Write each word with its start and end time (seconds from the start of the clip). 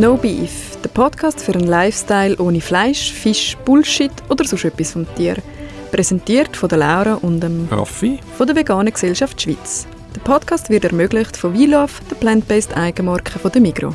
No 0.00 0.16
Beef, 0.16 0.78
der 0.82 0.88
Podcast 0.88 1.42
für 1.42 1.52
einen 1.52 1.66
Lifestyle 1.66 2.34
ohne 2.38 2.62
Fleisch, 2.62 3.12
Fisch, 3.12 3.54
Bullshit 3.66 4.10
oder 4.30 4.46
sonst 4.46 4.64
etwas 4.64 4.92
vom 4.92 5.06
Tier. 5.14 5.36
Präsentiert 5.92 6.56
von 6.56 6.70
der 6.70 6.78
Laura 6.78 7.14
und 7.16 7.40
dem 7.40 7.68
Raffi. 7.70 8.18
von 8.38 8.46
der 8.46 8.56
Veganen 8.56 8.94
Gesellschaft 8.94 9.42
Schweiz. 9.42 9.86
Der 10.16 10.22
Podcast 10.22 10.70
wird 10.70 10.86
ermöglicht 10.86 11.36
von 11.36 11.52
WeLove, 11.52 11.92
der 12.10 12.16
plant-based 12.16 12.74
Eigenmarke 12.78 13.38
von 13.38 13.52
der 13.52 13.60
Migro. 13.60 13.94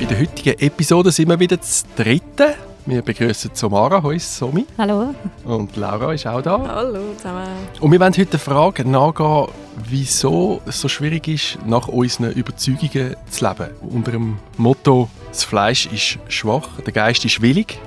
Bei 0.00 0.04
der 0.04 0.18
heutigen 0.18 0.58
Episode 0.58 1.12
sind 1.12 1.28
wir 1.28 1.38
wieder 1.38 1.58
das 1.58 1.84
dritte. 1.94 2.56
Wir 2.88 3.02
begrüßen 3.02 3.50
Somara, 3.52 4.00
hoi 4.00 4.16
Somi. 4.20 4.64
Hallo. 4.78 5.12
Und 5.44 5.74
Laura 5.74 6.14
ist 6.14 6.24
auch 6.24 6.40
da. 6.40 6.56
Hallo 6.68 7.14
zusammen. 7.16 7.48
Und 7.80 7.90
wir 7.90 7.98
wollen 7.98 8.12
heute 8.12 8.26
der 8.26 8.38
Frage 8.38 8.88
nachgehen, 8.88 9.48
wieso 9.88 10.60
es 10.66 10.80
so 10.80 10.86
schwierig 10.86 11.26
ist, 11.26 11.58
nach 11.66 11.88
unseren 11.88 12.30
Überzeugungen 12.30 13.16
zu 13.28 13.44
leben. 13.44 13.70
Unter 13.80 14.12
dem 14.12 14.38
Motto, 14.56 15.08
das 15.30 15.42
Fleisch 15.42 15.86
ist 15.86 16.20
schwach, 16.28 16.80
der 16.86 16.92
Geist 16.92 17.24
ist 17.24 17.42
willig. 17.42 17.80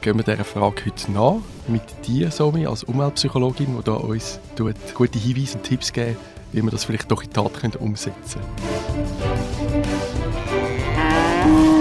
Gehen 0.00 0.16
wir 0.16 0.24
dieser 0.24 0.44
Frage 0.44 0.86
heute 0.86 1.12
nach. 1.12 1.34
Mit 1.68 1.82
dir, 2.06 2.30
Somi, 2.30 2.64
als 2.66 2.82
Umweltpsychologin, 2.82 3.76
die 3.76 3.84
da 3.84 3.92
uns 3.92 4.40
tut, 4.56 4.74
gute 4.94 5.18
Hinweise 5.18 5.58
und 5.58 5.64
Tipps 5.64 5.92
geben, 5.92 6.16
wie 6.52 6.62
wir 6.62 6.70
das 6.70 6.84
vielleicht 6.84 7.10
doch 7.10 7.22
in 7.22 7.28
die 7.28 7.34
Tat 7.34 7.52
können 7.52 7.76
umsetzen 7.76 8.40
können. 11.44 11.73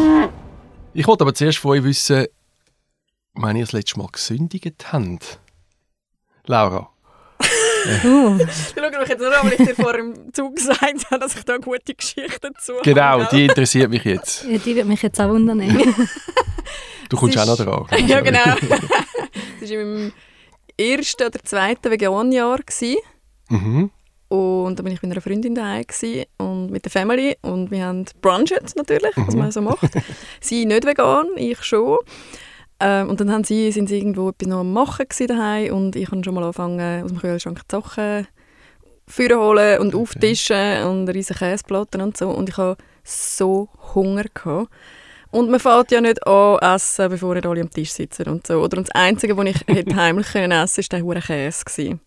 Ich 0.93 1.07
wollte 1.07 1.23
aber 1.23 1.33
zuerst 1.33 1.57
von 1.57 1.71
euch 1.71 1.83
wissen, 1.83 2.27
wenn 3.35 3.55
ihr 3.55 3.63
das 3.63 3.71
letzte 3.71 3.97
Mal 3.97 4.07
gesündigt 4.11 4.91
habt. 4.91 5.39
Laura. 6.45 6.89
Uh, 8.05 8.37
Ich 8.39 8.73
schaue 8.73 8.97
mich 8.97 9.09
jetzt 9.09 9.19
nur 9.19 9.37
an, 9.37 9.45
weil 9.45 9.59
ich 9.59 9.67
dir 9.67 9.75
vor 9.75 9.91
dem 9.91 10.31
Zug 10.33 10.55
gesagt 10.55 11.11
habe, 11.11 11.19
dass 11.19 11.35
ich 11.35 11.43
da 11.43 11.57
gute 11.57 11.93
Geschichten 11.93 12.53
zu 12.57 12.75
Genau, 12.81 13.25
die 13.25 13.43
interessiert 13.43 13.89
mich 13.89 14.05
jetzt. 14.05 14.45
ja, 14.45 14.57
die 14.57 14.73
würde 14.73 14.85
mich 14.87 15.01
jetzt 15.01 15.19
auch 15.19 15.27
wundern. 15.27 15.59
Du 17.09 17.17
kommst 17.17 17.37
auch 17.37 17.45
noch 17.45 17.57
dran. 17.57 17.85
Ja, 18.07 18.21
genau. 18.21 18.39
das 19.59 19.69
war 19.69 19.77
in 19.79 19.93
meinem 19.93 20.13
ersten 20.79 21.23
oder 21.23 21.43
zweiten 21.43 21.91
Vegan-Jahr. 21.91 22.59
Mhm. 23.49 23.91
Und 24.33 24.79
da 24.79 24.81
bin 24.81 24.93
ich 24.93 25.03
mit 25.03 25.11
einer 25.11 25.21
Freundin 25.21 25.53
daheim 25.53 25.85
und 26.39 26.71
mit 26.71 26.85
der 26.85 26.91
Family 26.91 27.37
und 27.43 27.69
wir 27.69 27.85
haben 27.85 28.05
brunchet 28.19 28.75
natürlich, 28.75 29.15
was 29.15 29.35
man 29.35 29.51
so 29.51 29.61
macht. 29.61 29.91
sie 30.41 30.65
nicht 30.65 30.87
vegan, 30.87 31.27
ich 31.35 31.63
schon. 31.63 31.99
Ähm, 32.79 33.11
und 33.11 33.19
dann 33.19 33.31
haben 33.31 33.43
sie, 33.43 33.71
sind 33.71 33.89
sie 33.89 33.99
irgendwo 33.99 34.29
etwas 34.29 34.47
noch 34.47 34.61
am 34.61 34.73
machen 34.73 35.05
daheim 35.27 35.75
und 35.75 35.95
ich 35.95 36.09
habe 36.09 36.23
schon 36.23 36.33
mal 36.33 36.41
angefangen 36.41 37.03
aus 37.03 37.11
dem 37.11 37.19
Kühlschrank 37.19 37.59
die 37.59 37.75
Sachen 37.75 38.27
vorholen 39.05 39.79
und 39.79 39.93
auftischen 39.93 40.83
und 40.85 41.07
riesige 41.09 41.37
Käseplatten 41.37 42.01
und 42.01 42.17
so 42.17 42.31
und 42.31 42.49
ich 42.49 42.57
hatte 42.57 42.81
so 43.03 43.69
Hunger 43.93 44.25
gehabt. 44.33 44.71
Und 45.29 45.51
man 45.51 45.59
fährt 45.59 45.91
ja 45.91 46.01
nicht 46.01 46.25
an 46.25 46.57
essen, 46.57 47.07
bevor 47.11 47.35
nicht 47.35 47.45
alle 47.45 47.61
am 47.61 47.69
Tisch 47.69 47.91
sitzen 47.91 48.27
und 48.29 48.47
so. 48.47 48.63
Oder 48.63 48.79
und 48.79 48.87
das 48.87 48.95
Einzige, 48.95 49.37
was 49.37 49.45
ich 49.45 49.67
hätte 49.67 49.95
heimlich 49.95 50.31
können 50.31 50.51
essen 50.51 50.83
konnte, 50.89 51.05
war 51.05 51.17
der 51.17 51.21
hure 51.21 51.21
Käse. 51.21 51.65
Gewesen. 51.65 52.01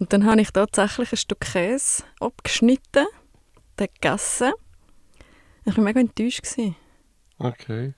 Und 0.00 0.14
dann 0.14 0.24
habe 0.24 0.40
ich 0.40 0.50
tatsächlich 0.50 1.12
ein 1.12 1.16
Stück 1.18 1.40
Käse 1.40 2.04
abgeschnitten, 2.20 3.06
den 3.78 3.88
gegessen. 3.94 4.52
Ich 5.66 5.76
war 5.76 5.84
mega 5.84 6.00
enttäuscht. 6.00 6.42
Gewesen, 6.42 6.74
Okay. 7.38 7.92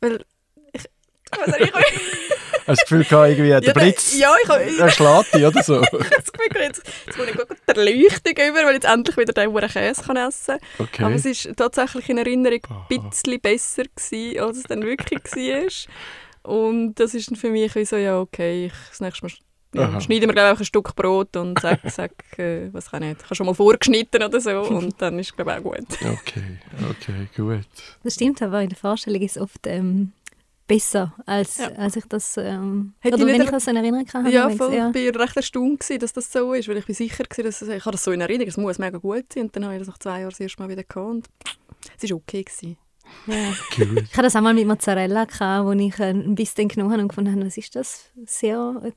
weil 0.00 0.24
ich... 0.72 0.84
ich 0.84 1.38
weiß 1.38 1.46
nicht, 1.58 1.60
ich 1.60 1.72
Hast 2.66 2.68
du 2.68 2.72
das 2.72 2.80
Gefühl 2.80 3.04
gehabt, 3.04 3.28
irgendwie 3.28 3.50
der 3.50 3.62
ja, 3.62 3.72
Blitz 3.72 4.18
Ja, 4.18 4.34
ich 4.42 4.48
habe 4.48 4.64
er 4.64 4.90
schlägt 4.90 5.34
dich 5.34 5.44
oder 5.44 5.62
so? 5.62 5.80
das 5.92 6.32
Gefühl, 6.32 6.62
jetzt, 6.62 6.82
jetzt 7.06 7.16
muss 7.16 7.28
ich 7.28 7.36
gut 7.36 7.48
die 7.50 7.68
Erleuchtung 7.68 8.32
über, 8.32 8.58
weil 8.64 8.68
ich 8.68 8.82
jetzt 8.82 8.92
endlich 8.92 9.16
wieder 9.16 9.32
den 9.32 9.52
hure 9.52 9.68
Käse 9.68 10.02
kann 10.02 10.16
essen 10.16 10.58
kann. 10.58 10.86
Okay. 10.86 11.04
Aber 11.04 11.14
es 11.14 11.24
war 11.24 11.54
tatsächlich 11.54 12.08
in 12.08 12.18
Erinnerung 12.18 12.60
ein 12.88 13.10
bisschen 13.10 13.40
besser, 13.40 13.84
gewesen, 13.84 14.40
als 14.40 14.56
es 14.56 14.62
dann 14.64 14.82
wirklich 14.82 15.22
war. 15.22 16.52
Und 16.52 16.94
das 16.94 17.14
ist 17.14 17.30
dann 17.30 17.36
für 17.36 17.50
mich 17.50 17.72
so, 17.88 17.96
ja 17.96 18.18
okay, 18.18 18.66
ich, 18.66 18.72
das 18.88 19.00
nächste 19.00 19.26
Mal 19.26 19.32
ja, 19.74 20.00
schneiden 20.00 20.28
wir 20.28 20.34
glaube 20.34 20.54
ich, 20.54 20.60
ein 20.60 20.64
Stück 20.64 20.94
Brot 20.94 21.36
und 21.36 21.58
sag, 21.60 21.80
sag 21.90 22.12
äh, 22.38 22.72
was 22.72 22.90
kann 22.90 23.02
ich 23.02 23.08
nicht, 23.10 23.20
ich 23.20 23.26
habe 23.26 23.34
schon 23.34 23.46
mal 23.46 23.54
vorgeschnitten 23.54 24.22
oder 24.22 24.40
so 24.40 24.62
und 24.62 25.00
dann 25.00 25.18
ist 25.18 25.30
es 25.30 25.36
glaube 25.36 25.52
ich 25.52 25.58
auch 25.58 25.62
gut. 25.62 25.86
Okay, 26.00 26.58
okay, 26.90 27.28
gut. 27.36 27.66
Das 28.02 28.14
stimmt, 28.14 28.40
aber 28.42 28.62
in 28.62 28.68
der 28.68 28.78
Vorstellung 28.78 29.20
ist 29.20 29.36
es 29.36 29.42
oft 29.42 29.66
ähm, 29.66 30.12
besser, 30.66 31.14
als, 31.26 31.58
Ja. 31.58 31.68
als 31.72 31.96
ich 31.96 32.04
das. 32.06 32.36
Ähm, 32.36 32.94
Hätte 33.00 33.16
oder 33.16 33.26
ich 33.26 33.32
wenn 33.32 33.42
ich 33.42 33.50
das 33.50 33.66
in 33.66 33.76
Erinnerung 33.76 34.06
habe. 34.12 34.30
Ja, 34.30 34.50
voll, 34.50 34.74
ja. 34.74 34.90
ich 34.94 35.14
war 35.14 35.22
recht 35.22 35.36
erstaunt, 35.36 35.80
gewesen, 35.80 36.00
dass 36.00 36.12
das 36.12 36.32
so 36.32 36.52
ist, 36.54 36.68
weil 36.68 36.76
ich 36.78 36.86
bin 36.86 36.94
sicher 36.94 37.24
war, 37.24 37.44
dass 37.44 37.62
es, 37.62 37.68
ich 37.68 37.84
habe 37.84 37.92
das 37.92 38.04
so 38.04 38.12
in 38.12 38.20
Erinnerung, 38.20 38.48
es 38.48 38.56
muss 38.56 38.78
mega 38.78 38.98
gut 38.98 39.32
sein 39.32 39.44
und 39.44 39.56
dann 39.56 39.64
habe 39.64 39.74
ich 39.74 39.80
das 39.80 39.88
nach 39.88 39.98
zwei 39.98 40.20
Jahren 40.20 40.30
das 40.30 40.40
erste 40.40 40.62
Mal 40.62 40.68
wieder 40.68 40.84
gehabt 40.84 41.08
und 41.08 41.28
es 42.00 42.10
war 42.10 42.16
okay. 42.16 42.42
Gewesen. 42.42 42.76
Ja. 43.26 43.52
Ich 43.78 44.12
hatte 44.12 44.22
das 44.22 44.36
einmal 44.36 44.54
mit 44.54 44.66
Mozzarella, 44.66 45.24
gehabt, 45.24 45.66
wo 45.66 45.72
ich 45.72 45.98
äh, 46.00 46.10
ein 46.10 46.34
bisschen 46.34 46.68
genommen 46.68 46.92
habe 46.92 47.02
und 47.02 47.08
gefunden 47.08 47.32
habe, 47.32 47.46
was 47.46 47.56
ist 47.56 47.76
das? 47.76 48.10
Sehr 48.24 48.82
äh, 48.84 48.92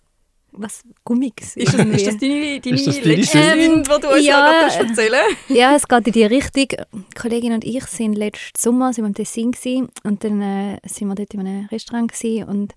was 0.52 0.84
Gummiges. 1.04 1.56
Ist 1.56 1.74
das, 1.74 1.86
ist 1.86 2.08
das 2.08 2.18
deine, 2.18 2.60
deine 2.60 2.76
Ist 2.76 2.88
das 2.88 3.00
deine 3.02 3.16
letzte 3.16 3.38
Sünde? 3.38 3.64
Sünde, 3.64 3.82
die 3.96 4.02
du 4.02 4.10
uns 4.14 4.26
Ja. 4.26 4.68
noch 4.68 4.76
erzählen 4.76 5.22
Ja, 5.50 5.76
es 5.76 5.88
geht 5.88 6.08
in 6.08 6.14
die 6.14 6.24
Richtung. 6.26 6.68
Die 6.68 7.16
Kollegin 7.20 7.54
und 7.54 7.64
ich 7.64 7.86
sind 7.86 8.16
letzten 8.16 8.60
Sommer 8.60 8.94
sind 8.94 9.04
wir 9.06 9.08
im 9.10 9.14
Tessin 9.16 9.52
gewesen, 9.52 9.90
und 10.04 10.24
dann 10.24 10.42
äh, 10.42 10.78
sind 10.86 11.08
wir 11.08 11.16
dort 11.16 11.34
in 11.34 11.40
einem 11.42 11.66
Restaurant 11.68 12.12
gewesen, 12.12 12.44
und 12.48 12.74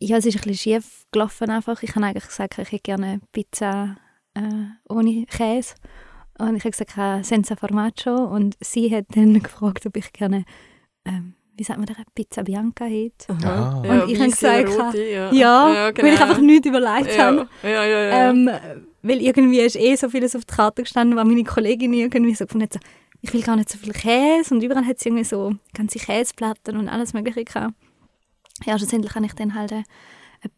ja, 0.00 0.16
es 0.18 0.26
ist 0.26 0.36
ein 0.36 0.42
bisschen 0.42 0.74
schief 0.80 1.04
gelaufen 1.10 1.50
einfach. 1.50 1.82
Ich 1.82 1.94
habe 1.96 2.06
eigentlich 2.06 2.26
gesagt, 2.26 2.58
ich 2.58 2.70
hätte 2.70 2.82
gerne 2.82 3.20
Pizza 3.32 3.96
äh, 4.34 4.40
ohne 4.88 5.26
Käse. 5.26 5.74
Und 6.38 6.54
ich 6.54 6.62
habe 6.64 6.70
gesagt, 6.70 6.96
äh, 6.96 7.24
senza 7.24 7.56
formaggio. 7.56 8.14
Und 8.14 8.56
sie 8.60 8.94
hat 8.94 9.06
dann 9.16 9.32
gefragt, 9.42 9.84
ob 9.86 9.96
ich 9.96 10.12
gerne, 10.12 10.44
ähm, 11.04 11.34
wie 11.58 11.64
sagt 11.64 11.78
man 11.78 11.86
da, 11.86 11.94
Pizza 12.14 12.44
Bianca 12.44 12.84
hätte. 12.84 13.26
Ah. 13.44 13.80
Und 13.80 14.10
ich 14.10 14.18
habe 14.18 14.30
gesagt, 14.30 14.68
rote, 14.68 15.04
ja. 15.04 15.32
Ja, 15.32 15.90
genau. 15.90 16.06
weil 16.06 16.14
ich 16.14 16.20
einfach 16.20 16.38
nichts 16.38 16.66
überlegt 16.66 17.18
habe. 17.18 17.48
ja. 17.62 17.68
ja, 17.68 17.84
ja, 17.84 18.02
ja. 18.02 18.30
Ähm, 18.30 18.50
weil 19.02 19.20
irgendwie 19.20 19.60
ist 19.60 19.76
eh 19.76 19.94
so 19.96 20.08
vieles 20.08 20.36
auf 20.36 20.44
der 20.44 20.56
Karte 20.56 20.82
gestanden, 20.82 21.16
weil 21.16 21.24
meine 21.24 21.44
Kollegin 21.44 21.92
irgendwie 21.92 22.34
so 22.34 22.44
gefunden 22.44 22.64
hat, 22.64 22.74
so, 22.74 22.80
ich 23.20 23.32
will 23.32 23.42
gar 23.42 23.56
nicht 23.56 23.70
so 23.70 23.78
viel 23.78 23.92
Käse 23.92 24.54
und 24.54 24.62
überall 24.62 24.86
hat 24.86 25.00
sie 25.00 25.08
irgendwie 25.08 25.24
so 25.24 25.52
ganze 25.74 25.98
Käseplatten 25.98 26.76
und 26.76 26.88
alles 26.88 27.12
mögliche 27.12 27.44
gehabt. 27.44 27.74
Ja, 28.64 28.78
schlussendlich 28.78 29.14
habe 29.14 29.26
ich 29.26 29.34
dann 29.34 29.54
halt 29.54 29.72
eine, 29.72 29.84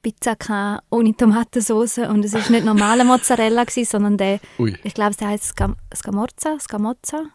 Pizza 0.02 0.36
gehabt, 0.36 0.84
ohne 0.90 1.16
Tomatensauce 1.16 1.98
und 1.98 2.24
es 2.24 2.34
ist 2.34 2.50
nicht 2.50 2.66
normaler 2.66 3.04
Mozzarella 3.04 3.64
gewesen, 3.64 3.90
sondern 3.90 4.18
der, 4.18 4.40
Ui, 4.58 4.76
ich 4.84 4.92
glaube, 4.92 5.16
der 5.16 5.28
heißt 5.28 5.44
Scam 5.44 5.76
Scamorza, 5.94 6.58
Scamozza. 6.60 7.30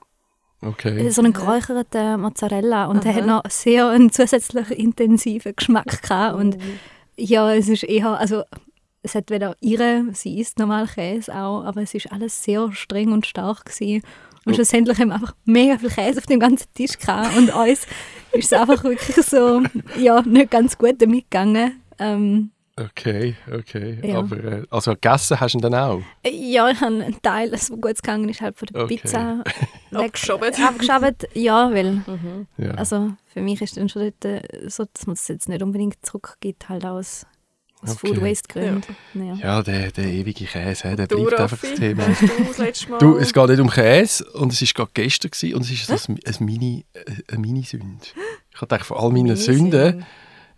Okay. 0.65 1.09
So 1.09 1.21
einen 1.21 1.33
geräucherten 1.33 2.21
Mozzarella 2.21 2.85
und 2.87 3.03
der 3.03 3.11
Aha. 3.11 3.19
hat 3.19 3.27
noch 3.27 3.43
sehr 3.49 3.89
einen 3.89 4.11
zusätzlich 4.11 4.71
intensiven 4.71 5.55
Geschmack 5.55 6.01
gehabt 6.01 6.35
und 6.37 6.57
ja, 7.17 7.53
es 7.53 7.69
ist 7.69 7.83
eher, 7.83 8.19
also 8.19 8.43
es 9.01 9.15
hat 9.15 9.29
weder 9.29 9.55
ihre, 9.61 10.05
sie 10.13 10.39
isst 10.39 10.59
normal 10.59 10.87
Käse 10.87 11.33
auch, 11.33 11.63
aber 11.63 11.81
es 11.81 11.93
ist 11.93 12.11
alles 12.11 12.43
sehr 12.43 12.71
streng 12.73 13.11
und 13.13 13.25
stark 13.25 13.65
gewesen. 13.65 14.01
Und 14.45 14.51
Oh. 14.53 14.55
schlussendlich 14.55 14.99
haben 14.99 15.07
wir 15.07 15.15
einfach 15.15 15.35
mega 15.45 15.77
viel 15.77 15.89
Käse 15.89 16.19
auf 16.19 16.25
dem 16.27 16.39
ganzen 16.39 16.67
Tisch 16.73 16.99
gehabt 16.99 17.35
und 17.35 17.53
uns 17.53 17.87
ist 18.31 18.51
es 18.51 18.53
einfach 18.53 18.83
wirklich 18.83 19.15
so, 19.25 19.63
ja, 19.97 20.21
nicht 20.21 20.51
ganz 20.51 20.77
gut 20.77 21.01
damit 21.01 21.31
gegangen. 21.31 21.81
Ähm, 21.97 22.51
Okay, 22.77 23.35
okay. 23.49 23.99
Ja. 24.03 24.17
Aber, 24.19 24.35
äh, 24.43 24.63
also 24.69 24.91
gegessen 24.91 25.39
hast 25.39 25.53
du 25.53 25.59
ihn 25.59 25.61
dann 25.61 25.75
auch? 25.75 26.01
ja, 26.25 26.69
ich 26.69 26.81
habe 26.81 27.03
einen 27.03 27.21
Teil, 27.21 27.49
das 27.51 27.69
gut 27.69 27.81
gegangen 27.95 28.27
ist, 28.27 28.41
halt 28.41 28.57
von 28.57 28.67
der 28.73 28.83
Okay. 28.83 28.97
Pizza 28.97 29.43
weg- 29.91 30.03
Abgeschoben. 30.05 30.53
abgeschabt. 30.53 31.27
Ja, 31.35 31.71
weil 31.73 31.93
Mhm. 32.05 32.47
Ja. 32.57 32.71
Also 32.71 33.11
für 33.27 33.41
mich 33.41 33.61
ist 33.61 33.77
dann 33.77 33.87
schon 33.87 34.01
dort 34.19 34.25
äh, 34.25 34.41
so, 34.69 34.83
dass 34.91 35.07
man 35.07 35.13
es 35.13 35.25
jetzt 35.29 35.47
nicht 35.47 35.63
unbedingt 35.63 36.05
zurückgibt, 36.05 36.67
halt 36.67 36.83
auch 36.83 36.97
aus, 36.97 37.25
aus 37.81 37.91
Okay. 37.91 38.07
Food 38.07 38.21
Waste 38.21 38.47
Gründen. 38.49 38.95
Ja. 39.13 39.35
ja, 39.35 39.63
der, 39.63 39.91
der 39.93 40.05
ewige 40.07 40.43
Käse, 40.43 40.97
der 40.97 41.07
Du, 41.07 41.23
bleibt 41.23 41.39
einfach 41.39 41.63
Raffi, 41.63 41.69
das 41.69 41.79
Thema. 41.79 42.03
du 42.57 42.63
das? 42.65 42.85
Du, 42.99 43.17
es 43.17 43.31
geht 43.31 43.47
nicht 43.51 43.59
um 43.61 43.69
Käse 43.69 44.25
und 44.33 44.51
es 44.51 44.61
war 44.61 44.67
gerade 44.73 44.91
gestern 44.95 45.31
gewesen, 45.31 45.55
und 45.55 45.61
es 45.61 45.71
ist 45.71 45.87
so 45.87 46.11
ein, 46.11 46.19
ein 46.25 46.45
Mini, 46.45 46.85
äh, 46.91 46.99
eine 47.29 47.39
Mini-Sünde. 47.39 48.03
Ich 48.51 48.55
habe 48.57 48.67
gedacht, 48.67 48.85
von 48.85 48.97
all 48.97 49.11
meinen 49.11 49.37
Sünden 49.37 50.05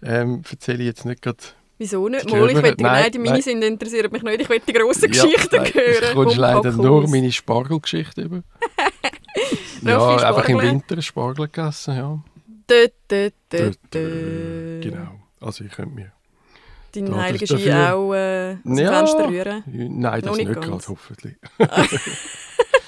ähm, 0.02 0.42
erzähle 0.50 0.80
ich 0.80 0.88
jetzt 0.88 1.06
nicht 1.06 1.22
gerade... 1.22 1.38
Wieso 1.78 2.10
nicht? 2.10 2.30
Mal, 2.30 2.50
ich 2.50 2.56
will 2.56 2.62
Nein, 2.62 2.76
nein, 2.80 3.12
die 3.12 3.18
nein. 3.20 3.32
Minisünden 3.32 3.74
interessieren 3.74 4.12
mich 4.12 4.24
nicht. 4.24 4.42
Ich 4.42 4.50
will 4.50 4.62
die 4.68 4.74
grossen 4.74 5.12
Geschichten 5.12 5.56
nein, 5.56 5.74
hören. 5.74 6.10
Du 6.10 6.14
kommst 6.16 6.36
Komm, 6.36 6.42
leider 6.42 6.72
nur 6.72 7.08
meine 7.08 7.32
Spargelgeschichte 7.32 8.22
über. 8.22 8.44
ja, 9.84 10.16
einfach 10.18 10.50
im. 10.50 10.60
Winter 10.60 11.02
Spargel 11.02 11.48
gegessen, 11.48 11.96
ja. 11.96 12.20
Dö, 12.70 12.88
dö, 13.10 13.30
dö, 13.52 13.72
dö. 13.94 14.80
genau. 14.82 15.20
Also 15.40 15.64
ich 15.64 15.72
könnte 15.72 15.94
mir... 15.94 16.12
Deinen 16.94 17.12
Da, 17.12 17.18
heiligen 17.22 17.46
Ski 17.48 17.72
auch 17.72 18.14
äh, 18.14 18.52
Ja. 18.54 18.58
Fenster 18.64 19.30
rühren. 19.30 19.64
Nein, 19.66 20.22
Noch 20.22 20.30
das 20.30 20.38
nicht 20.38 20.48
nicht 20.50 20.62
ganz. 20.62 20.66
gerade, 20.66 20.88
hoffentlich. 20.88 21.36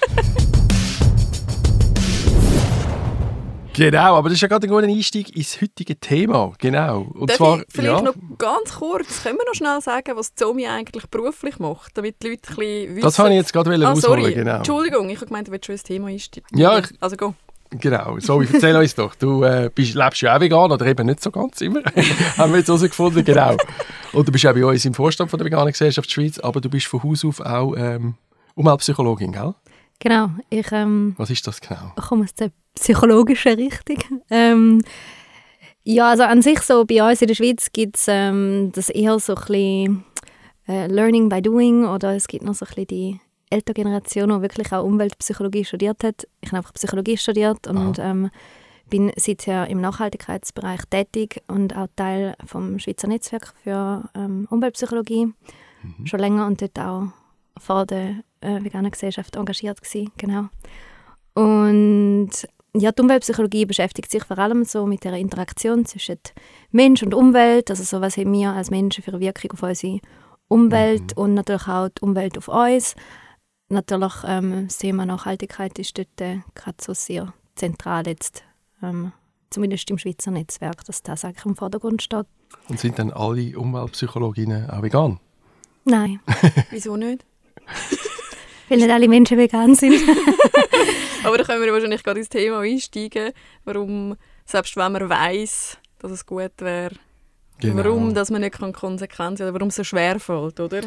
Genau, 3.80 4.16
aber 4.16 4.28
das 4.28 4.36
ist 4.36 4.42
ja 4.42 4.48
gerade 4.48 4.66
ein 4.66 4.70
guter 4.70 4.86
Einstieg 4.86 5.34
ins 5.34 5.58
heutige 5.58 5.98
Thema. 5.98 6.52
Genau. 6.58 7.06
Und 7.14 7.30
Darf 7.30 7.38
zwar, 7.38 7.60
ich 7.60 7.64
vielleicht 7.70 7.98
ja, 7.98 8.02
noch 8.02 8.14
ganz 8.36 8.74
kurz, 8.74 9.22
können 9.22 9.38
wir 9.38 9.46
noch 9.46 9.54
schnell 9.54 9.80
sagen, 9.80 10.16
was 10.16 10.34
Zomi 10.34 10.66
eigentlich 10.66 11.06
beruflich 11.06 11.58
macht, 11.58 11.96
damit 11.96 12.22
die 12.22 12.28
Leute 12.28 12.42
ein 12.50 12.56
bisschen 12.56 12.96
wissen. 12.96 13.00
das 13.00 13.18
habe 13.18 13.30
ich 13.30 13.36
jetzt 13.36 13.54
gerade 13.54 13.70
ah, 13.70 13.90
ausholen, 13.90 14.20
sorry. 14.20 14.34
genau. 14.34 14.56
Entschuldigung, 14.56 15.08
ich 15.08 15.16
habe 15.16 15.28
gemeint, 15.28 15.48
du 15.48 15.52
willst 15.52 15.64
schon 15.64 15.72
ins 15.72 15.82
Thema 15.82 16.08
einsteigen. 16.08 16.46
Ja, 16.58 16.80
ich- 16.80 16.88
Also 17.00 17.16
go. 17.16 17.32
Genau, 17.70 18.18
so, 18.18 18.42
erzähl 18.42 18.76
uns 18.76 18.94
doch. 18.94 19.14
Du 19.14 19.44
äh, 19.44 19.70
bist, 19.74 19.94
lebst 19.94 20.20
ja 20.20 20.36
auch 20.36 20.40
vegan, 20.42 20.70
oder 20.72 20.84
eben 20.84 21.06
nicht 21.06 21.22
so 21.22 21.30
ganz 21.30 21.62
immer. 21.62 21.80
Haben 22.36 22.52
wir 22.52 22.58
jetzt 22.58 22.68
herausgefunden, 22.68 23.24
genau. 23.24 23.56
Und 24.12 24.28
du 24.28 24.32
bist 24.32 24.44
auch 24.46 24.52
bei 24.52 24.66
uns 24.66 24.84
im 24.84 24.92
Vorstand 24.92 25.30
von 25.30 25.38
der 25.38 25.46
Veganen 25.46 25.72
Gesellschaft 25.72 26.10
Schweiz, 26.10 26.38
aber 26.38 26.60
du 26.60 26.68
bist 26.68 26.86
von 26.86 27.02
Haus 27.02 27.24
auf 27.24 27.40
auch 27.40 27.74
ähm, 27.78 28.16
Umweltpsychologin, 28.56 29.32
gell? 29.32 29.54
Genau, 30.00 30.30
ich 30.48 30.72
ähm, 30.72 31.14
Was 31.18 31.30
ist 31.30 31.46
das 31.46 31.60
genau? 31.60 31.92
komme 31.96 32.24
aus 32.24 32.34
der 32.34 32.50
psychologischen 32.74 33.54
Richtung. 33.54 33.98
Ähm, 34.30 34.82
ja, 35.82 36.10
also 36.10 36.22
an 36.24 36.42
sich 36.42 36.60
so 36.60 36.84
bei 36.84 37.02
uns 37.02 37.20
in 37.20 37.28
der 37.28 37.34
Schweiz 37.34 37.72
gibt 37.72 37.96
es 37.96 38.06
ähm, 38.08 38.70
das 38.74 38.90
eher 38.90 39.18
so 39.18 39.34
ein 39.34 39.40
bisschen 39.40 40.04
äh, 40.68 40.86
Learning 40.86 41.28
by 41.28 41.42
Doing 41.42 41.84
oder 41.84 42.14
es 42.14 42.28
gibt 42.28 42.44
noch 42.44 42.54
so 42.54 42.64
ein 42.64 42.68
bisschen 42.68 42.86
die 42.86 43.20
ältere 43.50 43.74
Generation, 43.74 44.28
die 44.28 44.42
wirklich 44.42 44.72
auch 44.72 44.84
Umweltpsychologie 44.84 45.64
studiert 45.64 46.04
hat. 46.04 46.28
Ich 46.40 46.50
habe 46.50 46.58
einfach 46.58 46.74
Psychologie 46.74 47.16
studiert 47.16 47.66
und 47.66 47.98
ähm, 47.98 48.30
bin 48.88 49.10
seither 49.16 49.68
im 49.68 49.80
Nachhaltigkeitsbereich 49.80 50.82
tätig 50.90 51.42
und 51.48 51.76
auch 51.76 51.88
Teil 51.96 52.36
vom 52.44 52.78
Schweizer 52.78 53.08
Netzwerk 53.08 53.54
für 53.62 54.08
ähm, 54.14 54.46
Umweltpsychologie 54.50 55.32
schon 56.04 56.20
länger 56.20 56.46
und 56.46 56.60
dort 56.60 56.78
auch 56.78 57.08
vor 57.58 57.86
der 57.86 58.22
äh, 58.40 58.62
veganen 58.62 58.90
Gesellschaft 58.90 59.36
engagiert 59.36 59.80
gewesen, 59.82 60.10
genau. 60.16 60.48
Und 61.34 62.30
ja, 62.74 62.92
die 62.92 63.02
Umweltpsychologie 63.02 63.66
beschäftigt 63.66 64.10
sich 64.10 64.24
vor 64.24 64.38
allem 64.38 64.64
so 64.64 64.86
mit 64.86 65.04
der 65.04 65.14
Interaktion 65.14 65.84
zwischen 65.86 66.18
Mensch 66.70 67.02
und 67.02 67.14
Umwelt, 67.14 67.70
also 67.70 67.82
so 67.82 68.00
was 68.00 68.16
haben 68.16 68.32
wir 68.32 68.52
als 68.52 68.70
Menschen 68.70 69.02
für 69.02 69.12
eine 69.12 69.20
Wirkung 69.20 69.52
auf 69.52 69.62
unsere 69.62 70.00
Umwelt 70.48 71.16
und 71.16 71.34
natürlich 71.34 71.68
auch 71.68 71.88
die 71.88 72.02
Umwelt 72.02 72.38
auf 72.38 72.48
uns. 72.48 72.94
Natürlich 73.68 74.14
ähm, 74.24 74.66
das 74.66 74.78
Thema 74.78 75.06
Nachhaltigkeit 75.06 75.78
ist 75.78 75.96
dort 75.96 76.20
äh, 76.20 76.40
gerade 76.54 76.78
so 76.80 76.92
sehr 76.92 77.32
zentral 77.54 78.06
jetzt, 78.06 78.44
ähm, 78.82 79.12
zumindest 79.50 79.90
im 79.90 79.98
Schweizer 79.98 80.30
Netzwerk, 80.30 80.84
dass 80.84 81.02
das 81.02 81.24
eigentlich 81.24 81.46
im 81.46 81.56
Vordergrund 81.56 82.02
steht. 82.02 82.26
Und 82.68 82.80
sind 82.80 82.98
dann 82.98 83.12
alle 83.12 83.56
Umweltpsychologinnen 83.58 84.70
auch 84.70 84.82
vegan? 84.82 85.20
Nein, 85.84 86.20
Wieso 86.70 86.96
nicht? 86.96 87.24
weil 88.70 88.78
nicht 88.78 88.90
alle 88.90 89.08
Menschen 89.08 89.36
vegan 89.36 89.74
sind. 89.74 89.94
Aber 91.24 91.36
da 91.38 91.44
können 91.44 91.62
wir 91.62 91.72
wahrscheinlich 91.72 92.02
gerade 92.02 92.20
ins 92.20 92.28
Thema 92.28 92.60
einsteigen, 92.60 93.32
warum, 93.64 94.16
selbst 94.44 94.76
wenn 94.76 94.92
man 94.92 95.08
weiß, 95.08 95.78
dass 95.98 96.10
es 96.12 96.24
gut 96.24 96.52
wäre, 96.58 96.94
Genau. 97.60 97.84
warum 97.84 98.14
dass 98.14 98.30
man 98.30 98.40
nicht 98.40 98.58
kann 98.58 98.72
Konsequenzen 98.72 99.42
oder 99.42 99.52
warum 99.52 99.68
es 99.68 99.76
so 99.76 99.84
schwer 99.84 100.18
fällt, 100.18 100.58
oder? 100.60 100.80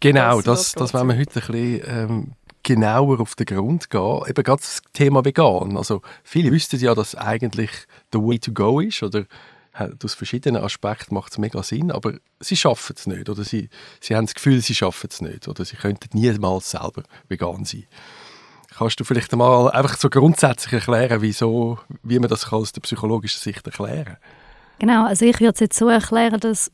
Genau, 0.00 0.42
das, 0.42 0.72
das 0.72 0.74
geht's 0.74 0.94
wollen 0.94 1.08
wir 1.08 1.18
heute 1.18 1.40
ein 1.40 1.46
bisschen 1.46 1.82
ähm, 1.86 2.32
genauer 2.62 3.20
auf 3.20 3.34
den 3.34 3.46
Grund 3.46 3.88
gehen. 3.88 4.20
Eben 4.28 4.42
gerade 4.44 4.60
das 4.60 4.82
Thema 4.92 5.24
vegan. 5.24 5.76
Also 5.76 6.02
viele 6.22 6.52
wüssten 6.52 6.78
ja, 6.80 6.94
dass 6.94 7.14
eigentlich 7.14 7.70
the 8.12 8.18
way 8.18 8.38
to 8.38 8.52
go 8.52 8.80
ist 8.80 9.02
oder 9.02 9.24
aus 10.02 10.14
verschiedenen 10.14 10.62
Aspekten 10.62 11.14
macht 11.14 11.32
es 11.32 11.38
mega 11.38 11.62
Sinn, 11.62 11.90
aber 11.90 12.14
sie 12.40 12.56
schaffen 12.56 12.94
es 12.96 13.06
nicht 13.06 13.28
oder 13.28 13.44
sie, 13.44 13.68
sie 14.00 14.16
haben 14.16 14.26
das 14.26 14.34
Gefühl, 14.34 14.60
sie 14.60 14.74
schaffen 14.74 15.08
es 15.10 15.20
nicht 15.20 15.48
oder 15.48 15.64
sie 15.64 15.76
könnten 15.76 16.16
niemals 16.16 16.70
selber 16.70 17.02
vegan 17.28 17.64
sein. 17.64 17.84
Kannst 18.76 19.00
du 19.00 19.04
vielleicht 19.04 19.34
mal 19.34 19.70
einfach 19.70 19.96
so 19.98 20.08
grundsätzlich 20.08 20.72
erklären, 20.74 21.20
wieso, 21.22 21.78
wie 22.02 22.18
man 22.18 22.28
das 22.28 22.46
kann 22.46 22.60
aus 22.60 22.72
der 22.72 22.80
psychologischen 22.82 23.40
Sicht 23.40 23.66
erklären 23.66 24.04
kann? 24.04 24.16
Genau, 24.78 25.06
also 25.06 25.24
ich 25.24 25.40
würde 25.40 25.54
es 25.54 25.60
jetzt 25.60 25.78
so 25.78 25.88
erklären, 25.88 26.38
dass 26.38 26.70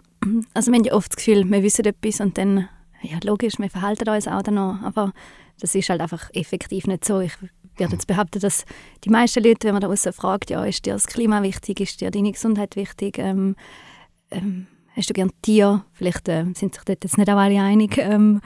also 0.54 0.72
wir 0.72 0.82
ja 0.82 0.92
oft 0.92 1.12
das 1.12 1.16
Gefühl, 1.16 1.50
wir 1.50 1.62
wissen 1.62 1.84
etwas 1.84 2.20
und 2.20 2.36
dann, 2.36 2.68
ja 3.02 3.18
logisch, 3.24 3.58
wir 3.58 3.70
verhalten 3.70 4.08
uns 4.08 4.28
auch 4.28 4.42
danach, 4.42 4.82
aber 4.82 5.12
das 5.60 5.74
ist 5.74 5.88
halt 5.88 6.00
einfach 6.00 6.30
effektiv 6.34 6.86
nicht 6.86 7.04
so. 7.04 7.20
Ich 7.20 7.32
würde 7.78 7.92
jetzt 7.92 8.06
behaupten, 8.06 8.40
dass 8.40 8.64
die 9.04 9.10
meisten 9.10 9.42
Leute, 9.42 9.66
wenn 9.66 9.74
man 9.74 9.82
da 9.82 9.88
außen 9.88 10.12
fragt, 10.12 10.50
ja, 10.50 10.64
ist 10.64 10.84
dir 10.86 10.94
das 10.94 11.06
Klima 11.06 11.42
wichtig, 11.42 11.80
ist 11.80 12.00
dir 12.00 12.10
deine 12.10 12.32
Gesundheit 12.32 12.76
wichtig, 12.76 13.18
ähm, 13.18 13.56
ähm, 14.30 14.66
hast 14.96 15.10
du 15.10 15.14
gern 15.14 15.30
Tier? 15.42 15.84
Vielleicht 15.92 16.28
äh, 16.28 16.44
sind 16.54 16.74
sich 16.74 16.84
dort 16.84 17.02
jetzt 17.02 17.18
nicht 17.18 17.30
auch 17.30 17.36
alle 17.36 17.60
einig, 17.60 17.98
ähm, 17.98 18.40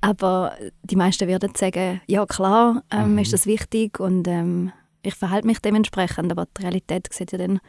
aber 0.00 0.56
die 0.82 0.96
meisten 0.96 1.28
würden 1.28 1.54
sagen, 1.54 2.00
ja 2.06 2.26
klar, 2.26 2.82
ähm, 2.90 3.18
ist 3.18 3.32
das 3.32 3.46
wichtig 3.46 3.98
und 3.98 4.28
ähm, 4.28 4.72
ich 5.02 5.14
verhalte 5.14 5.46
mich 5.46 5.60
dementsprechend, 5.60 6.30
aber 6.30 6.46
die 6.56 6.62
Realität 6.62 7.12
sieht 7.12 7.32
ja 7.32 7.38
dann 7.38 7.60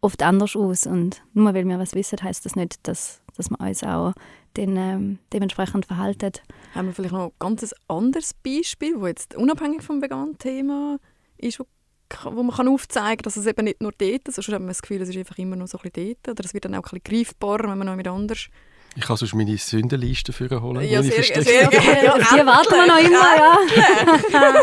oft 0.00 0.22
anders 0.22 0.56
aus 0.56 0.86
und 0.86 1.22
nur 1.32 1.54
weil 1.54 1.66
wir 1.66 1.78
was 1.78 1.94
wissen, 1.94 2.22
heißt 2.22 2.44
das 2.44 2.56
nicht, 2.56 2.86
dass, 2.86 3.22
dass 3.36 3.50
wir 3.50 3.60
uns 3.60 3.82
auch 3.82 4.12
den, 4.56 4.76
ähm, 4.76 5.18
dementsprechend 5.32 5.86
verhalten. 5.86 6.32
Haben 6.74 6.86
wir 6.86 6.94
vielleicht 6.94 7.14
noch 7.14 7.26
ein 7.26 7.32
ganz 7.38 7.74
anderes 7.88 8.34
Beispiel, 8.34 9.00
wo 9.00 9.06
jetzt 9.06 9.34
unabhängig 9.34 9.82
vom 9.82 10.02
veganen 10.02 10.38
Thema 10.38 10.98
ist, 11.36 11.60
wo, 11.60 11.66
wo 12.24 12.42
man 12.42 12.56
kann 12.56 12.68
aufzeigen 12.68 13.18
kann, 13.18 13.24
dass 13.24 13.36
es 13.36 13.46
eben 13.46 13.64
nicht 13.64 13.80
nur 13.80 13.92
dort 13.92 14.28
ist, 14.28 14.34
sonst 14.34 14.48
hat 14.48 14.60
man 14.60 14.68
das 14.68 14.82
Gefühl, 14.82 15.02
es 15.02 15.08
ist 15.08 15.16
einfach 15.16 15.38
immer 15.38 15.56
noch 15.56 15.68
so 15.68 15.78
ein 15.78 15.90
bisschen 15.90 16.16
dort. 16.22 16.36
Oder 16.36 16.44
es 16.44 16.54
wird 16.54 16.64
dann 16.64 16.74
auch 16.74 16.84
ein 16.84 17.00
bisschen 17.00 17.24
greifbarer, 17.24 17.70
wenn 17.70 17.78
man 17.78 17.86
noch 17.86 17.96
mit 17.96 18.08
anders... 18.08 18.48
Ich 18.94 19.02
kann 19.02 19.16
sonst 19.16 19.34
meine 19.34 19.56
Sündenliste 19.56 20.32
für 20.32 20.60
holen. 20.60 20.86
Ja, 20.86 21.02
sehr, 21.02 21.22
sehr 21.22 21.68
gerne. 21.68 22.14
Auf 22.14 22.28
die 22.28 22.46
warten 22.46 22.74
wir 22.74 22.86
noch 22.86 22.98
immer, 22.98 23.36
ja. 23.36 24.54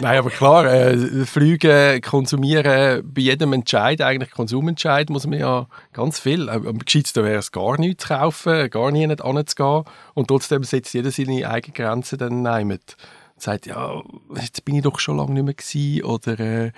Nein, 0.00 0.18
aber 0.18 0.30
klar, 0.30 0.66
äh, 0.66 1.24
Flüge, 1.24 2.00
konsumieren, 2.04 3.02
bei 3.14 3.20
jedem 3.20 3.52
Entscheid, 3.52 4.00
eigentlich 4.00 4.32
Konsumentscheid, 4.32 5.08
muss 5.08 5.26
man 5.26 5.38
ja 5.38 5.66
ganz 5.92 6.18
viel. 6.18 6.48
Am 6.48 6.66
am 6.66 6.78
gescheitsten 6.78 7.24
wäre 7.24 7.38
es, 7.38 7.52
gar 7.52 7.78
nichts 7.78 8.04
zu 8.04 8.14
kaufen, 8.14 8.70
gar 8.70 8.90
nie 8.90 9.06
nicht 9.06 9.22
anzugehen. 9.22 9.84
Und 10.14 10.28
trotzdem 10.28 10.64
setzt 10.64 10.92
jeder 10.94 11.12
seine 11.12 11.48
eigenen 11.48 11.74
Grenzen 11.74 12.18
dann 12.18 12.46
ein 12.46 12.66
mit 12.66 12.96
sagt, 13.44 13.66
ja, 13.66 14.02
jetzt 14.36 14.64
bin 14.64 14.74
ich 14.74 14.82
doch 14.82 14.98
schon 14.98 15.16
lange 15.16 15.32
nicht 15.32 15.44
mehr 15.44 15.54
gewesen, 15.54 16.04
oder 16.04 16.40
äh, 16.40 16.72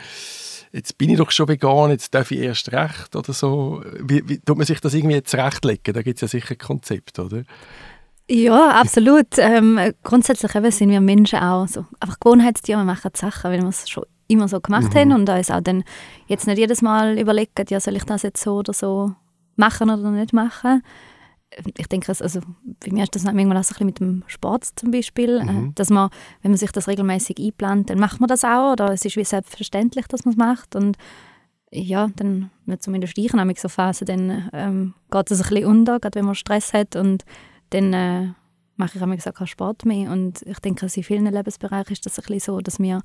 jetzt 0.73 0.99
bin 0.99 1.11
ich 1.11 1.19
doch 1.19 1.31
schon 1.31 1.49
vegan, 1.49 1.91
jetzt 1.91 2.15
darf 2.15 2.31
ich 2.31 2.39
erst 2.39 2.73
recht 2.73 3.17
oder 3.17 3.33
so. 3.33 3.83
Wie, 4.01 4.29
wie 4.29 4.39
tut 4.39 4.57
man 4.57 4.67
sich 4.67 4.81
das 4.81 4.95
irgendwie 4.95 5.23
zurechtlegen? 5.23 5.95
Da 5.95 6.03
gibt 6.03 6.17
es 6.17 6.23
ja 6.23 6.29
sicher 6.29 6.55
ein 6.55 6.59
Konzept, 6.59 7.19
oder? 7.19 7.45
Ja, 8.29 8.71
absolut. 8.71 9.39
Ähm, 9.39 9.79
grundsätzlich 10.03 10.55
eben 10.55 10.71
sind 10.71 10.91
wir 10.91 11.01
Menschen 11.01 11.39
auch 11.39 11.69
so 11.69 11.87
einfach 12.01 12.19
Gewohnheitstiere. 12.19 12.81
Wir 12.81 12.85
machen 12.85 13.13
Sachen, 13.15 13.51
weil 13.51 13.63
wir 13.63 13.69
es 13.69 13.89
schon 13.89 14.05
immer 14.29 14.49
so 14.49 14.61
gemacht 14.61 14.95
haben 14.95 15.13
und 15.13 15.29
uns 15.29 15.51
auch 15.51 15.61
dann 15.61 15.85
jetzt 16.27 16.47
nicht 16.47 16.59
jedes 16.59 16.83
Mal 16.83 17.19
überlegen, 17.19 17.65
ja, 17.69 17.79
soll 17.79 17.97
ich 17.97 18.05
das 18.05 18.23
jetzt 18.23 18.43
so 18.43 18.57
oder 18.57 18.73
so 18.73 19.15
machen 19.55 19.91
oder 19.91 20.11
nicht 20.11 20.33
machen. 20.33 20.83
Ich 21.77 21.87
denke, 21.87 22.09
also, 22.09 22.41
bei 22.65 22.93
mir 22.93 23.05
ist 23.05 23.15
das 23.15 23.25
manchmal 23.25 23.57
auch 23.57 23.65
so 23.65 23.75
ein 23.75 23.87
bisschen 23.87 23.87
mit 23.87 24.01
dem 24.01 24.25
Sport 24.27 24.65
zum 24.77 24.91
Beispiel, 24.91 25.39
äh, 25.39 25.73
dass 25.75 25.91
man, 25.91 26.11
wenn 26.43 26.51
man 26.51 26.59
sich 26.59 26.71
das 26.71 26.87
regelmäßig 26.87 27.39
einplant, 27.39 27.89
dann 27.91 27.99
macht 27.99 28.21
man 28.21 28.29
das 28.29 28.45
auch 28.45 28.73
oder 28.73 28.93
es 28.93 29.05
ist 29.05 29.17
wie 29.17 29.25
selbstverständlich, 29.25 30.07
dass 30.07 30.25
man 30.25 30.33
es 30.33 30.39
macht 30.39 30.77
und 30.77 30.97
ja, 31.73 32.09
dann 32.17 32.51
zumindest 32.79 33.19
ich 33.19 33.33
nämlich 33.33 33.61
so 33.61 33.69
Phasen, 33.69 34.07
dann 34.07 34.51
ähm, 34.53 34.95
geht 35.11 35.31
es 35.31 35.41
ein 35.41 35.49
bisschen 35.49 35.67
unter, 35.67 35.99
gerade 35.99 36.19
wenn 36.19 36.27
man 36.27 36.35
Stress 36.35 36.73
hat 36.73 36.97
und 36.97 37.25
dann 37.71 37.93
äh, 37.93 38.29
mache 38.77 38.99
ich 38.99 39.03
auch 39.03 39.11
gesagt 39.11 39.39
keinen 39.39 39.47
Sport 39.47 39.85
mehr 39.85 40.11
und 40.11 40.43
ich 40.43 40.59
denke, 40.61 40.85
also 40.85 41.01
in 41.01 41.05
vielen 41.05 41.27
Lebensbereichen 41.27 41.93
ist 41.93 42.07
das 42.07 42.19
ein 42.19 42.25
bisschen 42.27 42.55
so, 42.55 42.61
dass 42.61 42.79
wir 42.79 43.03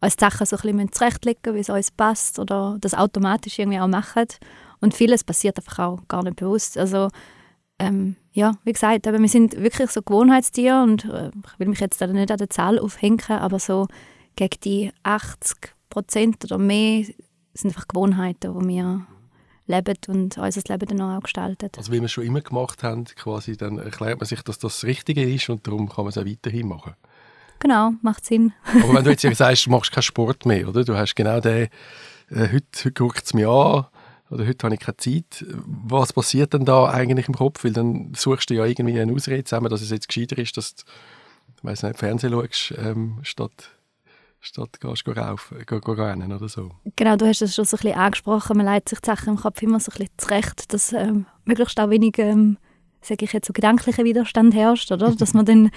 uns 0.00 0.16
die 0.16 0.24
Sachen 0.24 0.46
so 0.46 0.56
ein 0.56 0.62
bisschen 0.62 0.92
zurechtlegen 0.92 1.54
wie 1.54 1.60
es 1.60 1.70
uns 1.70 1.90
passt 1.90 2.38
oder 2.38 2.76
das 2.80 2.94
automatisch 2.94 3.58
irgendwie 3.58 3.80
auch 3.80 3.88
machen 3.88 4.26
und 4.80 4.94
vieles 4.94 5.24
passiert 5.24 5.58
einfach 5.58 5.78
auch 5.78 6.08
gar 6.08 6.22
nicht 6.22 6.36
bewusst. 6.36 6.76
Also 6.78 7.08
ähm, 7.78 8.16
ja, 8.32 8.52
wie 8.64 8.72
gesagt, 8.72 9.06
eben, 9.06 9.22
wir 9.22 9.28
sind 9.28 9.56
wirklich 9.60 9.90
so 9.90 10.02
Gewohnheitstiere 10.02 10.82
und 10.82 11.04
äh, 11.04 11.28
ich 11.28 11.58
will 11.58 11.68
mich 11.68 11.80
jetzt 11.80 12.00
da 12.00 12.06
nicht 12.06 12.30
an 12.30 12.38
der 12.38 12.50
Zahl 12.50 12.78
aufhängen, 12.78 13.20
aber 13.28 13.58
so 13.58 13.86
gegen 14.36 14.60
die 14.64 14.92
80 15.02 15.74
Prozent 15.90 16.44
oder 16.44 16.58
mehr 16.58 17.04
sind 17.54 17.70
einfach 17.70 17.88
Gewohnheiten, 17.88 18.54
wo 18.54 18.60
wir 18.60 19.06
leben 19.66 19.96
und 20.08 20.38
unser 20.38 20.62
Leben 20.68 20.86
dann 20.86 21.00
auch 21.00 21.22
gestalten. 21.22 21.70
Also 21.76 21.92
wie 21.92 21.98
wir 21.98 22.04
es 22.04 22.12
schon 22.12 22.24
immer 22.24 22.40
gemacht 22.40 22.82
haben, 22.82 23.04
quasi, 23.04 23.56
dann 23.56 23.78
erklärt 23.78 24.20
man 24.20 24.26
sich, 24.26 24.42
dass 24.42 24.58
das 24.58 24.80
das 24.80 24.84
Richtige 24.84 25.22
ist 25.22 25.48
und 25.48 25.66
darum 25.66 25.88
kann 25.88 26.04
man 26.04 26.10
es 26.10 26.18
auch 26.18 26.26
weiterhin 26.26 26.68
machen. 26.68 26.94
Genau, 27.58 27.92
macht 28.02 28.24
Sinn. 28.24 28.52
Aber 28.82 28.94
wenn 28.94 29.04
du 29.04 29.10
jetzt 29.10 29.22
sagst, 29.22 29.66
du 29.66 29.70
machst 29.70 29.92
keinen 29.92 30.02
Sport 30.02 30.44
mehr, 30.44 30.68
oder? 30.68 30.84
Du 30.84 30.96
hast 30.96 31.14
genau 31.14 31.40
den, 31.40 31.68
äh, 32.28 32.48
heute, 32.52 32.66
heute 32.78 32.92
guckt 32.92 33.24
es 33.24 33.34
mich 33.34 33.46
an, 33.46 33.86
oder 34.30 34.46
heute 34.46 34.64
habe 34.64 34.74
ich 34.74 34.80
keine 34.80 34.96
Zeit. 34.96 35.44
Was 35.66 36.12
passiert 36.12 36.52
denn 36.52 36.64
da 36.64 36.86
eigentlich 36.86 37.28
im 37.28 37.34
Kopf? 37.34 37.64
Weil 37.64 37.72
dann 37.72 38.12
suchst 38.14 38.50
du 38.50 38.54
ja 38.54 38.64
irgendwie 38.64 38.98
eine 38.98 39.12
Ausrede 39.12 39.44
zusammen, 39.44 39.70
dass 39.70 39.82
es 39.82 39.90
jetzt 39.90 40.08
gescheiter 40.08 40.38
ist, 40.38 40.56
dass 40.56 40.74
du, 40.74 40.84
ich 41.56 41.64
weiss 41.64 41.82
nicht, 41.82 41.98
Fernsehen 41.98 42.32
schaust, 42.32 42.74
ähm, 42.78 43.18
statt, 43.22 43.70
statt 44.40 44.80
gehst, 44.80 45.04
go 45.04 45.12
rauf, 45.12 45.54
go, 45.66 45.80
go 45.80 45.92
rennen 45.92 46.32
oder 46.32 46.48
so. 46.48 46.72
Genau, 46.96 47.16
du 47.16 47.26
hast 47.26 47.42
es 47.42 47.54
schon 47.54 47.64
so 47.64 47.76
ein 47.76 47.82
bisschen 47.82 47.98
angesprochen, 47.98 48.56
man 48.56 48.66
leitet 48.66 48.88
sich 48.88 49.00
die 49.00 49.06
Sachen 49.06 49.34
im 49.34 49.36
Kopf 49.36 49.62
immer 49.62 49.78
so 49.78 49.92
ein 49.92 49.98
bisschen 49.98 50.14
zurecht, 50.16 50.72
dass 50.72 50.92
ähm, 50.92 51.26
möglichst 51.44 51.78
auch 51.78 51.90
wenig, 51.90 52.18
ähm, 52.18 52.58
sage 53.00 53.24
ich 53.24 53.32
jetzt, 53.32 53.46
so 53.46 53.52
gedanklicher 53.52 54.04
Widerstand 54.04 54.54
herrscht, 54.54 54.90
oder? 54.90 55.14
Dass 55.14 55.34
man 55.34 55.46
dann 55.46 55.70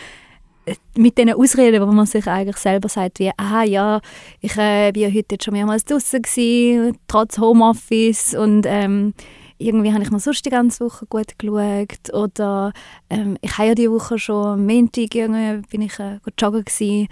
mit 0.95 1.17
diesen 1.17 1.33
Ausreden, 1.33 1.81
wo 1.81 1.91
man 1.91 2.05
sich 2.05 2.27
eigentlich 2.27 2.57
selber 2.57 2.89
sagt, 2.89 3.19
wie, 3.19 3.31
ah 3.37 3.63
ja, 3.63 4.01
ich 4.41 4.55
äh, 4.57 4.91
bin 4.91 5.03
ja 5.03 5.09
heute 5.09 5.35
jetzt 5.35 5.45
schon 5.45 5.53
mehrmals 5.53 5.85
draußen 5.85 6.21
gewesen, 6.21 6.97
trotz 7.07 7.37
Homeoffice 7.37 8.33
und 8.35 8.65
ähm, 8.65 9.13
irgendwie 9.57 9.91
habe 9.93 10.03
ich 10.03 10.11
mir 10.11 10.19
sonst 10.19 10.45
die 10.45 10.49
ganze 10.49 10.85
Woche 10.85 11.05
gut 11.05 11.37
geschaut 11.37 12.13
oder 12.13 12.71
ähm, 13.09 13.37
ich 13.41 13.57
habe 13.57 13.67
ja 13.69 13.75
die 13.75 13.91
Woche 13.91 14.17
schon 14.17 14.45
am 14.45 14.65
Montag 14.65 15.09
bin 15.09 15.81
ich 15.81 15.99
äh, 15.99 16.19
joggen 16.39 16.63
gewesen 16.63 17.07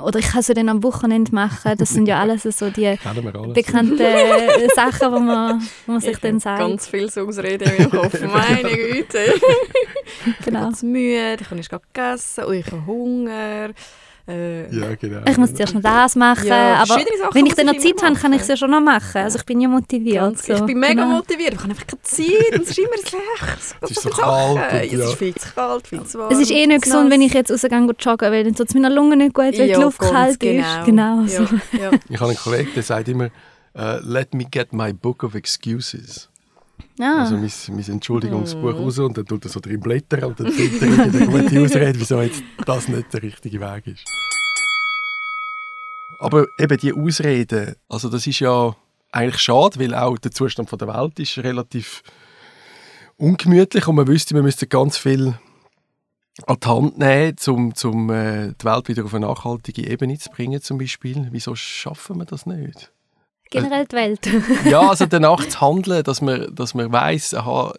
oder 0.00 0.18
ich 0.18 0.28
kann 0.28 0.40
es 0.40 0.46
dann 0.46 0.68
am 0.68 0.82
Wochenende 0.82 1.34
machen. 1.34 1.72
Das 1.78 1.90
sind 1.90 2.06
ja 2.06 2.20
alles 2.20 2.42
so 2.42 2.70
die 2.70 2.96
bekannten 3.54 3.98
Sachen, 4.74 5.12
wo 5.12 5.18
man, 5.18 5.62
wo 5.86 5.92
man 5.92 6.00
sich 6.00 6.12
ich 6.12 6.18
dann 6.18 6.40
sagt. 6.40 6.58
ganz 6.60 6.86
viel 6.86 7.10
so 7.10 7.26
Ausreden 7.26 7.68
in 7.70 7.76
meinem 7.78 7.90
Kopf. 7.90 8.20
Meine 8.20 8.76
Güte. 8.76 9.18
genau. 10.44 10.70
Ich 10.70 10.80
bin 10.80 10.92
müde, 10.92 11.38
ich 11.40 11.46
habe 11.46 11.56
nicht 11.56 11.70
gegessen, 11.70 12.44
oder 12.44 12.54
ich 12.54 12.66
habe 12.66 12.86
Hunger. 12.86 13.70
Äh, 14.28 14.74
Ja, 14.76 14.94
genau. 14.96 15.20
Ich 15.28 15.36
muss 15.36 15.54
zuerst 15.54 15.74
noch 15.74 15.82
das 15.82 16.16
machen, 16.16 16.46
Ja, 16.48 16.82
aber 16.82 16.96
wenn 17.32 17.46
ich 17.46 17.54
dann 17.54 17.66
noch 17.66 17.74
ich 17.74 17.80
Zeit 17.82 18.02
habe, 18.02 18.16
kann 18.16 18.32
ich 18.32 18.40
es 18.42 18.48
ja 18.48 18.56
schon 18.56 18.70
noch 18.70 18.80
machen. 18.80 19.18
Also 19.18 19.38
ich 19.38 19.44
bin 19.44 19.60
ja 19.60 19.68
motiviert. 19.68 20.20
Ganz, 20.20 20.46
so. 20.46 20.54
Ich 20.54 20.62
bin 20.64 20.78
mega 20.80 20.94
Genau. 21.04 21.16
motiviert, 21.16 21.52
ich 21.54 21.58
habe 21.60 21.70
einfach 21.70 21.86
keine 21.86 22.02
Zeit 22.02 22.52
und 22.54 22.62
es 22.62 22.70
ist 22.70 22.78
immer 22.78 22.88
schlecht. 22.96 23.76
Es 23.82 23.90
ist 23.92 24.02
so 24.02 24.10
kalt 24.10 24.60
Es 24.72 24.92
ist 24.92 25.14
viel 25.14 25.34
zu 25.34 25.48
kalt, 25.54 25.86
viel 25.86 26.02
zu 26.04 26.18
warm. 26.18 26.32
Es 26.32 26.38
ist 26.40 26.50
eh 26.50 26.66
nicht 26.66 26.82
gesund, 26.82 27.04
nass. 27.04 27.12
wenn 27.12 27.20
ich 27.22 27.32
jetzt 27.34 27.50
rausgehe 27.52 27.78
und 27.78 28.04
joggen, 28.04 28.32
weil 28.32 28.42
dann 28.44 28.54
tut 28.54 28.68
es 28.68 28.74
meiner 28.74 28.90
Lunge 28.90 29.16
nicht 29.16 29.32
gut, 29.34 29.44
weil 29.44 29.54
Ja, 29.68 29.76
die 29.76 29.82
Luft 29.82 29.98
kalt 30.00 30.40
genau. 30.40 30.60
ist. 30.80 30.84
Genau. 30.86 31.20
Ja, 31.22 31.28
so. 31.28 31.42
ja. 31.78 31.90
Ich 32.08 32.20
habe 32.20 32.30
einen 32.30 32.38
Kollegen, 32.38 32.70
der 32.74 32.82
sagt 32.82 33.08
immer, 33.08 33.26
äh, 33.76 33.98
let 34.02 34.34
me 34.34 34.44
get 34.50 34.72
my 34.72 34.92
book 34.92 35.22
of 35.22 35.34
excuses. 35.34 36.28
Ah. 36.98 37.20
Also 37.20 37.36
mein, 37.36 37.50
mein 37.76 37.84
Entschuldigungsbuch 37.90 38.72
Mhm. 38.74 38.78
raus 38.78 38.98
und 38.98 39.18
dann 39.18 39.26
tut 39.26 39.44
er 39.44 39.50
so 39.50 39.60
drin 39.60 39.80
blättern 39.80 40.24
und 40.24 40.40
dann 40.40 40.50
findet 40.50 40.82
er 40.82 41.04
eine 41.04 41.26
gute 41.26 41.60
Ausrede, 41.64 42.00
wieso 42.00 42.20
jetzt 42.20 42.42
das 42.64 42.88
nicht 42.88 43.12
der 43.12 43.22
richtige 43.22 43.60
Weg 43.60 43.86
ist. 43.86 44.04
Aber 46.18 46.46
eben 46.58 46.78
die 46.78 46.92
Ausreden, 46.94 47.74
also 47.88 48.08
das 48.08 48.26
ist 48.26 48.40
ja 48.40 48.74
eigentlich 49.12 49.40
schade, 49.42 49.78
weil 49.78 49.94
auch 49.94 50.18
der 50.18 50.30
Zustand 50.30 50.70
von 50.70 50.78
der 50.78 50.88
Welt 50.88 51.18
ist 51.18 51.38
relativ 51.38 52.02
ungemütlich 53.18 53.86
und 53.86 53.96
man 53.96 54.06
wüsste, 54.06 54.34
man 54.34 54.44
müsste 54.44 54.66
ganz 54.66 54.96
viel 54.96 55.38
an 56.46 56.56
die 56.62 56.66
Hand 56.68 56.98
nehmen, 56.98 57.36
um 57.48 57.74
zum, 57.74 58.10
äh, 58.10 58.52
die 58.60 58.64
Welt 58.64 58.88
wieder 58.88 59.04
auf 59.04 59.14
eine 59.14 59.26
nachhaltige 59.26 59.86
Ebene 59.88 60.18
zu 60.18 60.30
bringen 60.30 60.60
zum 60.60 60.78
Beispiel. 60.78 61.28
Wieso 61.30 61.54
schaffen 61.54 62.18
wir 62.18 62.26
das 62.26 62.44
nicht? 62.46 62.92
Generell 63.50 63.86
die 63.86 63.96
Welt. 63.96 64.28
ja, 64.64 64.88
also 64.88 65.06
danach 65.06 65.46
zu 65.48 65.60
handeln, 65.60 66.02
dass 66.02 66.20
man, 66.20 66.54
dass 66.54 66.74
man 66.74 66.92
weiss, 66.92 67.34
aha, 67.34 67.72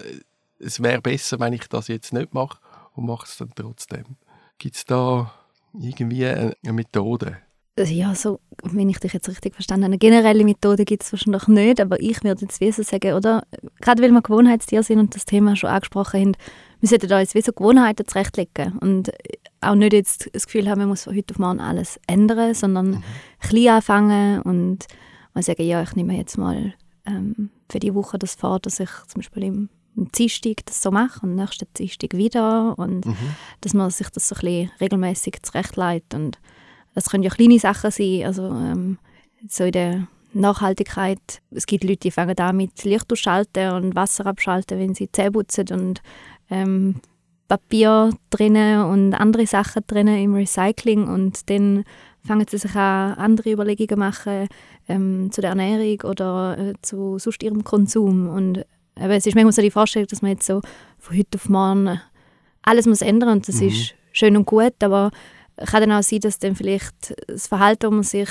es 0.59 0.81
wäre 0.81 1.01
besser, 1.01 1.39
wenn 1.39 1.53
ich 1.53 1.67
das 1.67 1.87
jetzt 1.87 2.13
nicht 2.13 2.33
mache 2.33 2.57
und 2.95 3.05
mache 3.05 3.25
es 3.25 3.37
dann 3.37 3.51
trotzdem. 3.55 4.17
Gibt 4.57 4.75
es 4.75 4.85
da 4.85 5.31
irgendwie 5.73 6.25
eine, 6.25 6.55
eine 6.63 6.73
Methode? 6.73 7.37
Also 7.77 7.93
ja, 7.93 8.15
so, 8.15 8.39
wenn 8.63 8.89
ich 8.89 8.97
dich 8.99 9.13
jetzt 9.13 9.29
richtig 9.29 9.53
verstanden 9.53 9.83
habe, 9.83 9.91
eine 9.91 9.99
generelle 9.99 10.43
Methode 10.43 10.83
gibt 10.83 11.03
es 11.03 11.13
wahrscheinlich 11.13 11.47
nicht, 11.47 11.79
aber 11.79 11.99
ich 12.01 12.23
würde 12.23 12.41
jetzt 12.41 12.59
wie 12.59 12.71
so 12.71 12.81
sagen, 12.81 13.13
oder? 13.13 13.43
Gerade 13.81 14.01
weil 14.01 14.11
wir 14.11 14.21
Gewohnheitstiere 14.23 14.81
sind 14.81 14.97
und 14.97 15.13
das 15.13 15.25
Thema 15.25 15.55
schon 15.55 15.69
angesprochen 15.69 16.19
haben, 16.19 16.31
wir 16.79 16.89
sollten 16.89 17.11
uns 17.11 17.35
wie 17.35 17.41
so 17.41 17.51
Gewohnheiten 17.51 18.07
zurechtlegen 18.07 18.79
und 18.79 19.11
auch 19.61 19.75
nicht 19.75 19.93
jetzt 19.93 20.29
das 20.33 20.47
Gefühl 20.47 20.69
haben, 20.69 20.79
man 20.79 20.89
muss 20.89 21.03
von 21.03 21.15
heute 21.15 21.35
auf 21.35 21.39
morgen 21.39 21.59
alles 21.59 21.99
ändern, 22.07 22.55
sondern 22.55 23.03
klein 23.41 23.67
anfangen 23.67 24.41
und 24.41 24.87
mal 25.37 25.43
sagen, 25.43 25.63
ja, 25.63 25.83
ich 25.83 25.95
nehme 25.95 26.17
jetzt 26.17 26.37
mal 26.37 26.73
ähm, 27.05 27.49
für 27.69 27.79
die 27.79 27.93
Woche 27.93 28.17
das 28.17 28.35
vor, 28.35 28.59
dass 28.59 28.79
ich 28.79 28.89
zum 29.07 29.19
Beispiel 29.19 29.43
im, 29.43 29.69
am 29.95 30.11
Dienstag 30.11 30.65
das 30.65 30.81
so 30.81 30.89
mache 30.89 31.25
und 31.25 31.35
nächsten 31.35 31.67
Dienstag 31.77 32.13
wieder 32.15 32.77
und 32.77 33.05
dass 33.61 33.73
man 33.73 33.91
sich 33.91 34.09
das 34.09 34.27
so 34.27 34.35
ein 34.35 34.41
bisschen 34.41 34.71
regelmäßig 34.81 35.43
zurechtlegt 35.43 36.13
und 36.15 36.39
das 36.95 37.09
können 37.09 37.23
ja 37.23 37.29
kleine 37.29 37.59
Sachen 37.59 37.91
sein, 37.91 38.23
also 38.25 38.47
ähm, 38.47 38.97
so 39.47 39.65
in 39.65 39.71
der 39.71 40.07
Nachhaltigkeit. 40.33 41.41
Es 41.51 41.67
gibt 41.67 41.83
Leute, 41.83 41.99
die 41.99 42.11
fangen 42.11 42.37
an 42.39 42.57
mit 42.57 42.83
Licht 42.83 43.11
ausschalten 43.13 43.71
und 43.73 43.95
Wasser 43.95 44.25
abschalten, 44.25 44.79
wenn 44.79 44.95
sie 44.95 45.11
Zähne 45.11 45.31
putzen 45.31 45.67
und 45.71 46.01
ähm, 46.49 46.95
Papier 47.47 48.09
drinnen 48.31 48.83
und 48.85 49.13
andere 49.13 49.45
Sachen 49.45 49.83
drinnen 49.85 50.17
im 50.17 50.33
Recycling 50.33 51.07
und 51.07 51.49
dann 51.49 51.83
fangen 52.25 52.45
sie 52.49 52.57
sich 52.57 52.75
an, 52.75 53.13
andere 53.13 53.51
Überlegungen 53.51 53.99
machen 53.99 54.47
ähm, 54.87 55.31
zu 55.31 55.41
der 55.41 55.51
Ernährung 55.51 56.01
oder 56.09 56.57
äh, 56.57 56.73
zu 56.81 57.19
sonst 57.19 57.43
ihrem 57.43 57.63
Konsum 57.63 58.29
und 58.29 58.65
eben, 58.97 59.11
es 59.11 59.25
ist 59.25 59.35
manchmal 59.35 59.53
so 59.53 59.61
die 59.61 59.71
Vorstellung, 59.71 60.07
dass 60.07 60.21
man 60.21 60.31
jetzt 60.31 60.45
so 60.45 60.61
von 60.97 61.17
heute 61.17 61.37
auf 61.37 61.49
morgen 61.49 62.01
alles 62.63 62.85
muss 62.85 63.01
ändern 63.01 63.29
und 63.29 63.47
das 63.47 63.61
ist 63.61 63.95
schön 64.11 64.35
und 64.35 64.45
gut, 64.45 64.83
aber 64.83 65.11
kann 65.65 65.81
dann 65.81 65.91
auch 65.91 66.03
sein, 66.03 66.19
dass 66.19 66.39
dann 66.39 66.55
vielleicht 66.55 67.15
das 67.27 67.47
Verhalten, 67.47 67.81
das 67.81 67.91
man 67.91 68.03
sich 68.03 68.29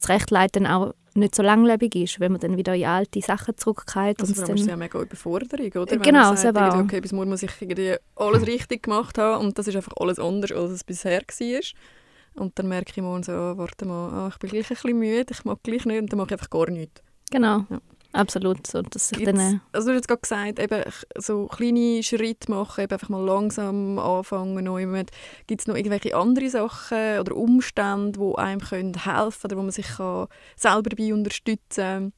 zurechtlegt, 0.00 0.56
dann 0.56 0.66
auch 0.66 0.94
nicht 1.14 1.34
so 1.34 1.42
langlebig 1.42 1.94
ist, 1.96 2.20
wenn 2.20 2.32
man 2.32 2.40
dann 2.40 2.56
wieder 2.56 2.74
in 2.74 2.84
alte 2.84 3.20
Sachen 3.20 3.56
zurückkehrt. 3.56 4.20
Also 4.20 4.40
allem 4.42 4.54
ist 4.54 4.62
dann, 4.62 4.68
ja 4.68 4.76
mega 4.76 5.00
Überforderung, 5.00 5.66
oder? 5.66 5.90
Wenn 5.90 6.02
Genau, 6.02 6.28
man 6.28 6.36
sagt, 6.36 6.56
okay, 6.56 7.00
bis 7.00 7.12
morgen 7.12 7.30
muss 7.30 7.42
ich 7.42 7.50
irgendwie 7.60 7.96
alles 8.16 8.46
richtig 8.46 8.84
gemacht 8.84 9.18
haben 9.18 9.46
und 9.46 9.58
das 9.58 9.68
ist 9.68 9.76
einfach 9.76 9.92
alles 9.98 10.18
anders, 10.18 10.52
als 10.52 10.70
es 10.70 10.84
bisher 10.84 11.20
war. 11.20 11.60
Und 12.38 12.58
dann 12.58 12.68
merke 12.68 12.92
ich 12.94 13.02
morgen 13.02 13.22
so, 13.22 13.32
oh, 13.32 13.58
warte 13.58 13.84
mal, 13.86 14.10
ah, 14.12 14.28
ich 14.32 14.38
bin 14.38 14.50
gleich 14.50 14.70
ein 14.70 14.74
bisschen 14.76 14.98
müde, 14.98 15.32
ich 15.32 15.44
mag 15.44 15.58
gleich 15.62 15.84
nicht 15.84 16.00
und 16.00 16.12
dann 16.12 16.18
mache 16.18 16.28
ich 16.28 16.32
einfach 16.32 16.50
gar 16.50 16.70
nichts. 16.70 17.02
genau, 17.30 17.64
Ja. 17.70 17.80
absolut. 18.12 18.66
So, 18.66 18.82
dass 18.82 19.12
ich 19.12 19.24
dann, 19.24 19.38
äh, 19.38 19.58
also 19.72 19.90
du 19.90 19.96
hast 19.96 20.08
gerade 20.08 20.20
gesagt, 20.20 20.58
eben 20.58 20.82
so 21.16 21.46
kleine 21.46 22.02
Schritte 22.02 22.50
machen, 22.50 22.84
eben 22.84 22.92
einfach 22.92 23.08
mal 23.08 23.24
langsam 23.24 23.98
anfangen. 23.98 25.06
Gibt 25.46 25.60
es 25.60 25.66
noch 25.66 25.76
irgendwelche 25.76 26.16
andere 26.16 26.48
Sachen 26.50 27.20
oder 27.20 27.36
Umstände, 27.36 28.18
die 28.18 28.38
einem 28.38 28.60
können 28.60 28.94
helfen 29.04 29.46
oder 29.46 29.56
wo 29.56 29.62
man 29.62 29.70
sich 29.70 29.86
kann 29.88 30.28
selber 30.56 30.90
dabei 30.90 31.12
unterstützen 31.12 32.12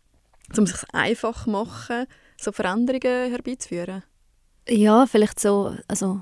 kann, 0.53 0.57
um 0.57 0.65
es 0.65 0.71
sich 0.71 0.95
einfach 0.95 1.47
machen, 1.47 2.07
so 2.41 2.53
Veränderungen 2.53 3.31
herbeizuführen? 3.31 4.03
ja, 4.69 5.07
vielleicht 5.07 5.41
so, 5.41 5.75
also 5.89 6.21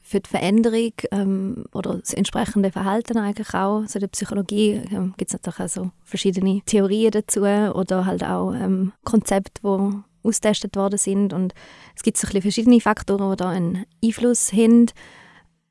für 0.00 0.20
die 0.20 0.28
Veränderung 0.28 0.92
ähm, 1.10 1.64
oder 1.72 1.98
das 1.98 2.12
entsprechende 2.12 2.72
Verhalten 2.72 3.18
eigentlich 3.18 3.54
auch. 3.54 3.84
So 3.86 3.96
in 3.96 4.00
der 4.00 4.08
Psychologie 4.08 4.82
ähm, 4.90 5.14
gibt 5.16 5.30
es 5.30 5.34
natürlich 5.34 5.60
auch 5.60 5.82
so 5.82 5.90
verschiedene 6.04 6.60
Theorien 6.66 7.12
dazu 7.12 7.40
oder 7.40 8.06
halt 8.06 8.24
auch 8.24 8.52
ähm, 8.52 8.92
Konzepte, 9.04 9.60
die 9.62 10.02
ausgetestet 10.26 10.76
worden 10.76 10.98
sind. 10.98 11.32
Und 11.32 11.54
es 11.94 12.02
gibt 12.02 12.16
so 12.16 12.26
ein 12.26 12.42
verschiedene 12.42 12.80
Faktoren, 12.80 13.30
die 13.30 13.36
da 13.36 13.48
einen 13.50 13.84
Einfluss 14.02 14.52
haben. 14.52 14.86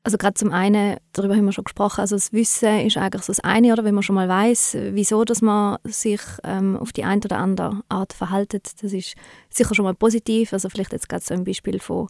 Also 0.02 0.18
gerade 0.18 0.34
zum 0.34 0.52
einen, 0.52 0.98
darüber 1.12 1.34
haben 1.34 1.46
wir 1.46 1.52
schon 1.52 1.64
gesprochen, 1.64 2.00
also 2.00 2.14
das 2.14 2.32
Wissen 2.32 2.86
ist 2.86 2.96
eigentlich 2.96 3.24
so 3.24 3.32
das 3.32 3.40
eine, 3.40 3.72
oder 3.72 3.82
wenn 3.82 3.94
man 3.94 4.04
schon 4.04 4.14
mal 4.14 4.28
weiß, 4.28 4.76
wieso 4.92 5.24
dass 5.24 5.42
man 5.42 5.78
sich 5.82 6.20
ähm, 6.44 6.76
auf 6.76 6.92
die 6.92 7.02
eine 7.02 7.22
oder 7.24 7.38
andere 7.38 7.82
Art 7.88 8.12
verhaltet, 8.12 8.70
das 8.80 8.92
ist 8.92 9.16
sicher 9.50 9.74
schon 9.74 9.84
mal 9.84 9.94
positiv. 9.94 10.52
Also 10.52 10.68
vielleicht 10.68 10.92
jetzt 10.92 11.08
gerade 11.08 11.24
so 11.24 11.34
ein 11.34 11.42
Beispiel 11.42 11.80
von 11.80 12.06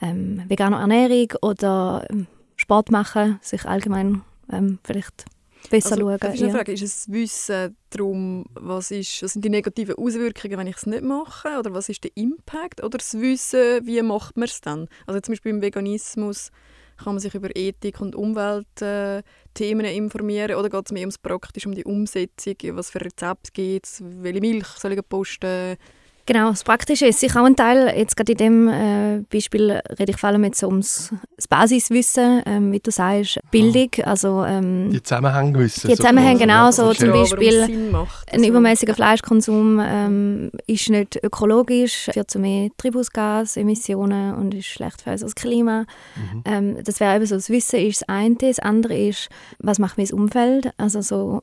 ähm, 0.00 0.42
veganer 0.48 0.80
Ernährung 0.80 1.32
oder 1.42 2.06
ähm, 2.10 2.26
Sport 2.56 2.90
machen, 2.90 3.38
sich 3.42 3.64
allgemein 3.64 4.22
ähm, 4.50 4.78
vielleicht 4.84 5.24
besser 5.70 5.92
Also, 5.92 6.02
schauen. 6.02 6.18
darf 6.18 6.34
ich 6.34 6.40
ja. 6.40 6.50
fragen, 6.50 6.72
ist 6.72 6.82
es 6.82 7.10
Wissen 7.10 7.76
darum, 7.90 8.44
was, 8.54 8.90
ist, 8.90 9.22
was 9.22 9.32
sind 9.32 9.44
die 9.44 9.50
negativen 9.50 9.96
Auswirkungen, 9.96 10.58
wenn 10.58 10.66
ich 10.66 10.76
es 10.76 10.86
nicht 10.86 11.02
mache? 11.02 11.58
Oder 11.58 11.72
was 11.72 11.88
ist 11.88 12.04
der 12.04 12.10
Impact? 12.14 12.82
Oder 12.82 12.98
das 12.98 13.14
Wissen, 13.14 13.86
wie 13.86 14.02
macht 14.02 14.36
man 14.36 14.48
es 14.48 14.60
dann? 14.60 14.88
Also 15.06 15.20
zum 15.20 15.32
Beispiel 15.32 15.50
im 15.50 15.62
Veganismus 15.62 16.50
kann 16.96 17.14
man 17.14 17.20
sich 17.20 17.34
über 17.34 17.54
Ethik 17.56 18.00
und 18.00 18.14
Umweltthemen 18.14 19.84
äh, 19.84 19.96
informieren 19.96 20.56
oder 20.56 20.70
geht 20.70 20.86
es 20.86 20.92
mehr 20.92 21.02
ums 21.02 21.18
Praktische, 21.18 21.68
um 21.68 21.74
die 21.74 21.84
Umsetzung? 21.84 22.54
Was 22.76 22.90
für 22.90 23.00
Rezepte 23.00 23.50
gibt 23.52 23.86
es? 23.86 24.02
Welche 24.04 24.40
Milch 24.40 24.66
soll 24.66 24.92
ich 24.92 25.08
posten? 25.08 25.76
Genau, 26.26 26.50
das 26.50 26.64
Praktische 26.64 27.06
ist 27.06 27.20
sicher 27.20 27.42
auch 27.42 27.46
ein 27.46 27.56
Teil. 27.56 27.92
Jetzt 27.96 28.16
gerade 28.16 28.32
in 28.32 28.38
dem 28.38 28.68
äh, 28.68 29.24
Beispiel 29.30 29.80
rede 29.98 30.12
ich 30.12 30.16
vor 30.16 30.30
allem 30.30 30.44
jetzt 30.44 30.62
ums 30.62 31.12
das 31.36 31.48
Basiswissen, 31.48 32.42
ähm, 32.46 32.72
wie 32.72 32.80
du 32.80 32.90
sagst, 32.90 33.40
Bildung, 33.50 33.90
also 34.04 34.44
ähm, 34.44 34.90
Die 34.90 35.02
Zusammenhänge 35.02 35.58
wissen. 35.58 35.88
Die 35.88 35.96
Zusammenhänge, 35.96 36.38
genau, 36.38 36.70
so 36.70 36.94
zum 36.94 37.08
Ja, 37.08 37.14
warum 37.14 37.24
es 37.24 37.30
Beispiel 37.30 37.90
macht. 37.90 38.32
Ein 38.32 38.44
übermäßiger 38.44 38.94
Fleischkonsum 38.94 39.80
ähm, 39.84 40.50
ist 40.66 40.88
nicht 40.88 41.22
ökologisch, 41.22 42.08
führt 42.12 42.30
zu 42.30 42.38
mehr 42.38 42.70
Treibhausgasemissionen 42.78 44.34
und 44.34 44.54
ist 44.54 44.66
schlecht 44.66 45.02
für 45.02 45.10
unser 45.10 45.28
Klima. 45.28 45.84
Mhm. 46.16 46.42
Ähm, 46.46 46.84
das 46.84 47.00
wäre 47.00 47.16
eben 47.16 47.26
so, 47.26 47.34
das 47.34 47.50
Wissen 47.50 47.80
ist 47.80 48.00
das 48.00 48.08
eine. 48.08 48.36
Das 48.36 48.58
andere 48.60 48.96
ist, 48.96 49.28
was 49.58 49.78
macht 49.78 49.98
mein 49.98 50.10
Umfeld? 50.10 50.70
Also 50.78 51.02
so 51.02 51.42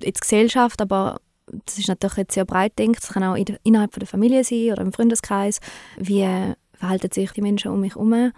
jetzt 0.00 0.22
Gesellschaft, 0.22 0.80
aber 0.80 1.18
das 1.64 1.78
ist 1.78 1.88
natürlich 1.88 2.16
jetzt 2.16 2.34
sehr 2.34 2.44
breit 2.44 2.78
denkt. 2.78 3.02
Es 3.02 3.10
kann 3.10 3.22
auch 3.22 3.36
innerhalb 3.36 3.92
von 3.92 4.00
der 4.00 4.08
Familie 4.08 4.44
sein 4.44 4.72
oder 4.72 4.82
im 4.82 4.92
Freundeskreis. 4.92 5.60
Wie 5.96 6.26
verhalten 6.72 7.12
sich 7.12 7.32
die 7.32 7.42
Menschen 7.42 7.70
um 7.70 7.80
mich 7.80 7.94
herum? 7.94 8.32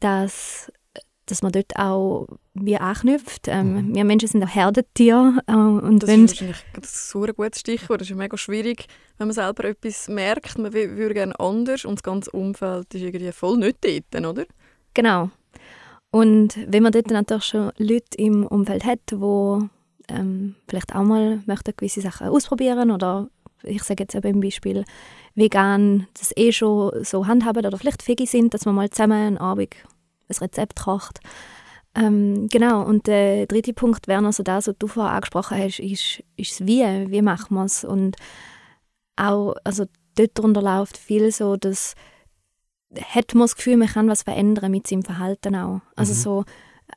Dass, 0.00 0.70
dass 1.26 1.42
man 1.42 1.52
dort 1.52 1.76
auch 1.76 2.26
wie 2.52 2.76
anknüpft. 2.76 3.48
Ähm, 3.48 3.94
Wir 3.94 4.04
Menschen 4.04 4.28
sind 4.28 4.44
auch 4.44 4.54
Herdentiere. 4.54 5.38
Äh, 5.46 5.52
und 5.54 6.02
Das 6.02 6.10
wenn 6.10 6.24
ist 6.26 6.32
wahrscheinlich 6.32 6.64
das 6.74 7.14
ein 7.14 7.34
gutes 7.34 7.60
Stichwort. 7.60 8.00
Das 8.00 8.10
ist 8.10 8.16
mega 8.16 8.36
schwierig, 8.36 8.86
wenn 9.18 9.28
man 9.28 9.34
selber 9.34 9.64
etwas 9.64 10.08
merkt, 10.08 10.58
man 10.58 10.72
wü- 10.72 10.96
würde 10.96 11.14
gerne 11.14 11.38
anders 11.40 11.84
und 11.84 11.96
das 11.96 12.02
ganze 12.02 12.30
Umfeld 12.30 12.94
ist 12.94 13.02
irgendwie 13.02 13.32
voll 13.32 13.56
nicht 13.56 13.78
dort, 13.82 14.26
oder? 14.26 14.44
Genau. 14.92 15.30
Und 16.10 16.56
wenn 16.68 16.84
man 16.84 16.92
dort 16.92 17.10
natürlich 17.10 17.44
schon 17.44 17.72
Leute 17.78 18.16
im 18.18 18.46
Umfeld 18.46 18.84
hat, 18.84 19.00
die 19.10 19.68
ähm, 20.08 20.54
vielleicht 20.68 20.94
auch 20.94 21.04
mal 21.04 21.40
möchten 21.46 21.74
gewisse 21.76 22.00
Sachen 22.00 22.28
ausprobieren 22.28 22.90
oder 22.90 23.28
ich 23.62 23.82
sage 23.82 24.02
jetzt 24.02 24.14
eben 24.14 24.34
im 24.34 24.40
Beispiel 24.40 24.84
vegan 25.34 26.06
das 26.18 26.32
eh 26.36 26.52
schon 26.52 27.04
so 27.04 27.26
handhaben 27.26 27.64
oder 27.64 27.78
vielleicht 27.78 28.02
fähig 28.02 28.30
sind, 28.30 28.54
dass 28.54 28.66
man 28.66 28.74
mal 28.74 28.90
zusammen 28.90 29.12
einen 29.12 29.38
Abend 29.38 29.74
ein 30.28 30.36
Rezept 30.40 30.80
kocht. 30.80 31.20
Ähm, 31.94 32.48
genau, 32.48 32.82
und 32.82 33.06
der 33.06 33.46
dritte 33.46 33.72
Punkt 33.72 34.08
wäre 34.08 34.24
also 34.24 34.42
das, 34.42 34.66
was 34.66 34.76
du 34.78 34.86
vorher 34.88 35.12
angesprochen 35.12 35.58
hast, 35.58 35.78
ist, 35.78 36.22
ist 36.36 36.60
das 36.60 36.66
Wie, 36.66 36.82
wie 37.10 37.22
machen 37.22 37.54
wir 37.54 37.64
es 37.64 37.84
und 37.84 38.16
auch, 39.16 39.54
also 39.62 39.84
dort 40.16 40.30
darunter 40.34 40.62
läuft 40.62 40.96
viel 40.96 41.30
so, 41.30 41.56
dass 41.56 41.94
hat 43.00 43.34
man 43.34 43.42
das 43.42 43.56
Gefühl, 43.56 43.76
man 43.76 43.88
kann 43.88 44.08
was 44.08 44.22
verändern 44.22 44.70
mit 44.70 44.86
seinem 44.86 45.02
Verhalten 45.02 45.56
auch. 45.56 45.80
Also 45.96 46.12
mhm. 46.12 46.16
so 46.16 46.44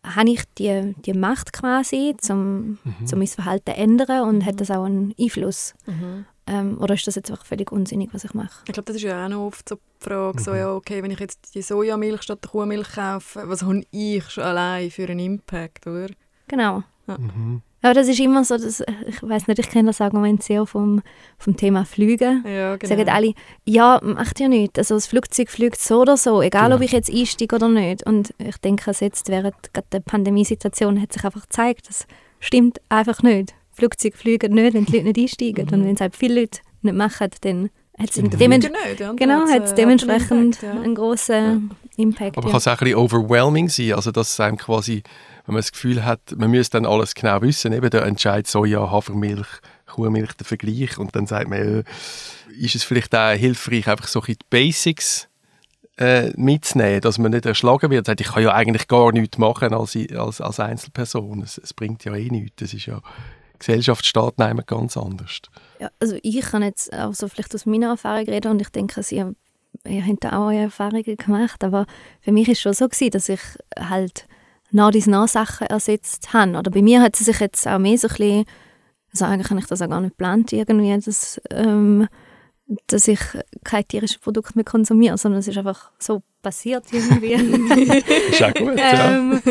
habe 0.04 0.30
ich 0.30 0.44
die, 0.58 0.96
die 1.06 1.14
Macht 1.14 1.54
quasi, 1.54 2.16
um 2.30 2.78
mhm. 2.84 3.06
Zum 3.06 3.20
mein 3.20 3.28
Verhalten 3.28 3.72
zu 3.72 3.78
ändern 3.78 4.28
und 4.28 4.46
hat 4.46 4.62
das 4.62 4.72
auch 4.72 4.84
einen 4.84 5.14
Einfluss. 5.20 5.74
Mhm. 5.86 6.26
Ähm, 6.50 6.78
oder 6.80 6.94
ist 6.94 7.06
das 7.06 7.16
jetzt 7.16 7.30
einfach 7.30 7.46
völlig 7.46 7.72
unsinnig, 7.72 8.14
was 8.14 8.24
ich 8.24 8.34
mache? 8.34 8.64
Ich 8.68 8.74
glaube, 8.74 8.88
das 8.88 8.96
ist 8.96 9.02
ja 9.02 9.26
auch 9.26 9.30
noch 9.30 9.48
oft 9.48 9.68
so 9.68 9.76
die 9.76 9.82
Frage, 10.00 10.40
mhm. 10.40 10.44
so, 10.44 10.56
ja, 10.56 10.72
okay, 10.72 11.04
wenn 11.04 11.12
ich 11.12 11.20
jetzt 11.20 11.54
die 11.56 11.62
Sojamilch 11.62 12.24
statt 12.24 12.40
der 12.44 12.52
Kuhmilch 12.52 12.94
kaufe, 12.94 13.50
was 13.50 13.64
habe 13.64 13.84
ich 13.92 14.30
schon 14.30 14.44
allein 14.46 14.90
für 14.90 15.08
einen 15.10 15.20
Impact, 15.20 15.88
oder? 15.88 16.10
Genau. 16.48 16.84
Ja. 17.08 17.18
Mhm. 17.18 17.62
Ja, 17.84 17.94
das 17.94 18.08
ist 18.08 18.20
immer 18.20 18.44
so, 18.44 18.58
dass, 18.58 18.84
ich 19.08 19.22
weiß 19.22 19.48
nicht, 19.48 19.60
ich 19.60 19.70
kenne 19.70 19.90
das 19.90 20.02
Argument 20.02 20.42
sehr 20.42 20.66
vom, 20.66 21.04
vom 21.38 21.56
Thema 21.56 21.86
Flügen. 21.86 22.44
Ja, 22.46 22.76
genau. 22.76 22.96
Sagen 22.96 23.10
alle, 23.10 23.34
ja, 23.66 24.00
macht 24.04 24.40
ja 24.40 24.48
nichts. 24.48 24.80
Also 24.80 24.96
das 24.96 25.06
Flugzeug 25.06 25.50
fliegt 25.50 25.80
so 25.80 26.02
oder 26.02 26.18
so, 26.18 26.42
egal 26.42 26.66
genau. 26.66 26.78
ob 26.78 26.82
ich 26.82 26.92
jetzt 26.92 27.12
einsteige 27.12 27.56
oder 27.56 27.70
nicht. 27.70 28.04
Und 28.04 28.34
ich 28.40 28.58
denke, 28.58 28.92
jetzt 29.00 29.30
während 29.30 29.56
der 29.92 30.00
Pandemiesituation 30.00 31.00
hat 31.00 31.14
sich 31.14 31.24
einfach 31.24 31.44
gezeigt, 31.44 31.88
das 31.88 32.08
stimmt 32.40 32.80
einfach 32.90 33.22
nicht. 33.22 33.54
Flugzeuge 33.72 34.18
fliegen 34.18 34.54
nicht, 34.54 34.74
wenn 34.74 34.86
die 34.86 34.94
Leute 34.94 35.06
nicht 35.06 35.20
einsteigen. 35.20 35.68
Mhm. 35.68 35.74
Und 35.74 35.86
wenn 35.86 35.96
es 35.96 36.02
halt 36.02 36.16
viele 36.16 36.42
Leute 36.42 36.60
nicht 36.82 36.96
machen, 36.96 37.30
dann 37.42 37.70
hat 38.00 38.10
es 38.10 38.16
dements 38.16 38.68
ja, 39.00 39.14
genau, 39.14 39.48
hat's 39.48 39.72
äh, 39.72 39.76
dementsprechend 39.76 40.62
Impact, 40.62 40.64
ja. 40.64 40.82
einen 40.82 40.96
grossen 40.96 41.70
ja. 41.70 42.04
Impact. 42.04 42.38
Aber 42.38 42.50
kann 42.50 42.58
es 42.58 42.68
auch 42.68 42.74
ein 42.74 42.78
bisschen 42.78 42.96
overwhelming 42.96 43.70
sein, 43.70 43.94
also 43.94 44.12
dass 44.12 44.32
es 44.32 44.40
einem 44.40 44.58
quasi 44.58 45.04
wenn 45.48 45.54
man 45.54 45.62
das 45.62 45.72
Gefühl 45.72 46.04
hat, 46.04 46.20
man 46.36 46.52
müsste 46.52 46.78
dann 46.78 46.86
alles 46.86 47.16
genau 47.16 47.42
wissen, 47.42 47.72
eben 47.72 47.90
der 47.90 48.04
Entscheid 48.06 48.46
Soja, 48.48 48.92
Hafermilch, 48.92 49.48
Kuhmilch, 49.86 50.34
der 50.34 50.46
Vergleich 50.46 50.98
und 50.98 51.16
dann 51.16 51.26
sagt 51.26 51.50
man, 51.50 51.60
äh, 51.60 51.84
ist 52.60 52.76
es 52.76 52.84
vielleicht 52.84 53.16
auch 53.16 53.32
hilfreich, 53.32 53.88
einfach 53.88 54.08
so 54.08 54.20
ein 54.20 54.26
die 54.28 54.38
Basics 54.50 55.30
äh, 55.98 56.32
mitzunehmen, 56.36 57.00
dass 57.00 57.18
man 57.18 57.32
nicht 57.32 57.46
erschlagen 57.46 57.90
wird. 57.90 58.08
Sagt, 58.08 58.20
ich 58.20 58.28
kann 58.28 58.44
ja 58.44 58.54
eigentlich 58.54 58.90
gar 58.90 59.14
nichts 59.14 59.38
machen 59.38 59.74
als, 59.74 59.98
als, 60.16 60.42
als 60.42 60.60
Einzelperson. 60.60 61.42
Es, 61.42 61.58
es 61.58 61.74
bringt 61.74 62.04
ja 62.04 62.14
eh 62.14 62.28
nichts. 62.28 62.58
Das 62.58 62.74
ist 62.74 62.86
ja, 62.86 63.02
Gesellschaft 63.58 64.06
steht 64.06 64.38
ganz 64.68 64.98
anders. 64.98 65.40
Ja, 65.80 65.90
also 66.02 66.18
ich 66.22 66.42
kann 66.42 66.62
jetzt 66.62 66.94
auch 66.94 67.14
vielleicht 67.14 67.56
aus 67.56 67.66
meiner 67.66 67.88
Erfahrung 67.88 68.26
reden 68.26 68.52
und 68.52 68.62
ich 68.62 68.70
denke, 68.70 69.02
Sie 69.02 69.22
haben, 69.22 69.38
ihr 69.86 70.06
habt 70.06 70.26
auch 70.26 70.48
eure 70.48 70.64
Erfahrungen 70.64 71.16
gemacht, 71.16 71.64
aber 71.64 71.86
für 72.20 72.34
mich 72.34 72.50
ist 72.50 72.58
es 72.58 72.62
schon 72.62 72.74
so 72.74 72.90
gewesen, 72.90 73.12
dass 73.12 73.30
ich 73.30 73.42
halt 73.80 74.28
nach 74.72 74.92
dies 74.92 75.08
nach 75.08 75.28
Sachen 75.28 75.68
ersetzt 75.68 76.34
haben. 76.34 76.56
Oder 76.56 76.72
bei 76.72 76.82
mir 76.82 77.02
hat 77.02 77.16
sie 77.16 77.24
sich 77.24 77.40
jetzt 77.40 77.68
auch 77.68 77.80
mehr 77.80 77.98
so 77.98 78.08
ein 78.08 78.16
bisschen, 78.16 78.46
also 79.12 79.26
eigentlich 79.26 79.50
habe 79.50 79.60
ich 79.60 79.68
das 79.68 79.82
auch 79.82 79.90
gar 79.90 80.02
nicht 80.02 80.12
geplant 80.12 80.52
irgendwie, 80.54 80.98
dass, 81.00 81.40
ähm, 81.52 82.08
dass 82.88 83.08
ich 83.08 83.20
kein 83.64 83.88
tierisches 83.88 84.18
Produkt 84.18 84.56
mehr 84.56 84.66
konsumiere, 84.66 85.18
sondern 85.18 85.40
es 85.40 85.48
ist 85.48 85.58
einfach 85.58 85.92
so 86.00 86.22
passiert 86.42 86.86
irgendwie. 86.92 87.34
ist 88.32 88.44
auch 88.44 88.54
gut, 88.54 88.78
ja. 88.78 89.18
ähm, 89.18 89.42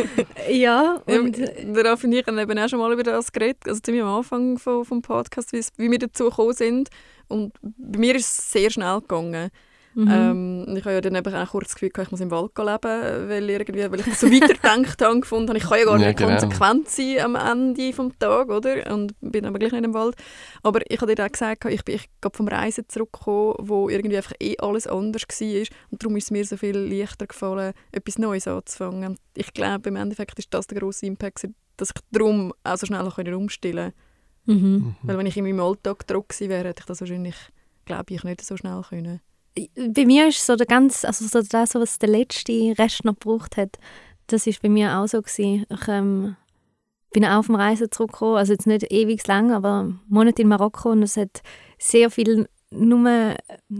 ja, 0.50 1.02
und 1.06 1.36
ja, 1.38 1.46
darauf 1.72 2.04
und 2.04 2.12
ich 2.12 2.26
haben 2.26 2.38
eben 2.38 2.58
auch 2.58 2.68
schon 2.68 2.78
mal 2.78 2.92
über 2.92 3.02
das 3.02 3.32
geredet, 3.32 3.66
also 3.66 3.80
ziemlich 3.80 4.02
am 4.02 4.16
Anfang 4.16 4.58
vom, 4.58 4.84
vom 4.84 5.02
Podcast, 5.02 5.52
wie 5.52 5.90
wir 5.90 5.98
dazu 5.98 6.24
gekommen 6.24 6.52
sind. 6.52 6.90
Und 7.28 7.54
bei 7.62 7.98
mir 7.98 8.14
ist 8.14 8.26
es 8.26 8.52
sehr 8.52 8.70
schnell 8.70 9.00
gegangen. 9.00 9.50
Mhm. 9.96 10.08
Ähm, 10.10 10.76
ich 10.76 10.84
habe 10.84 10.92
ja 10.92 11.00
dann 11.00 11.14
eben 11.14 11.34
auch 11.34 11.48
kurz 11.48 11.68
das 11.68 11.74
Gefühl, 11.76 11.90
ich 12.02 12.10
muss 12.10 12.20
im 12.20 12.30
Wald 12.30 12.50
leben, 12.58 13.28
weil, 13.30 13.48
irgendwie, 13.48 13.90
weil 13.90 14.00
ich 14.00 14.04
das 14.04 14.20
so 14.20 14.30
weitergedacht 14.30 15.00
habe, 15.02 15.20
gefunden 15.20 15.48
habe, 15.48 15.58
ich 15.58 15.64
kann 15.64 15.78
ja 15.78 15.84
gar 15.86 15.96
nicht 15.96 16.04
ja, 16.04 16.12
genau. 16.12 16.38
konsequent 16.38 16.88
sein 16.90 17.20
am 17.20 17.34
Ende 17.34 17.92
des 17.92 18.18
Tages, 18.18 18.54
oder? 18.54 18.92
Und 18.92 19.14
bin 19.22 19.46
aber 19.46 19.58
gleich 19.58 19.72
nicht 19.72 19.86
im 19.86 19.94
Wald. 19.94 20.14
Aber 20.62 20.80
ich 20.86 21.00
habe 21.00 21.14
dir 21.14 21.24
auch 21.24 21.32
gesagt, 21.32 21.64
ich 21.64 21.82
bin 21.82 21.94
ich 21.94 22.10
vom 22.30 22.46
Reisen 22.46 22.84
zurückgekommen, 22.88 23.54
wo 23.58 23.88
irgendwie 23.88 24.18
einfach 24.18 24.34
eh 24.38 24.58
alles 24.58 24.86
anders 24.86 25.22
war 25.22 25.66
und 25.90 26.02
darum 26.02 26.16
ist 26.16 26.24
es 26.24 26.30
mir 26.30 26.44
so 26.44 26.58
viel 26.58 26.76
leichter 26.76 27.26
gefallen, 27.26 27.72
etwas 27.90 28.18
Neues 28.18 28.46
anzufangen. 28.46 29.16
Ich 29.34 29.54
glaube, 29.54 29.88
im 29.88 29.96
Endeffekt 29.96 30.38
ist 30.38 30.52
das 30.52 30.66
der 30.66 30.78
grosse 30.78 31.06
Impact, 31.06 31.48
dass 31.78 31.88
ich 31.88 32.02
darum 32.12 32.52
auch 32.64 32.76
so 32.76 32.84
schnell 32.84 33.06
umstellen 33.34 33.92
konnte. 34.44 34.62
Mhm. 34.62 34.96
Weil 35.02 35.16
wenn 35.16 35.26
ich 35.26 35.38
in 35.38 35.44
meinem 35.44 35.60
Alltag 35.60 36.06
gewesen 36.06 36.50
wäre, 36.50 36.68
hätte 36.68 36.80
ich 36.80 36.86
das 36.86 37.00
wahrscheinlich, 37.00 37.36
glaube 37.86 38.12
ich, 38.12 38.24
nicht 38.24 38.42
so 38.44 38.58
schnell 38.58 38.82
können 38.86 39.22
bei 39.76 40.04
mir 40.04 40.28
ist 40.28 40.44
so 40.44 40.56
der 40.56 40.66
ganz, 40.66 41.04
also 41.04 41.26
so 41.26 41.46
das, 41.48 41.74
was 41.74 41.98
der 41.98 42.08
letzte 42.08 42.74
Rest 42.78 43.04
noch 43.04 43.14
gebraucht 43.14 43.56
hat, 43.56 43.78
das 44.26 44.46
ist 44.46 44.62
bei 44.62 44.68
mir 44.68 44.98
auch 44.98 45.06
so 45.06 45.22
gewesen. 45.22 45.66
Ich 45.70 45.88
ähm, 45.88 46.36
bin 47.12 47.24
auf 47.24 47.46
dem 47.46 47.54
Reisen 47.54 47.90
zurückgekommen, 47.90 48.36
also 48.36 48.52
jetzt 48.52 48.66
nicht 48.66 48.90
ewig 48.92 49.26
lang, 49.26 49.52
aber 49.52 49.92
Monate 50.08 50.42
in 50.42 50.48
Marokko 50.48 50.90
und 50.90 51.02
es 51.02 51.16
hat 51.16 51.42
sehr 51.78 52.10
viel 52.10 52.46
nur 52.70 53.36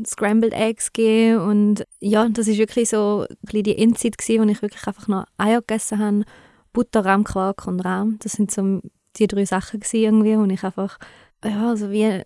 Scrambled 0.07 0.53
Eggs 0.53 0.93
gegeben 0.93 1.41
und 1.41 1.87
ja, 2.01 2.29
das 2.29 2.49
ist 2.49 2.59
wirklich 2.59 2.89
so 2.89 3.27
ein 3.53 3.62
die 3.62 3.77
Endzeit 3.77 4.17
gewesen, 4.17 4.43
wo 4.43 4.51
ich 4.51 4.62
wirklich 4.62 4.87
einfach 4.87 5.09
noch 5.09 5.27
Eier 5.37 5.61
gegessen 5.61 5.99
habe, 5.99 6.25
Butter, 6.73 7.05
Rahmquark 7.05 7.67
und 7.67 7.81
Rahm. 7.81 8.19
Das 8.21 8.33
sind 8.33 8.51
so 8.51 8.81
die 9.17 9.27
drei 9.27 9.45
Sachen 9.45 9.81
gewesen 9.81 9.97
irgendwie, 9.97 10.39
wo 10.39 10.45
ich 10.45 10.62
einfach 10.62 10.99
ja, 11.45 11.69
also 11.69 11.91
wie 11.91 12.23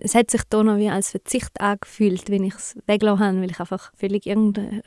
es 0.00 0.14
hat 0.14 0.30
sich 0.30 0.42
da 0.48 0.62
noch 0.62 0.78
wie 0.78 0.88
als 0.88 1.10
Verzicht 1.10 1.60
angefühlt, 1.60 2.28
wenn 2.28 2.44
ich 2.44 2.54
es 2.54 2.76
weggelassen 2.86 3.24
habe, 3.24 3.40
weil 3.40 3.50
ich 3.50 3.60
einfach 3.60 3.92
völlig 3.96 4.26
irgendein 4.26 4.82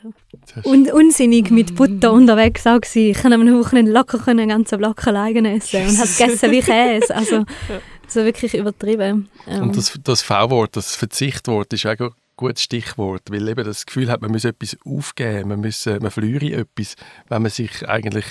un 0.64 0.90
unsinnig 0.90 1.50
mit 1.50 1.74
Butter 1.74 2.12
unterwegs 2.12 2.64
war. 2.66 2.80
Ich 2.94 3.20
konnte 3.20 3.34
am 3.36 3.58
Wochenende 3.58 3.92
locker 3.92 4.20
einen 4.28 4.48
ganzen 4.48 4.78
Block 4.78 5.06
alleine 5.06 5.56
essen 5.56 5.86
und 5.86 5.98
habe 5.98 6.08
gegessen 6.08 6.50
wie 6.50 6.60
Käse. 6.60 7.16
Also 7.16 7.44
so 8.08 8.24
wirklich 8.24 8.54
übertrieben. 8.54 9.28
Ähm. 9.46 9.62
Und 9.62 9.76
das, 9.76 9.98
das 10.04 10.22
V-Wort, 10.22 10.76
das 10.76 10.94
Verzichtwort 10.96 11.72
ist 11.72 11.86
auch 11.86 11.98
ein 11.98 12.10
gutes 12.36 12.62
Stichwort, 12.62 13.22
weil 13.30 13.48
eben 13.48 13.64
das 13.64 13.86
Gefühl 13.86 14.10
hat, 14.10 14.20
man 14.20 14.30
muss 14.30 14.44
etwas 14.44 14.76
aufgeben, 14.84 15.48
man, 15.48 15.60
muss, 15.60 15.86
man 15.86 16.10
verliere 16.10 16.60
etwas, 16.60 16.96
wenn 17.28 17.42
man 17.42 17.50
sich 17.50 17.88
eigentlich 17.88 18.26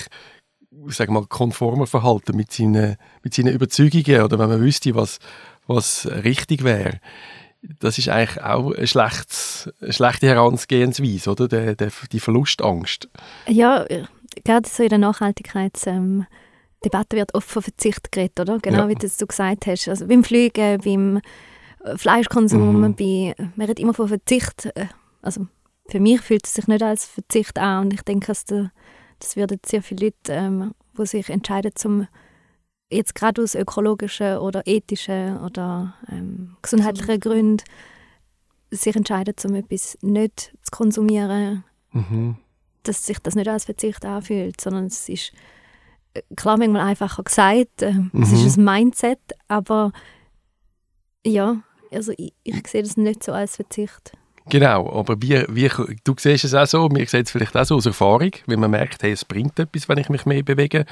sag 0.86 1.10
mal, 1.10 1.26
konformer 1.26 1.86
verhalten 1.86 2.36
mit 2.36 2.52
seinen, 2.52 2.96
mit 3.22 3.34
seinen 3.34 3.52
Überzeugungen 3.52 4.22
oder 4.22 4.38
wenn 4.38 4.48
man 4.48 4.60
wüsste, 4.60 4.94
was, 4.94 5.18
was 5.74 6.06
richtig 6.06 6.64
wäre. 6.64 7.00
Das 7.62 7.98
ist 7.98 8.08
eigentlich 8.08 8.40
auch 8.42 8.72
eine, 8.72 8.86
eine 9.80 9.92
schlechte 9.92 10.26
Herangehensweise, 10.26 11.30
oder? 11.30 11.48
Der, 11.48 11.74
der, 11.74 11.90
die 12.10 12.20
Verlustangst. 12.20 13.08
Ja, 13.46 13.86
gerade 14.44 14.68
so 14.68 14.82
in 14.82 14.88
der 14.88 14.98
Nachhaltigkeitsdebatte 14.98 15.86
ähm, 15.90 16.26
wird 17.12 17.34
oft 17.34 17.48
von 17.48 17.62
Verzicht 17.62 18.10
geredet, 18.12 18.40
oder? 18.40 18.58
Genau 18.58 18.84
ja. 18.84 18.88
wie 18.88 18.94
das 18.94 19.18
du 19.18 19.26
gesagt 19.26 19.66
hast. 19.66 19.88
Also 19.88 20.06
beim 20.06 20.24
Fliegen, 20.24 20.80
beim 20.82 21.20
äh, 21.84 21.96
Fleischkonsum, 21.96 22.80
mhm. 22.80 22.94
bei, 22.94 23.34
man 23.56 23.66
redet 23.66 23.80
immer 23.80 23.94
von 23.94 24.08
Verzicht. 24.08 24.66
Äh, 24.74 24.86
also 25.20 25.46
für 25.88 26.00
mich 26.00 26.20
fühlt 26.22 26.46
es 26.46 26.54
sich 26.54 26.66
nicht 26.66 26.82
als 26.82 27.04
Verzicht 27.04 27.58
an 27.58 27.84
und 27.84 27.92
ich 27.92 28.02
denke, 28.02 28.28
dass 28.28 28.44
das 28.44 29.36
würden 29.36 29.60
sehr 29.66 29.82
viele 29.82 30.06
Leute, 30.06 30.32
ähm, 30.32 30.74
die 30.96 31.06
sich 31.06 31.28
entscheiden, 31.28 31.72
zum 31.74 32.06
jetzt 32.90 33.14
gerade 33.14 33.42
aus 33.42 33.54
ökologischen 33.54 34.38
oder 34.38 34.66
ethischen 34.66 35.38
oder 35.38 35.94
ähm, 36.10 36.56
gesundheitlichen 36.62 37.20
Gründen 37.20 37.62
sich 38.70 38.94
entscheiden, 38.94 39.34
um 39.44 39.54
etwas 39.54 39.98
nicht 40.02 40.52
zu 40.62 40.70
konsumieren, 40.70 41.64
mhm. 41.92 42.36
dass 42.82 43.06
sich 43.06 43.18
das 43.18 43.34
nicht 43.34 43.48
als 43.48 43.64
Verzicht 43.64 44.04
anfühlt, 44.04 44.60
sondern 44.60 44.86
es 44.86 45.08
ist 45.08 45.32
äh, 46.14 46.22
klar 46.36 46.58
manchmal 46.58 46.82
einfacher 46.82 47.22
gesagt, 47.22 47.82
äh, 47.82 47.92
mhm. 47.92 48.22
es 48.22 48.32
ist 48.32 48.56
ein 48.56 48.64
Mindset, 48.64 49.20
aber 49.48 49.92
ja, 51.24 51.62
also 51.90 52.12
ich, 52.16 52.32
ich 52.44 52.66
sehe 52.66 52.82
das 52.82 52.96
nicht 52.96 53.22
so 53.22 53.32
als 53.32 53.56
Verzicht. 53.56 54.12
Genau, 54.50 54.92
aber 54.92 55.16
wie, 55.22 55.44
wie, 55.48 55.70
du 56.04 56.14
siehst 56.18 56.44
es 56.44 56.54
auch 56.54 56.66
so, 56.66 56.88
mir 56.88 57.06
sieht 57.06 57.26
es 57.26 57.30
vielleicht 57.30 57.56
auch 57.56 57.64
so 57.64 57.76
aus 57.76 57.86
Erfahrung, 57.86 58.32
wenn 58.46 58.60
man 58.60 58.72
merkt, 58.72 59.02
hey, 59.02 59.12
es 59.12 59.24
bringt 59.24 59.58
etwas, 59.58 59.88
wenn 59.88 59.98
ich 59.98 60.08
mich 60.08 60.26
mehr 60.26 60.42
bewege, 60.42 60.86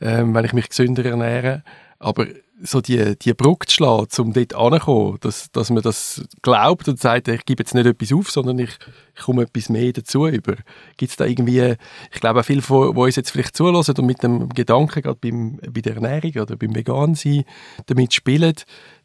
ähm, 0.00 0.34
wenn 0.34 0.44
ich 0.44 0.52
mich 0.52 0.68
gesünder 0.68 1.04
ernähre. 1.04 1.62
Aber 1.98 2.26
so 2.60 2.80
die, 2.80 3.16
die 3.18 3.34
Brücke 3.34 3.66
zu 3.66 3.76
schlagen, 3.76 4.08
um 4.18 4.32
dort 4.32 4.54
anzukommen, 4.54 5.18
dass, 5.20 5.50
dass 5.52 5.70
man 5.70 5.82
das 5.82 6.22
glaubt 6.42 6.88
und 6.88 6.98
sagt, 6.98 7.28
ich 7.28 7.44
gebe 7.44 7.62
jetzt 7.62 7.74
nicht 7.74 7.86
etwas 7.86 8.12
auf, 8.12 8.30
sondern 8.30 8.58
ich, 8.58 8.70
ich 9.16 9.22
komme 9.22 9.42
etwas 9.42 9.68
mehr 9.68 9.92
dazu 9.92 10.26
über. 10.26 10.56
Gibt 10.96 11.10
es 11.10 11.16
da 11.16 11.24
irgendwie, 11.24 11.76
ich 12.12 12.20
glaube 12.20 12.40
auch 12.40 12.44
viele, 12.44 12.62
die 12.62 12.72
uns 12.72 13.16
jetzt 13.16 13.30
vielleicht 13.30 13.56
zulassen 13.56 13.94
und 13.96 14.06
mit 14.06 14.22
dem 14.22 14.48
Gedanken, 14.50 15.02
gerade 15.02 15.18
beim, 15.20 15.58
bei 15.72 15.80
der 15.80 15.96
Ernährung 15.96 16.42
oder 16.42 16.56
beim 16.56 16.74
Vegansein, 16.74 17.44
damit 17.86 18.14
spielen, 18.14 18.54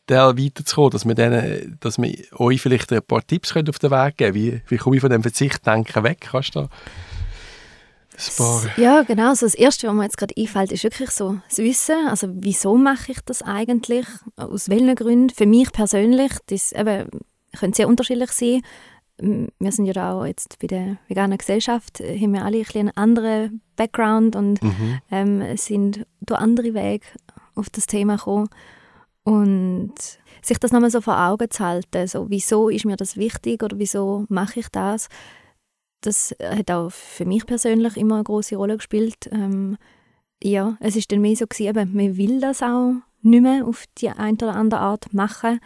da 0.06 0.38
weiterzukommen, 0.38 0.92
dass 0.92 1.06
wir, 1.06 1.16
denen, 1.16 1.78
dass 1.80 1.98
wir 1.98 2.14
euch 2.34 2.62
vielleicht 2.62 2.92
ein 2.92 3.02
paar 3.02 3.26
Tipps 3.26 3.56
auf 3.56 3.80
den 3.80 3.92
Weg 3.92 4.18
geben 4.18 4.34
können. 4.34 4.36
Wie, 4.36 4.62
wie 4.68 4.78
komme 4.78 4.96
ich 4.96 5.02
von 5.02 5.10
dem 5.12 5.22
Verzichtdenken 5.22 6.04
weg? 6.04 6.28
Kannst 6.32 6.56
du 6.56 6.62
da. 6.62 6.70
Ja, 8.78 9.02
genau. 9.02 9.30
Also 9.30 9.46
das 9.46 9.56
Erste, 9.56 9.88
was 9.88 9.96
mir 9.96 10.04
jetzt 10.04 10.18
gerade 10.18 10.36
einfällt, 10.38 10.72
ist 10.72 10.84
wirklich 10.84 11.10
so 11.12 11.38
das 11.50 11.58
Wissen. 11.58 12.08
Also 12.08 12.28
wieso 12.32 12.78
mache 12.78 13.12
ich 13.12 13.20
das 13.26 13.42
eigentlich? 13.42 14.06
Aus 14.36 14.70
welchen 14.70 14.94
Gründen? 14.96 15.30
Für 15.32 15.46
mich 15.48 15.72
persönlich, 15.72 16.32
das 16.48 16.72
eben, 16.74 17.10
können 17.58 17.74
sehr 17.74 17.88
unterschiedlich 17.88 18.32
sein. 18.32 18.62
Wir 19.18 19.72
sind 19.72 19.86
ja 19.86 19.94
da 19.94 20.14
auch 20.14 20.26
jetzt 20.26 20.60
bei 20.60 20.68
der 20.68 20.98
veganen 21.08 21.38
Gesellschaft, 21.38 22.02
äh, 22.02 22.20
haben 22.20 22.34
wir 22.34 22.44
alle 22.46 22.58
ein 22.60 22.66
einen 22.76 22.98
anderen 22.98 23.62
Background 23.76 24.36
und 24.36 24.62
Mhm. 24.62 25.00
ähm, 25.12 25.58
sind 25.58 26.06
durch 26.22 26.40
andere 26.40 26.74
Wege 26.74 27.06
auf 27.56 27.70
das 27.70 27.86
Thema 27.86 28.18
gekommen. 28.18 28.50
Und 29.24 29.94
sich 30.42 30.60
das 30.60 30.72
nochmal 30.72 30.92
so 30.92 31.00
vor 31.02 31.18
Augen 31.18 31.50
zu 31.50 31.64
halten, 31.64 32.08
so, 32.08 32.30
wieso 32.30 32.70
ist 32.70 32.86
mir 32.86 32.98
das 32.98 33.16
wichtig 33.16 33.64
oder 33.64 33.80
wieso 33.80 34.26
mache 34.30 34.60
ich 34.60 34.68
das, 34.70 35.08
das 36.02 36.36
hat 36.44 36.70
auch 36.70 36.92
für 36.92 37.26
mich 37.26 37.46
persönlich 37.46 37.96
immer 37.96 38.16
eine 38.16 38.26
große 38.26 38.58
Rolle 38.58 38.76
gespielt. 38.76 39.30
Ähm, 39.32 39.78
ja, 40.44 40.76
es 40.82 40.98
ist 40.98 41.12
dann 41.12 41.22
mehr 41.22 41.38
so 41.38 41.48
gewesen, 41.48 41.70
eben, 41.70 41.94
man 41.96 42.18
will 42.18 42.42
das 42.42 42.62
auch 42.62 42.96
nicht 43.22 43.42
mehr 43.42 43.66
auf 43.66 43.86
die 43.98 44.10
eine 44.10 44.34
oder 44.34 44.56
andere 44.56 44.82
Art 44.82 45.14
machen, 45.14 45.62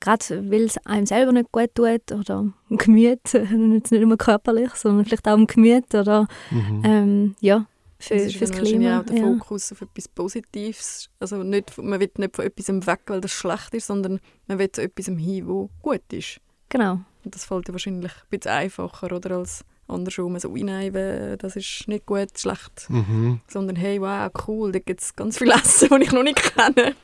gerade 0.00 0.50
weil 0.50 0.64
es 0.64 0.76
einem 0.86 1.06
selber 1.06 1.32
nicht 1.32 1.50
gut 1.50 1.74
tut 1.74 2.12
oder 2.12 2.52
im 2.68 2.76
Gemüt, 2.76 3.20
jetzt 3.32 3.90
nicht 3.90 4.06
nur 4.06 4.18
körperlich, 4.18 4.74
sondern 4.74 5.06
vielleicht 5.06 5.26
auch 5.26 5.38
im 5.38 5.46
Gemüt 5.46 5.94
oder 5.94 6.28
Mhm. 6.50 6.82
ähm, 6.84 7.36
ja, 7.40 7.64
für, 8.00 8.14
Das 8.14 8.24
ist 8.24 8.36
fürs 8.36 8.52
Klima. 8.52 9.00
auch 9.00 9.04
der 9.04 9.16
ja. 9.16 9.22
Fokus 9.24 9.72
auf 9.72 9.82
etwas 9.82 10.08
Positives. 10.08 11.10
Also 11.20 11.42
nicht, 11.42 11.76
man 11.78 11.98
will 12.00 12.10
nicht 12.16 12.36
von 12.36 12.44
etwas 12.44 12.68
weg, 12.86 13.00
weil 13.06 13.20
das 13.20 13.32
schlecht 13.32 13.74
ist, 13.74 13.86
sondern 13.88 14.20
man 14.46 14.58
will 14.58 14.70
zu 14.70 14.82
etwas 14.82 15.06
hin, 15.06 15.46
wo 15.46 15.68
gut 15.82 16.02
ist. 16.12 16.40
Genau. 16.68 17.00
Und 17.24 17.34
das 17.34 17.44
fällt 17.44 17.66
ja 17.68 17.74
wahrscheinlich 17.74 18.12
ein 18.12 18.28
bisschen 18.30 18.52
einfacher 18.52 19.12
oder 19.12 19.36
als 19.38 19.64
andersrum. 19.88 20.38
So, 20.38 20.50
«Ui, 20.50 20.62
nein, 20.62 20.94
we- 20.94 21.36
das 21.38 21.56
ist 21.56 21.88
nicht 21.88 22.06
gut, 22.06 22.38
schlecht. 22.38 22.88
Mhm. 22.88 23.40
Sondern 23.48 23.76
hey, 23.76 24.00
wow, 24.00 24.30
cool, 24.46 24.70
da 24.70 24.78
gibt 24.78 25.00
es 25.00 25.16
ganz 25.16 25.38
viel 25.38 25.50
Essen, 25.50 25.88
das 25.90 26.00
ich 26.00 26.12
noch 26.12 26.22
nicht 26.22 26.40
kenne. 26.54 26.94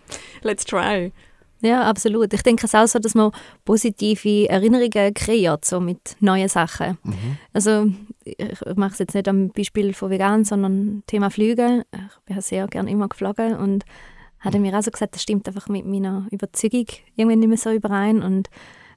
Let's 0.43 0.65
try. 0.65 1.13
Ja, 1.65 1.85
absolut. 1.89 2.31
Ich 2.35 2.43
denke 2.43 2.67
es 2.67 2.75
auch 2.75 2.87
so, 2.87 2.99
dass 2.99 3.15
man 3.15 3.33
positive 3.65 4.51
Erinnerungen 4.51 5.15
kreiert, 5.15 5.65
so 5.65 5.81
mit 5.81 6.15
neuen 6.21 6.49
Sachen. 6.49 6.99
Mhm. 7.03 7.39
Also 7.55 7.87
ich 8.25 8.61
mache 8.77 8.93
es 8.93 8.99
jetzt 8.99 9.15
nicht 9.15 9.29
am 9.29 9.49
Beispiel 9.49 9.95
von 9.95 10.11
vegan, 10.11 10.45
sondern 10.45 11.03
Thema 11.07 11.31
Flüge. 11.31 11.87
Ich 11.91 12.21
bin 12.27 12.41
sehr 12.43 12.67
gerne 12.69 12.91
immer 12.91 13.09
geflogen 13.09 13.57
und 13.57 13.87
hat 14.41 14.53
er 14.53 14.61
mir 14.61 14.79
auch 14.79 14.83
so 14.83 14.91
gesagt, 14.91 15.15
das 15.15 15.23
stimmt 15.23 15.49
einfach 15.49 15.69
mit 15.71 15.87
meiner 15.87 16.27
Überzeugung 16.31 16.87
irgendwie 17.17 17.37
nicht 17.37 17.49
mehr 17.49 17.57
so 17.57 17.71
überein. 17.71 18.23
Und 18.23 18.51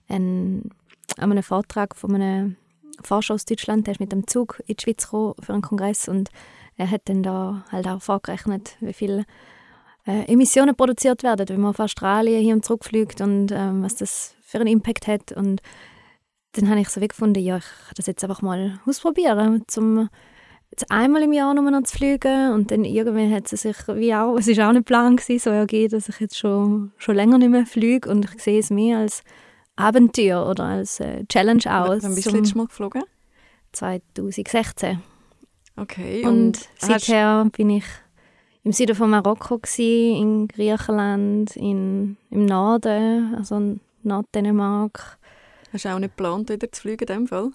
ein, 0.10 0.70
an 1.18 1.32
einem 1.32 1.44
Vortrag 1.44 1.96
von 1.96 2.16
einem 2.16 2.58
Forscher 3.02 3.36
aus 3.36 3.46
Deutschland, 3.46 3.88
der 3.88 3.94
ist 3.94 4.02
mit 4.02 4.12
dem 4.12 4.28
Zug 4.28 4.62
in 4.68 4.76
die 4.76 4.84
Schweiz 4.84 5.06
gekommen 5.06 5.36
für 5.40 5.54
einen 5.54 5.62
Kongress 5.62 6.10
und 6.10 6.32
er 6.76 6.92
hat 6.92 7.04
dann 7.06 7.24
da 7.24 7.64
halt 7.72 7.88
auch 7.88 8.02
vorgerechnet, 8.02 8.76
wie 8.82 8.94
viel 8.94 9.26
äh, 10.08 10.24
Emissionen 10.32 10.76
produziert 10.76 11.22
werden, 11.24 11.48
wenn 11.50 11.60
man 11.62 11.72
auf 11.72 11.80
Australien 11.80 12.41
hier 12.41 12.56
und 12.56 12.65
zurück 12.65 12.86
fliegt 12.86 13.22
und 13.22 13.52
ähm, 13.52 13.84
was 13.84 13.96
das 13.96 14.34
für 14.41 14.58
einen 14.60 14.67
Impact 14.67 15.06
hat. 15.08 15.32
Und 15.34 15.62
dann 16.54 16.70
habe 16.70 16.80
ich 16.80 16.89
so 16.89 17.02
weggefunden, 17.02 17.43
ja, 17.43 17.58
ich 17.58 17.63
kann 17.63 17.93
das 17.98 18.08
jetzt 18.08 18.24
einfach 18.24 18.41
mal 18.41 18.80
ausprobieren, 18.88 19.63
zum 19.67 20.10
jetzt 20.72 20.89
einmal 20.91 21.22
im 21.24 21.32
Jahr 21.34 21.54
nur 21.54 21.70
noch 21.72 21.84
zu 21.84 21.96
fliegen 21.98 22.52
und 22.52 22.72
dann 22.72 22.84
irgendwann 22.84 23.32
hat 23.34 23.48
sie 23.48 23.56
sich 23.58 23.76
wie 23.88 24.13
auch, 24.13 24.38
es 24.38 24.48
war 24.58 24.70
auch 24.70 24.74
nicht 24.74 24.86
Plan 24.86 25.15
gewesen, 25.15 25.39
so 25.39 25.50
ergeben, 25.50 25.91
dass 25.91 26.10
ich 26.10 26.20
jetzt 26.20 26.38
schon, 26.38 26.91
schon 26.98 27.15
länger 27.15 27.38
nicht 27.38 27.50
mehr 27.52 27.65
fliege 27.65 28.10
und 28.10 28.26
ich 28.26 28.41
sehe 28.43 28.60
es 28.60 28.70
mehr 28.70 28.98
als 28.98 29.24
Abenteuer 29.78 30.46
oder 30.50 30.65
als 30.65 31.00
äh, 31.00 31.24
Challenge 31.28 31.63
aus. 31.67 32.04
Wann 32.04 32.15
bist 32.15 32.28
du 32.28 32.32
letztes 32.32 32.56
Mal 32.56 32.65
geflogen? 32.67 33.04
2016. 33.72 35.02
Okay. 35.76 36.26
Und, 36.26 36.58
hast- 36.82 37.06
seither 37.06 37.46
bin 37.56 37.70
ich 37.70 37.86
im 38.68 38.74
Süden 38.74 38.96
von 38.98 39.10
Marokko, 39.10 39.60
gewesen, 39.60 40.16
in 40.22 40.48
Griechenland, 40.50 41.56
in, 41.56 42.18
im 42.30 42.46
Norden, 42.46 43.34
also 43.36 43.78
Norddänemark. 44.04 45.18
hast 45.72 45.86
du 45.86 45.90
auch 45.90 46.00
nicht 46.00 46.18
geplant, 46.18 46.50
wieder 46.50 46.70
zu 46.70 46.82
fliegen 46.82 47.00
in 47.08 47.16
dem 47.16 47.28
Fall? 47.28 47.52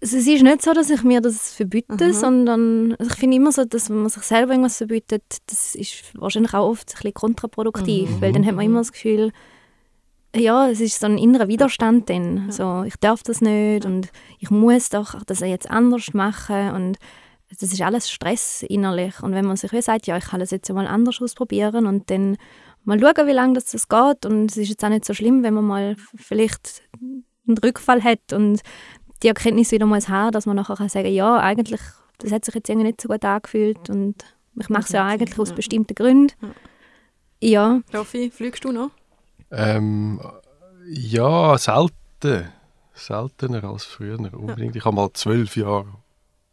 Also 0.00 0.18
es 0.18 0.26
ist 0.28 0.42
nicht 0.44 0.62
so, 0.62 0.72
dass 0.72 0.88
ich 0.90 1.02
mir 1.02 1.20
das 1.20 1.52
verbiete, 1.52 2.06
Mhm. 2.08 2.12
sondern 2.12 2.92
also 2.96 3.10
ich 3.10 3.18
finde 3.18 3.38
immer 3.38 3.50
so, 3.50 3.64
dass 3.64 3.88
man 3.88 4.08
sich 4.08 4.22
selber 4.22 4.52
irgendwas 4.52 4.76
verbietet, 4.76 5.24
das 5.48 5.74
ist 5.74 6.12
wahrscheinlich 6.14 6.54
auch 6.54 6.68
oft 6.68 6.90
ein 6.90 6.94
bisschen 6.94 7.14
kontraproduktiv, 7.14 8.08
Mhm. 8.08 8.20
weil 8.20 8.32
dann 8.32 8.46
hat 8.46 8.54
man 8.54 8.66
immer 8.66 8.78
das 8.80 8.92
Gefühl, 8.92 9.32
ja, 10.36 10.68
es 10.68 10.80
ist 10.80 11.00
so 11.00 11.06
ein 11.06 11.18
innerer 11.18 11.48
Widerstand 11.48 12.08
dann. 12.08 12.52
So, 12.52 12.84
ich 12.84 12.94
darf 13.00 13.24
das 13.24 13.40
nicht 13.40 13.84
und 13.84 14.10
ich 14.38 14.50
muss 14.50 14.90
doch 14.90 15.20
das 15.24 15.40
jetzt 15.40 15.68
anders 15.70 16.14
machen 16.14 16.70
und 16.70 16.98
das 17.50 17.72
ist 17.72 17.80
alles 17.80 18.10
Stress 18.10 18.62
innerlich. 18.62 19.22
Und 19.22 19.32
wenn 19.32 19.46
man 19.46 19.56
sich 19.56 19.72
wie 19.72 19.82
sagt, 19.82 20.06
ja, 20.06 20.16
ich 20.16 20.26
kann 20.26 20.40
das 20.40 20.50
jetzt 20.50 20.70
mal 20.72 20.86
anders 20.86 21.20
ausprobieren 21.20 21.86
und 21.86 22.10
dann 22.10 22.36
mal 22.84 22.98
schauen, 23.00 23.26
wie 23.26 23.32
lange 23.32 23.54
das, 23.54 23.66
das 23.66 23.88
geht 23.88 24.26
und 24.26 24.50
es 24.50 24.56
ist 24.56 24.68
jetzt 24.68 24.84
auch 24.84 24.88
nicht 24.88 25.04
so 25.04 25.14
schlimm, 25.14 25.42
wenn 25.42 25.54
man 25.54 25.64
mal 25.64 25.96
vielleicht 26.16 26.82
einen 27.00 27.58
Rückfall 27.58 28.02
hat 28.02 28.32
und 28.32 28.60
die 29.22 29.28
Erkenntnis 29.28 29.72
wieder 29.72 29.86
mal 29.86 30.00
haben, 30.00 30.32
dass 30.32 30.46
man 30.46 30.56
nachher 30.56 30.76
kann 30.76 30.88
sagen 30.88 31.12
ja, 31.12 31.38
eigentlich, 31.38 31.80
das 32.18 32.32
hat 32.32 32.44
sich 32.44 32.54
jetzt 32.54 32.68
irgendwie 32.68 32.88
nicht 32.88 33.00
so 33.00 33.08
gut 33.08 33.24
angefühlt 33.24 33.90
und 33.90 34.16
ich 34.58 34.68
mache 34.68 34.84
es 34.84 34.90
ja 34.90 35.04
eigentlich 35.04 35.38
aus 35.38 35.52
bestimmten 35.52 35.94
Gründen. 35.94 36.32
Ja, 37.40 37.80
Raffi, 37.92 38.30
fliegst 38.30 38.64
du 38.64 38.72
noch? 38.72 38.90
Ähm, 39.50 40.20
ja, 40.88 41.58
selten. 41.58 42.48
Seltener 42.94 43.64
als 43.64 43.84
früher. 43.84 44.18
Unbedingt. 44.18 44.74
Ich 44.74 44.84
habe 44.84 44.96
mal 44.96 45.12
zwölf 45.12 45.54
Jahre 45.56 45.86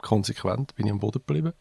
konsequent 0.04 0.76
bin 0.76 0.86
ich 0.86 0.92
am 0.92 1.00
Boden 1.00 1.20
geblieben. 1.26 1.54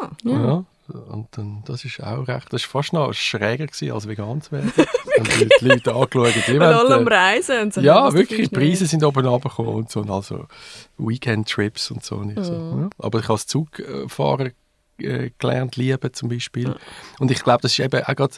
Ah, 0.00 0.10
ja. 0.24 0.32
Ja. 0.32 0.64
Und 0.92 1.28
dann, 1.30 1.62
das 1.64 1.82
ist 1.86 2.02
auch 2.02 2.28
recht, 2.28 2.52
das 2.52 2.62
war 2.64 2.82
fast 2.82 2.92
noch 2.92 3.14
schräger 3.14 3.66
gewesen, 3.66 3.92
als 3.92 4.06
vegan 4.06 4.42
zu 4.42 4.52
werden. 4.52 4.70
Haben 4.76 5.48
die, 5.60 5.64
Leute 5.64 5.94
angeschaut, 5.94 6.34
die 6.46 6.58
alle 6.58 6.76
am 6.76 6.88
wollen, 6.88 7.08
Reisen 7.08 7.62
und 7.62 7.74
so. 7.74 7.80
Ja, 7.80 8.12
wirklich, 8.12 8.50
die. 8.50 8.54
Preise 8.54 8.86
sind 8.86 9.02
oben 9.02 9.24
runtergekommen 9.24 9.72
und 9.72 9.90
so. 9.90 10.00
Und 10.00 10.10
also 10.10 10.46
Weekend-Trips 10.98 11.90
und 11.90 12.04
so. 12.04 12.16
Nicht 12.22 12.44
so 12.44 12.52
Mhm. 12.52 12.82
ja. 12.82 12.90
Aber 12.98 13.20
ich 13.20 13.24
habe 13.24 13.34
als 13.34 13.46
Zugfahrer 13.46 14.50
äh, 14.98 15.30
gelernt, 15.38 15.76
lieben 15.76 16.12
zum 16.12 16.28
Beispiel. 16.28 16.68
Ja. 16.68 16.76
Und 17.18 17.30
ich 17.30 17.42
glaube, 17.42 17.62
das 17.62 17.72
ist 17.72 17.78
eben 17.78 18.02
auch 18.04 18.14
gerade 18.14 18.34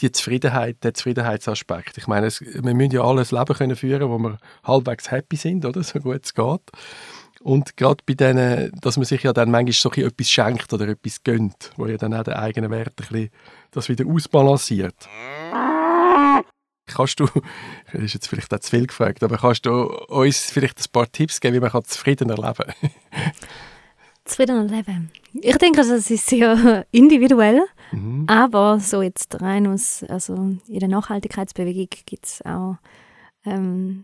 die 0.00 0.12
Zufriedenheit, 0.12 0.82
der 0.82 0.94
Zufriedenheitsaspekt. 0.94 1.98
Ich 1.98 2.06
meine, 2.06 2.26
es, 2.26 2.40
wir 2.40 2.74
müssen 2.74 2.92
ja 2.92 3.02
alles 3.02 3.30
Leben 3.30 3.54
können 3.54 3.76
führen, 3.76 4.10
wo 4.10 4.18
wir 4.18 4.38
halbwegs 4.64 5.10
happy 5.10 5.36
sind, 5.36 5.64
oder? 5.64 5.82
So 5.84 6.00
gut 6.00 6.24
es 6.24 6.34
geht. 6.34 6.60
Und 7.46 7.76
gerade 7.76 8.02
bei 8.04 8.14
denen, 8.14 8.72
dass 8.80 8.96
man 8.96 9.04
sich 9.06 9.22
ja 9.22 9.32
dann 9.32 9.52
manchmal 9.52 9.72
so 9.72 9.88
ein 9.88 9.92
bisschen 9.94 10.08
etwas 10.10 10.30
schenkt 10.30 10.72
oder 10.72 10.88
etwas 10.88 11.22
gönnt, 11.22 11.70
wo 11.76 11.86
ja 11.86 11.96
dann 11.96 12.12
auch 12.12 12.24
den 12.24 12.34
eigenen 12.34 12.72
Wert 12.72 12.88
ein 12.88 13.06
bisschen 13.08 13.30
das 13.70 13.88
wieder 13.88 14.04
ausbalanciert. 14.04 15.08
Kannst 16.88 17.20
du, 17.20 17.26
das 17.92 18.02
ist 18.02 18.14
jetzt 18.14 18.26
vielleicht 18.26 18.52
auch 18.52 18.58
zu 18.58 18.70
viel 18.70 18.88
gefragt, 18.88 19.22
aber 19.22 19.38
kannst 19.38 19.64
du 19.64 19.70
uns 20.08 20.50
vielleicht 20.50 20.80
ein 20.80 20.90
paar 20.90 21.06
Tipps 21.10 21.38
geben, 21.40 21.54
wie 21.54 21.60
man 21.60 21.84
zufriedener 21.84 22.34
leben 22.34 22.54
kann? 22.54 23.32
zufriedener 24.24 24.64
Leben. 24.64 25.12
Ich 25.34 25.56
denke, 25.58 25.82
das 25.82 26.10
ist 26.10 26.26
sehr 26.26 26.84
individuell, 26.90 27.62
Mhm. 27.92 28.24
aber 28.26 28.80
so 28.80 29.02
jetzt 29.02 29.40
rein 29.40 29.68
aus, 29.68 30.02
also 30.08 30.34
in 30.66 30.80
der 30.80 30.88
Nachhaltigkeitsbewegung 30.88 31.86
gibt 32.06 32.26
es 32.26 32.42
auch 32.44 32.78
ähm, 33.44 34.02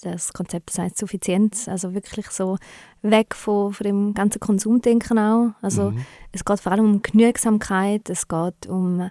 das 0.00 0.32
Konzept, 0.32 0.76
heißt 0.76 0.98
Suffizienz, 0.98 1.68
also 1.68 1.94
wirklich 1.94 2.28
so 2.30 2.58
weg 3.02 3.34
von, 3.34 3.72
von 3.72 3.84
dem 3.84 4.14
ganzen 4.14 4.40
Konsumdenken 4.40 5.18
auch. 5.18 5.52
Also 5.62 5.90
Mhm. 5.90 6.04
es 6.32 6.44
geht 6.44 6.60
vor 6.60 6.72
allem 6.72 6.84
um 6.84 7.02
Genügsamkeit, 7.02 8.08
es 8.10 8.28
geht 8.28 8.66
um 8.68 9.10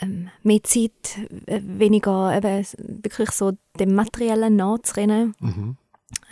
ähm, 0.00 0.30
mehr 0.42 0.62
Zeit, 0.62 1.18
äh, 1.46 1.60
weniger 1.62 2.36
eben 2.36 2.64
wirklich 3.02 3.30
so 3.30 3.52
dem 3.78 3.94
Materiellen 3.94 4.56
nachzurennen. 4.56 5.34
Mhm. 5.40 5.76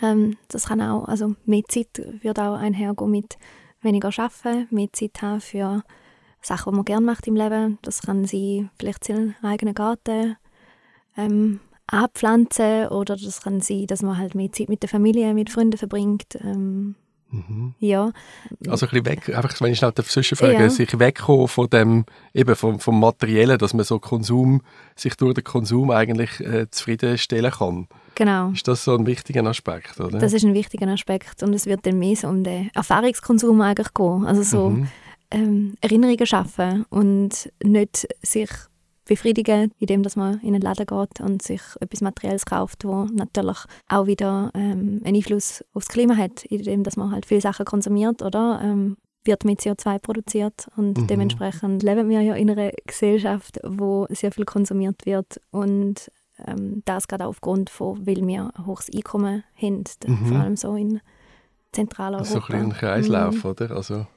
Ähm, 0.01 0.37
das 0.47 0.67
kann 0.67 0.81
auch, 0.81 1.05
also 1.05 1.35
mehr 1.45 1.63
Zeit 1.67 2.01
wird 2.21 2.39
auch 2.39 2.55
einhergehen 2.55 3.11
mit 3.11 3.37
weniger 3.81 4.11
arbeiten, 4.17 4.67
mehr 4.71 4.91
Zeit 4.91 5.21
haben 5.21 5.41
für 5.41 5.83
Sachen, 6.41 6.71
die 6.71 6.75
man 6.77 6.85
gerne 6.85 7.05
macht 7.05 7.27
im 7.27 7.35
Leben. 7.35 7.79
Das 7.81 8.01
kann 8.01 8.25
sein, 8.25 8.69
vielleicht 8.79 9.03
seinen 9.03 9.35
eigenen 9.41 9.73
Garten 9.73 10.37
ähm, 11.17 11.59
anpflanzen 11.91 12.87
oder 12.87 13.15
das 13.15 13.41
kann 13.41 13.61
sein, 13.61 13.87
dass 13.87 14.01
man 14.01 14.17
halt 14.17 14.35
mehr 14.35 14.51
Zeit 14.51 14.69
mit 14.69 14.81
der 14.83 14.89
Familie, 14.89 15.33
mit 15.33 15.49
Freunden 15.49 15.77
verbringt. 15.77 16.37
Ähm, 16.41 16.95
Mhm. 17.31 17.75
ja, 17.77 18.11
Also 18.67 18.87
ein 18.87 18.89
bisschen 18.89 19.05
weg, 19.05 19.29
einfach, 19.35 19.61
wenn 19.61 19.71
ich 19.71 19.77
schnell 19.77 19.93
zwischenfrage, 19.93 20.63
Ja. 20.63 20.69
sich 20.71 20.97
wegkommen 20.97 21.47
von 21.47 21.69
dem, 21.69 22.05
eben 22.33 22.55
vom, 22.55 22.79
vom 22.79 22.99
Materiellen, 22.99 23.59
dass 23.59 23.75
man 23.75 23.85
so 23.85 23.99
Konsum, 23.99 24.61
sich 24.95 25.13
durch 25.15 25.35
den 25.35 25.43
Konsum 25.43 25.91
eigentlich 25.91 26.39
äh, 26.39 26.65
zufriedenstellen 26.71 27.51
kann. 27.51 27.87
genau. 28.15 28.49
Ist 28.49 28.67
das 28.67 28.83
so 28.83 28.95
ein 28.95 29.05
wichtiger 29.05 29.45
Aspekt, 29.45 29.99
oder? 29.99 30.17
Das 30.17 30.33
ist 30.33 30.43
ein 30.43 30.55
wichtiger 30.55 30.87
Aspekt 30.87 31.43
und 31.43 31.53
es 31.53 31.67
wird 31.67 31.85
dann 31.85 31.99
mehr 31.99 32.15
so 32.15 32.27
um 32.29 32.43
den 32.43 32.71
Erfahrungskonsum 32.73 33.61
eigentlich 33.61 33.93
gehen. 33.93 34.25
Also 34.25 34.41
so 34.41 34.69
Mhm. 34.71 34.87
ähm, 35.29 35.75
Erinnerungen 35.81 36.25
schaffen 36.25 36.85
und 36.89 37.51
nicht 37.63 38.07
sich 38.23 38.49
befriedigen, 39.09 39.71
indem 39.79 40.03
dass 40.03 40.15
man 40.15 40.39
in 40.41 40.53
einen 40.53 40.61
Laden 40.61 40.85
geht 40.85 41.19
und 41.19 41.41
sich 41.41 41.61
etwas 41.81 42.01
Materielles 42.01 42.45
kauft, 42.45 42.85
wo 42.85 43.05
natürlich 43.05 43.57
auch 43.89 44.05
wieder 44.05 44.51
ähm, 44.53 45.01
einen 45.03 45.15
Einfluss 45.15 45.65
aufs 45.73 45.87
Klima 45.87 46.15
hat, 46.15 46.45
indem 46.45 46.83
dass 46.83 46.95
man 46.95 47.11
halt 47.11 47.25
viele 47.25 47.41
Sachen 47.41 47.65
konsumiert, 47.65 48.21
oder? 48.21 48.61
Ähm, 48.63 48.97
wird 49.25 49.43
mit 49.43 49.59
CO2 49.59 49.99
produziert 49.99 50.69
und 50.77 50.97
mhm. 50.97 51.07
dementsprechend 51.07 51.83
leben 51.83 52.07
wir 52.07 52.21
ja 52.21 52.35
in 52.35 52.49
einer 52.49 52.71
Gesellschaft, 52.85 53.59
wo 53.63 54.07
sehr 54.09 54.31
viel 54.31 54.45
konsumiert 54.45 55.05
wird 55.05 55.41
und 55.51 56.09
ähm, 56.47 56.83
das 56.85 57.07
gerade 57.07 57.25
aufgrund 57.25 57.69
von, 57.69 58.07
weil 58.07 58.25
wir 58.25 58.51
ein 58.55 58.65
hohes 58.65 58.89
Einkommen 58.95 59.43
haben, 59.61 59.83
mhm. 60.07 60.25
vor 60.25 60.37
allem 60.37 60.55
so 60.55 60.75
in 60.75 61.01
Zentraleuropa. 61.73 62.25
So 62.29 62.41
ein, 62.53 62.65
ein 62.65 62.73
Kreislauf, 62.73 63.43
mhm. 63.43 63.49
oder? 63.49 63.71
Also 63.71 64.07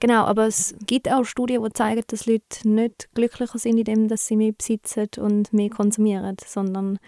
Genau, 0.00 0.24
aber 0.24 0.46
es 0.46 0.74
gibt 0.86 1.10
auch 1.12 1.24
Studien, 1.24 1.62
die 1.62 1.72
zeigen, 1.72 2.02
dass 2.06 2.24
Leute 2.24 2.66
nicht 2.66 3.10
glücklicher 3.14 3.58
sind, 3.58 3.78
indem 3.78 4.08
dass 4.08 4.26
sie 4.26 4.36
mehr 4.36 4.52
besitzen 4.52 5.08
und 5.18 5.52
mehr 5.52 5.68
konsumieren, 5.68 6.36
sondern 6.44 6.98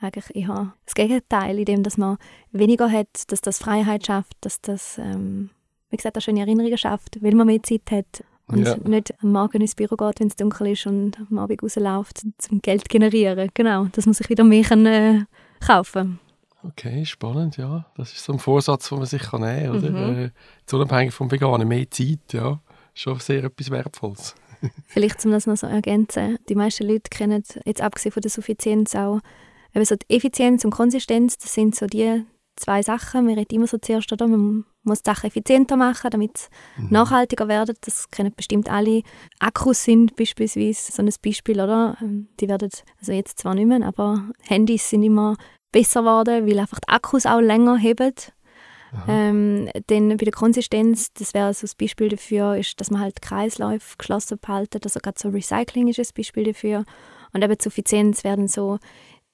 eigentlich 0.00 0.34
eher 0.34 0.74
das 0.86 0.94
Gegenteil, 0.94 1.58
indem 1.58 1.82
dass 1.82 1.98
man 1.98 2.16
weniger 2.50 2.90
hat, 2.90 3.30
dass 3.30 3.42
das 3.42 3.58
Freiheit 3.58 4.06
schafft, 4.06 4.32
dass 4.40 4.62
das, 4.62 4.96
ähm, 4.96 5.50
wie 5.90 5.98
gesagt, 5.98 6.16
auch 6.16 6.22
schöne 6.22 6.40
Erinnerungen 6.40 6.78
schafft, 6.78 7.22
weil 7.22 7.34
man 7.34 7.46
mehr 7.46 7.62
Zeit 7.62 7.90
hat 7.90 8.24
und 8.46 8.66
ja. 8.66 8.76
nicht 8.76 9.14
am 9.22 9.32
Morgen 9.32 9.60
ins 9.60 9.74
Büro 9.74 9.96
geht, 9.96 10.20
wenn 10.20 10.28
es 10.28 10.36
dunkel 10.36 10.68
ist 10.68 10.86
und 10.86 11.18
am 11.30 11.38
Abend 11.38 11.62
rausläuft, 11.62 12.22
zum 12.38 12.62
Geld 12.62 12.88
generieren. 12.88 13.50
Genau, 13.52 13.84
dass 13.92 14.06
man 14.06 14.14
sich 14.14 14.30
wieder 14.30 14.44
mehr 14.44 14.64
kann, 14.64 14.86
äh, 14.86 15.24
kaufen 15.60 15.92
kann. 15.92 16.29
Okay, 16.62 17.04
spannend, 17.06 17.56
ja. 17.56 17.86
Das 17.96 18.12
ist 18.12 18.24
so 18.24 18.32
ein 18.32 18.38
Vorsatz, 18.38 18.88
den 18.88 18.98
man 18.98 19.06
sich 19.06 19.22
kann 19.22 19.40
nehmen 19.40 19.82
kann, 19.82 19.92
mhm. 19.92 20.18
Äh, 20.24 20.74
unabhängig 20.74 21.14
vom 21.14 21.30
Veganen, 21.30 21.66
mehr 21.66 21.90
Zeit, 21.90 22.32
ja. 22.32 22.60
Schon 22.94 23.18
sehr 23.18 23.44
etwas 23.44 23.70
Wertvolles. 23.70 24.34
Vielleicht, 24.86 25.24
um 25.24 25.30
das 25.30 25.46
noch 25.46 25.56
so 25.56 25.66
ergänzen, 25.66 26.38
die 26.48 26.54
meisten 26.54 26.86
Leute 26.86 27.08
kennen, 27.10 27.42
jetzt 27.64 27.80
abgesehen 27.80 28.12
von 28.12 28.20
der 28.20 28.30
Suffizienz 28.30 28.94
auch, 28.94 29.20
eben 29.74 29.84
so 29.84 29.96
die 29.96 30.14
Effizienz 30.14 30.64
und 30.64 30.70
Konsistenz, 30.70 31.38
das 31.38 31.54
sind 31.54 31.74
so 31.74 31.86
die 31.86 32.24
zwei 32.56 32.82
Sachen. 32.82 33.24
Man 33.24 33.34
redet 33.34 33.52
immer 33.52 33.66
so 33.66 33.78
zuerst, 33.78 34.12
oder? 34.12 34.26
Man 34.26 34.64
muss 34.82 35.02
die 35.02 35.10
Sachen 35.10 35.26
effizienter 35.28 35.76
machen, 35.76 36.10
damit 36.10 36.38
sie 36.38 36.82
mhm. 36.82 36.90
nachhaltiger 36.90 37.48
werden. 37.48 37.76
Das 37.80 38.10
kennen 38.10 38.32
bestimmt 38.36 38.70
alle. 38.70 39.02
Akkus 39.38 39.84
sind 39.84 40.16
beispielsweise 40.16 40.92
so 40.92 41.02
ein 41.02 41.10
Beispiel, 41.22 41.60
oder? 41.60 41.96
Ähm, 42.00 42.28
die 42.38 42.48
werden, 42.48 42.70
also 42.98 43.12
jetzt 43.12 43.38
zwar 43.38 43.54
nicht 43.54 43.66
mehr, 43.66 43.86
aber 43.86 44.28
Handys 44.42 44.90
sind 44.90 45.02
immer 45.02 45.36
besser 45.72 46.00
geworden, 46.00 46.46
weil 46.46 46.58
einfach 46.58 46.80
die 46.80 46.88
Akkus 46.88 47.26
auch 47.26 47.40
länger 47.40 47.76
heben. 47.76 48.12
Ähm, 49.08 49.68
dann 49.86 50.08
bei 50.08 50.24
der 50.24 50.32
Konsistenz, 50.32 51.12
das 51.12 51.32
wäre 51.32 51.54
so 51.54 51.66
ein 51.66 51.70
Beispiel 51.78 52.08
dafür, 52.08 52.56
ist, 52.56 52.80
dass 52.80 52.90
man 52.90 53.00
halt 53.00 53.22
Kreisläufe 53.22 53.96
geschlossen 53.96 54.38
behalten. 54.40 54.80
Also 54.82 54.98
gerade 55.00 55.18
so 55.18 55.28
Recycling 55.28 55.88
ist 55.88 56.00
ein 56.00 56.06
Beispiel 56.16 56.44
dafür. 56.44 56.84
Und 57.32 57.44
eben 57.44 57.56
Suffizienz 57.60 58.24
werden 58.24 58.48
so 58.48 58.78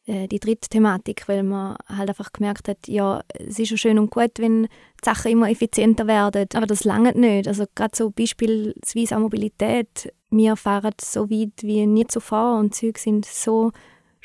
äh, 0.07 0.29
die 0.29 0.39
dritte 0.39 0.69
Thematik, 0.69 1.27
weil 1.27 1.43
man 1.43 1.77
halt 1.89 2.09
einfach 2.11 2.33
gemerkt 2.33 2.69
hat, 2.69 2.87
ja, 2.87 3.23
es 3.39 3.59
ist 3.59 3.69
schon 3.69 3.79
schön 3.79 3.99
und 3.99 4.11
gut, 4.11 4.33
wenn 4.39 4.65
die 4.65 4.69
Sachen 5.05 5.33
immer 5.33 5.51
effizienter 5.51 6.07
werden, 6.07 6.47
aber 6.55 6.67
das 6.67 6.85
langt 6.85 7.17
nicht. 7.17 7.49
Also 7.49 7.65
gerade 7.75 7.97
so 7.97 8.11
beispielsweise 8.11 9.17
auch 9.17 9.21
Mobilität. 9.21 10.13
Wir 10.31 10.57
fahren 10.57 10.95
so 11.01 11.31
weit 11.31 11.63
wie 11.63 11.87
nie 11.87 12.07
zuvor 12.07 12.59
und 12.59 12.75
Züge 12.75 13.01
sind 13.01 13.25
so 13.25 13.73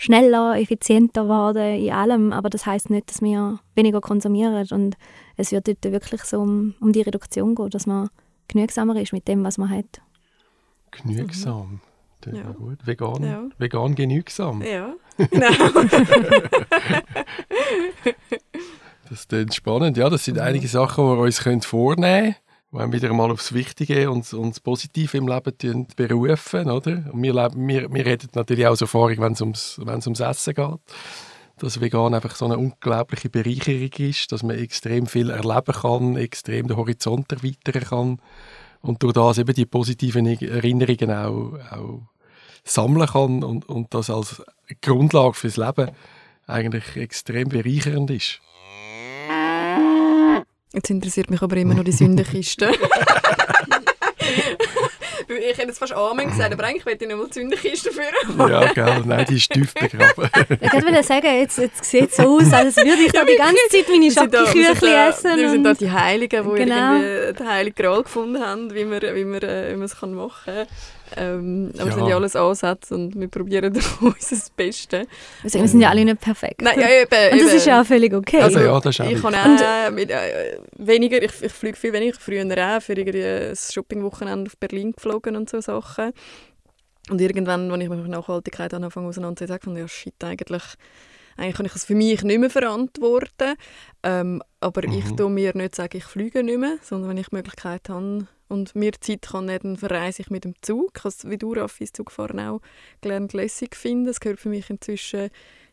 schneller, 0.01 0.59
effizienter 0.59 1.29
werden 1.29 1.79
in 1.79 1.91
allem, 1.93 2.33
aber 2.33 2.49
das 2.49 2.65
heißt 2.65 2.89
nicht, 2.89 3.11
dass 3.11 3.21
wir 3.21 3.59
weniger 3.75 4.01
konsumieren 4.01 4.67
und 4.71 4.97
es 5.37 5.51
wird 5.51 5.67
dort 5.67 5.83
wirklich 5.83 6.23
so 6.23 6.41
um, 6.41 6.73
um 6.81 6.91
die 6.91 7.01
Reduktion 7.01 7.53
gehen, 7.53 7.69
dass 7.69 7.85
man 7.85 8.09
genügsamer 8.47 8.99
ist 8.99 9.13
mit 9.13 9.27
dem, 9.27 9.43
was 9.43 9.59
man 9.59 9.69
hat. 9.69 10.01
Genügsam, 10.89 11.81
das 12.21 12.35
ja. 12.35 12.51
gut. 12.51 12.79
Vegan, 12.83 13.23
ja. 13.23 13.43
vegan 13.59 13.93
genügsam. 13.93 14.63
Ja, 14.63 14.95
genau. 15.17 15.51
das 19.07 19.25
ist 19.29 19.55
spannend. 19.55 19.97
Ja, 19.97 20.09
das 20.09 20.25
sind 20.25 20.37
mhm. 20.37 20.41
einige 20.41 20.67
Sachen, 20.67 21.05
die 21.05 21.11
wir 21.11 21.19
uns 21.19 21.39
vornehmen 21.65 22.23
können 22.23 22.35
wenn 22.71 22.93
wieder 22.93 23.11
mal 23.13 23.31
aufs 23.31 23.53
Wichtige 23.53 24.09
und, 24.09 24.31
und 24.33 24.51
das 24.51 24.59
Positive 24.59 25.17
im 25.17 25.27
Leben 25.27 25.87
berufen, 25.95 26.69
oder? 26.69 27.03
Und 27.11 27.21
wir, 27.21 27.33
wir, 27.33 27.93
wir 27.93 28.05
reden 28.05 28.29
natürlich 28.33 28.65
auch 28.65 28.71
aus 28.71 28.81
Erfahrung, 28.81 29.17
wenn 29.19 29.33
es 29.33 29.41
ums, 29.41 29.79
ums 29.79 30.19
Essen 30.19 30.53
geht, 30.53 30.79
dass 31.57 31.81
vegan 31.81 32.13
einfach 32.13 32.35
so 32.35 32.45
eine 32.45 32.57
unglaubliche 32.57 33.29
Bereicherung 33.29 33.91
ist, 33.97 34.31
dass 34.31 34.43
man 34.43 34.57
extrem 34.57 35.05
viel 35.05 35.29
erleben 35.29 35.73
kann, 35.73 36.15
extrem 36.15 36.67
den 36.67 36.77
Horizont 36.77 37.31
erweitern 37.31 37.83
kann 37.83 38.21
und 38.81 39.03
durch 39.03 39.13
das 39.13 39.37
eben 39.37 39.53
die 39.53 39.65
positiven 39.65 40.25
Erinnerungen 40.25 41.11
auch, 41.11 41.59
auch 41.71 42.01
sammeln 42.63 43.07
kann 43.07 43.43
und, 43.43 43.67
und 43.67 43.93
das 43.93 44.09
als 44.09 44.41
Grundlage 44.81 45.33
fürs 45.33 45.57
Leben 45.57 45.91
eigentlich 46.47 46.95
extrem 46.95 47.49
bereichernd 47.49 48.11
ist. 48.11 48.41
Jetzt 50.73 50.89
interessiert 50.89 51.29
mich 51.29 51.41
aber 51.41 51.57
immer 51.57 51.73
noch 51.73 51.83
die 51.83 51.91
Sündenkiste. 51.91 52.71
ich 55.27 55.57
hätte 55.57 55.67
jetzt 55.67 55.79
fast 55.79 55.93
Amen 55.93 56.29
gesagt, 56.29 56.53
aber 56.53 56.63
eigentlich 56.63 56.85
wollte 56.85 57.03
ich 57.03 57.11
noch 57.11 57.17
mal 57.17 57.27
die 57.27 57.33
Sündenkiste 57.33 57.91
führen. 57.91 58.49
ja, 58.49 58.71
gell, 58.71 59.03
nein, 59.05 59.25
die 59.29 59.35
ist 59.35 59.51
tief 59.51 59.73
begraben. 59.73 60.29
ich 60.61 60.73
wollte 60.73 61.03
sagen, 61.03 61.39
jetzt, 61.39 61.57
jetzt 61.57 61.83
sieht 61.83 62.09
es 62.11 62.15
so 62.15 62.37
aus, 62.37 62.53
als 62.53 62.77
würde 62.77 63.01
ich 63.05 63.11
da 63.11 63.25
die 63.25 63.35
ganze 63.35 63.67
Zeit 63.69 63.89
meine 63.89 64.11
Schokoküchli 64.11 64.93
essen. 65.09 65.37
Wir 65.37 65.49
sind 65.49 65.63
da 65.63 65.73
die 65.73 65.91
Heiligen, 65.91 66.49
die 66.49 66.55
genau. 66.55 66.95
irgendwie 66.95 67.33
den 67.37 67.49
Heiligen 67.49 67.75
Gral 67.75 68.03
gefunden 68.03 68.41
haben, 68.41 68.73
wie 68.73 68.85
man, 68.85 69.01
wie 69.01 69.25
man, 69.25 69.41
äh, 69.41 69.71
wie 69.71 69.75
man 69.75 69.85
es 69.85 70.01
machen 70.01 70.31
kann. 70.45 70.67
Ähm, 71.17 71.71
aber 71.73 71.83
ja. 71.83 71.89
es 71.89 71.95
sind 71.95 72.07
ja 72.07 72.15
alles 72.15 72.35
Ansätze 72.35 72.95
und 72.95 73.19
wir 73.19 73.27
probieren 73.27 73.73
unser 74.01 74.51
Bestes. 74.55 75.07
Also, 75.43 75.59
wir 75.59 75.67
sind 75.67 75.81
ja 75.81 75.89
alle 75.89 76.05
nicht 76.05 76.21
perfekt. 76.21 76.61
Nein, 76.61 76.79
ja, 76.79 76.89
eben, 76.89 77.33
und 77.33 77.41
das 77.41 77.49
eben. 77.49 77.57
ist 77.57 77.65
ja 77.65 77.81
auch 77.81 77.85
völlig 77.85 78.13
okay. 78.13 78.41
Also, 78.41 78.59
ja, 78.59 78.79
das 78.79 78.95
ist 78.95 79.01
auch 79.01 79.09
ich 79.09 79.21
kann 79.21 79.35
auch 79.35 79.91
mit, 79.91 80.09
äh, 80.09 80.57
weniger, 80.77 81.21
ich, 81.21 81.41
ich 81.41 81.51
fliege 81.51 81.77
viel 81.77 81.93
weniger, 81.93 82.17
früher 82.19 82.43
auch 82.43 82.81
für 82.81 82.93
irgendwie 82.93 83.23
ein 83.23 83.55
Shoppingwochenende 83.55 84.49
auf 84.49 84.57
Berlin 84.57 84.93
geflogen 84.93 85.35
und 85.35 85.49
so 85.49 85.61
Sachen. 85.61 86.11
Und 87.09 87.19
irgendwann, 87.19 87.71
als 87.71 87.83
ich 87.83 87.89
mich 87.89 87.99
mit 87.99 88.11
Nachhaltigkeit 88.11 88.73
angefangen 88.73 89.07
auseinanderzusetzen, 89.07 89.73
fand 89.73 89.77
ich, 89.77 89.81
ja 89.81 89.87
shit, 89.87 90.23
eigentlich 90.23 90.63
eigentlich 91.37 91.55
kann 91.55 91.65
ich 91.65 91.75
es 91.75 91.85
für 91.85 91.95
mich 91.95 92.23
nicht 92.23 92.39
mehr 92.39 92.49
verantworten. 92.49 93.55
Ähm, 94.03 94.41
aber 94.59 94.87
mhm. 94.87 94.93
ich 94.93 95.15
tue 95.15 95.29
mir 95.29 95.55
nicht 95.55 95.75
sagen, 95.75 95.97
ich 95.97 96.03
fliege 96.03 96.43
nicht 96.43 96.59
mehr, 96.59 96.77
sondern 96.81 97.09
wenn 97.09 97.17
ich 97.17 97.29
die 97.29 97.35
Möglichkeit 97.35 97.89
habe, 97.89 98.27
und 98.51 98.75
mir 98.75 98.91
Zeit 98.99 99.23
kann, 99.23 99.47
dann 99.47 99.77
verreise 99.77 100.21
ich 100.21 100.29
mit 100.29 100.43
dem 100.43 100.53
Zug. 100.61 100.91
Ich 100.97 101.03
habe 101.03 101.09
es 101.09 101.29
wie 101.29 101.37
du, 101.37 101.53
Raffi, 101.53 101.91
Zugfahren 101.91 102.39
auch 102.39 102.61
gelernt, 103.01 103.33
lässig 103.33 103.75
finden. 103.75 104.05
Das 104.05 104.19
gehört 104.19 104.39
für 104.39 104.49
mich 104.49 104.69
inzwischen 104.69 105.29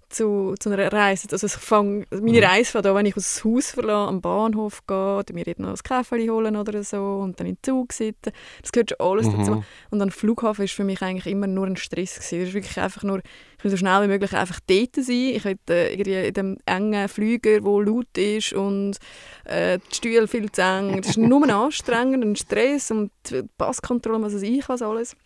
zu, 0.08 0.54
zu 0.58 0.70
einer 0.70 0.92
Reise. 0.92 1.28
Also 1.30 1.46
ich 1.46 1.52
fang, 1.52 2.06
meine 2.10 2.38
mhm. 2.38 2.44
Reise 2.44 2.70
fängt 2.70 2.86
an, 2.86 2.94
wenn 2.94 3.06
ich 3.06 3.16
aus 3.16 3.40
dem 3.42 3.54
Haus 3.54 3.70
verlasse, 3.70 4.08
am 4.08 4.20
Bahnhof 4.20 4.86
gehe, 4.86 5.16
oder 5.18 5.34
mir 5.34 5.44
noch 5.58 5.70
ein 5.70 5.76
Kaffee 5.76 6.30
holen 6.30 6.56
oder 6.56 6.82
so 6.82 7.20
und 7.22 7.38
dann 7.38 7.46
in 7.46 7.54
den 7.54 7.62
Zug 7.62 7.92
sitzen. 7.92 8.32
Das 8.62 8.72
gehört 8.72 8.90
schon 8.90 9.00
alles 9.00 9.26
mhm. 9.26 9.38
dazu. 9.38 9.64
Und 9.90 9.98
dann 9.98 10.10
Flughafen 10.10 10.64
ist 10.64 10.74
für 10.74 10.84
mich 10.84 11.02
eigentlich 11.02 11.26
immer 11.26 11.46
nur 11.46 11.66
ein 11.66 11.76
Stress 11.76 12.14
gewesen. 12.14 12.40
Das 12.40 12.48
ist 12.48 12.54
wirklich 12.54 12.78
einfach 12.80 13.02
nur, 13.02 13.20
ich 13.58 13.64
will 13.64 13.70
so 13.70 13.76
schnell 13.76 14.02
wie 14.02 14.08
möglich 14.08 14.32
einfach 14.32 14.60
dort 14.66 14.94
sein. 14.94 15.32
Ich 15.34 15.44
will 15.44 15.58
äh, 15.68 15.92
irgendwie 15.92 16.26
in 16.28 16.34
dem 16.34 16.58
engen 16.64 17.08
Flüger, 17.08 17.62
wo 17.62 17.80
laut 17.80 18.16
ist 18.16 18.52
und 18.52 18.96
äh, 19.44 19.78
die 19.78 19.94
Stühle 19.94 20.28
viel 20.28 20.50
zu 20.50 20.62
eng. 20.62 20.96
Das 20.98 21.10
ist 21.10 21.18
nur 21.18 21.48
anstrengend, 21.54 22.24
ein 22.24 22.36
Stress 22.36 22.90
und 22.90 23.10
die 23.30 23.42
Passkontrolle, 23.58 24.22
was 24.22 24.34
weiß 24.34 24.42
ich 24.42 24.68
was 24.68 24.82
alles. 24.82 25.16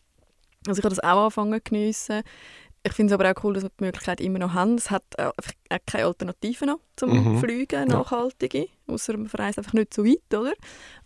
Also 0.67 0.79
ich 0.79 0.85
habe 0.85 0.95
das 0.95 1.03
auch 1.03 1.23
angefangen 1.23 1.61
zu 1.65 1.71
geniessen. 1.71 2.23
Ich 2.85 2.93
finde 2.95 3.15
es 3.15 3.21
aber 3.21 3.31
auch 3.31 3.45
cool, 3.45 3.55
dass 3.55 3.63
wir 3.63 3.71
die 3.79 3.85
Möglichkeit 3.85 4.21
immer 4.21 4.41
noch 4.41 4.55
haben. 4.55 4.75
Es 4.75 4.91
hat 4.91 5.05
äh, 5.17 5.23
einfach 5.23 5.53
keine 5.87 6.07
Alternativen 6.07 6.67
noch 6.67 6.81
zum 6.97 7.35
mhm. 7.35 7.39
Fliegen, 7.39 7.87
nachhaltige. 7.87 8.67
Außer 8.89 9.17
man 9.17 9.29
verreist 9.29 9.59
einfach 9.59 9.73
nicht 9.73 9.95
so 9.95 10.05
weit, 10.05 10.35
oder? 10.35 10.53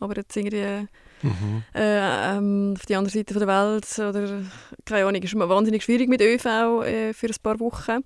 Aber 0.00 0.16
jetzt 0.16 0.34
irgendwie 0.34 0.88
mhm. 1.22 1.62
äh, 1.74 2.36
ähm, 2.36 2.74
auf 2.78 2.86
die 2.86 2.96
andere 2.96 3.12
Seite 3.12 3.34
der 3.34 3.46
Welt 3.46 3.86
oder 3.98 4.42
keine 4.86 5.06
Ahnung, 5.06 5.22
ist 5.22 5.34
wahnsinnig 5.34 5.84
schwierig 5.84 6.08
mit 6.08 6.22
ÖV 6.22 6.46
äh, 6.46 7.12
für 7.12 7.26
ein 7.26 7.36
paar 7.42 7.60
Wochen. 7.60 8.02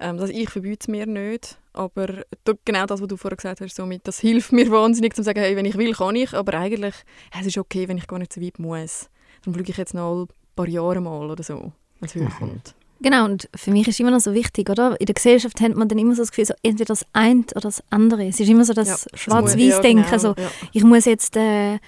Ähm, 0.00 0.18
also 0.18 0.32
ich 0.32 0.50
verbiete 0.50 0.80
es 0.82 0.88
mir 0.88 1.06
nicht. 1.06 1.58
Aber 1.72 2.24
genau 2.66 2.84
das, 2.84 3.00
was 3.00 3.08
du 3.08 3.16
vorher 3.16 3.36
gesagt 3.36 3.62
hast, 3.62 3.74
somit, 3.74 4.06
das 4.06 4.20
hilft 4.20 4.52
mir 4.52 4.70
wahnsinnig, 4.70 5.14
zu 5.14 5.22
sagen, 5.22 5.40
hey, 5.40 5.56
wenn 5.56 5.64
ich 5.64 5.78
will, 5.78 5.94
kann 5.94 6.14
ich. 6.14 6.34
Aber 6.34 6.54
eigentlich, 6.54 6.94
ja, 7.32 7.40
es 7.40 7.46
ist 7.46 7.56
okay, 7.56 7.88
wenn 7.88 7.96
ich 7.96 8.06
gar 8.06 8.18
nicht 8.18 8.34
so 8.34 8.42
weit 8.42 8.58
muss. 8.58 9.08
Dann 9.44 9.54
fliege 9.54 9.72
ich 9.72 9.78
jetzt 9.78 9.94
noch 9.94 10.24
ein 10.24 10.28
paar 10.54 10.68
Jahre 10.68 11.00
mal 11.00 11.30
oder 11.30 11.42
so, 11.42 11.72
wenn 12.00 12.08
es 12.08 12.14
mhm. 12.14 12.28
kommt. 12.28 12.74
Genau, 13.04 13.26
und 13.26 13.50
für 13.54 13.70
mich 13.70 13.86
ist 13.86 14.00
immer 14.00 14.10
noch 14.10 14.20
so 14.20 14.32
wichtig, 14.32 14.70
oder? 14.70 14.98
In 14.98 15.04
der 15.04 15.14
Gesellschaft 15.14 15.60
hat 15.60 15.76
man 15.76 15.88
dann 15.88 15.98
immer 15.98 16.14
so 16.14 16.22
das 16.22 16.30
Gefühl, 16.30 16.46
so 16.46 16.54
entweder 16.62 16.86
das 16.86 17.04
eine 17.12 17.42
oder 17.50 17.60
das 17.60 17.84
andere. 17.90 18.26
Es 18.26 18.40
ist 18.40 18.48
immer 18.48 18.64
so 18.64 18.72
das 18.72 18.88
ja, 18.88 19.18
Schwarz-Weiß-Denken. 19.18 20.04
Ja, 20.04 20.16
genau, 20.16 20.18
so, 20.18 20.28
ja. 20.40 20.50
Ich 20.72 20.84
muss 20.84 21.04
jetzt 21.04 21.36
äh, 21.36 21.80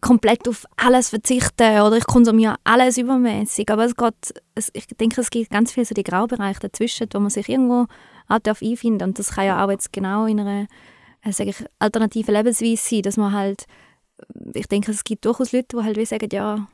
komplett 0.00 0.48
auf 0.48 0.64
alles 0.76 1.08
verzichten 1.08 1.80
oder 1.80 1.96
ich 1.96 2.06
konsumiere 2.06 2.54
alles 2.62 2.96
übermäßig. 2.96 3.72
Aber 3.72 3.86
es 3.86 3.96
geht, 3.96 4.14
es, 4.54 4.70
ich 4.72 4.86
denke, 4.86 5.20
es 5.20 5.30
gibt 5.30 5.50
ganz 5.50 5.72
viele 5.72 5.84
so 5.84 5.94
die 5.94 6.04
Graubereiche 6.04 6.60
dazwischen, 6.60 7.08
wo 7.12 7.18
man 7.18 7.30
sich 7.30 7.48
irgendwo 7.48 7.86
auch 8.28 8.38
darf 8.38 8.62
einfinden 8.62 9.08
Und 9.08 9.18
das 9.18 9.32
kann 9.32 9.46
ja 9.46 9.64
auch 9.64 9.70
jetzt 9.70 9.92
genau 9.92 10.26
in 10.26 10.38
einer 10.38 10.68
äh, 11.24 11.32
sage 11.32 11.50
ich, 11.50 11.64
alternativen 11.80 12.36
Lebensweise 12.36 12.76
sein, 12.76 13.02
dass 13.02 13.16
man 13.16 13.32
halt, 13.32 13.64
ich 14.54 14.68
denke, 14.68 14.92
es 14.92 15.02
gibt 15.02 15.24
durchaus 15.24 15.50
Leute, 15.50 15.76
die 15.76 15.82
halt 15.82 15.96
wie 15.96 16.06
sagen, 16.06 16.28
ja, 16.32 16.68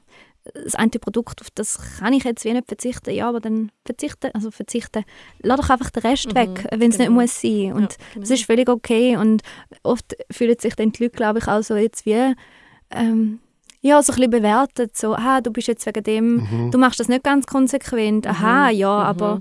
das 0.55 0.75
eine 0.75 0.91
Produkt, 0.91 1.41
auf 1.41 1.49
das 1.55 1.79
kann 1.99 2.13
ich 2.13 2.25
jetzt 2.25 2.45
wie 2.45 2.53
nicht 2.53 2.67
verzichten, 2.69 3.11
ja, 3.15 3.29
aber 3.29 3.41
dann 3.41 3.71
verzichten, 3.85 4.31
also 4.35 4.51
verzichten, 4.51 5.05
lass 5.43 5.61
doch 5.61 5.71
einfach 5.71 5.91
den 5.91 6.03
Rest 6.03 6.27
Mhm, 6.29 6.35
weg, 6.35 6.67
wenn 6.71 6.91
es 6.91 6.99
genau. 6.99 7.11
nicht 7.11 7.21
muss 7.21 7.41
sein. 7.41 7.73
Und 7.73 7.93
Ja, 7.93 7.99
genau. 8.15 8.21
das 8.21 8.31
ist 8.31 8.45
völlig 8.45 8.69
okay 8.69 9.17
und 9.17 9.43
oft 9.83 10.17
fühlen 10.31 10.57
sich 10.59 10.75
dann 10.77 10.93
die 10.93 11.03
Leute, 11.05 11.17
glaube 11.17 11.39
ich, 11.39 11.49
auch 11.49 11.63
so 11.63 11.77
jetzt 11.77 12.07
wie, 12.07 12.35
ähm, 12.91 13.39
ja, 13.81 14.03
so 14.03 14.13
ein 14.13 14.17
bisschen 14.17 14.31
bewertet, 14.31 14.97
so, 14.97 15.15
aha, 15.15 15.41
du 15.41 15.51
bist 15.53 15.69
jetzt 15.69 15.87
wegen 15.87 16.03
dem, 16.03 16.37
Mhm. 16.37 16.71
du 16.73 16.79
machst 16.79 16.99
das 17.01 17.09
nicht 17.09 17.23
ganz 17.25 17.47
konsequent, 17.47 18.27
aha, 18.27 18.71
ja, 18.71 18.97
Mhm. 18.99 19.05
aber 19.05 19.41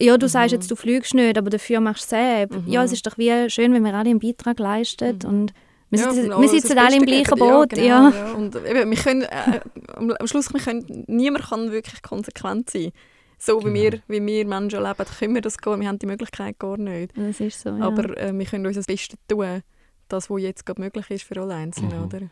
ja, 0.00 0.16
du 0.18 0.28
sagst 0.28 0.52
Mhm. 0.52 0.58
jetzt, 0.58 0.70
du 0.70 0.76
fliegst 0.76 1.14
nicht, 1.14 1.38
aber 1.38 1.50
dafür 1.50 1.80
machst 1.80 2.04
du 2.04 2.08
selbst. 2.16 2.58
Mhm. 2.66 2.72
Ja, 2.72 2.82
es 2.84 2.92
ist 2.92 3.06
doch 3.06 3.18
wie 3.18 3.48
schön, 3.50 3.72
wenn 3.72 3.84
wir 3.84 3.94
alle 3.94 4.10
einen 4.10 4.18
Beitrag 4.18 4.58
leisten 4.58 5.18
Mhm. 5.22 5.28
und 5.28 5.52
wir 5.92 6.00
Ja, 6.00 6.10
sitzen, 6.12 6.32
und 6.32 6.42
wir 6.42 6.48
sitzen 6.48 6.78
alle 6.78 6.96
im 6.96 7.04
gleichen. 7.04 7.38
Boot, 7.38 7.70
genau, 7.70 7.84
ja. 7.84 8.10
ja. 8.10 8.32
Und 8.32 8.56
eben, 8.56 8.90
wir 8.90 8.98
können, 8.98 9.22
äh, 9.22 9.60
am, 9.94 10.26
Schluss, 10.26 10.52
wir 10.52 10.60
können, 10.60 11.04
niemand 11.06 11.44
kann 11.44 11.70
wirklich 11.70 12.02
konsequent 12.02 12.70
sein. 12.70 12.92
So 13.38 13.60
wie, 13.60 13.64
Genau. 13.64 13.74
wir, 13.74 14.00
wie 14.08 14.26
wir 14.26 14.46
Menschen 14.46 14.82
leben, 14.82 15.04
können 15.18 15.34
wir 15.34 15.42
das 15.42 15.58
gar 15.58 15.78
Wir 15.78 15.88
haben 15.88 15.98
die 15.98 16.06
Möglichkeit 16.06 16.58
gar 16.58 16.78
nicht. 16.78 17.12
Das 17.16 17.40
ist 17.40 17.60
so, 17.60 17.70
ja. 17.70 17.84
Aber 17.84 18.16
äh, 18.16 18.32
wir 18.36 18.46
können 18.46 18.66
unser 18.66 18.82
Bestes 18.82 19.18
tun, 19.28 19.62
das, 20.08 20.30
was 20.30 20.40
jetzt 20.40 20.64
gerade 20.64 20.80
möglich 20.80 21.10
ist 21.10 21.24
für 21.24 21.40
alle 21.40 21.54
Einzelnen. 21.54 21.98
Mhm. 21.98 22.04
Oder? 22.04 22.20
Ja, 22.20 22.28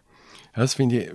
das 0.55 0.75
finde 0.75 1.03
ich 1.03 1.11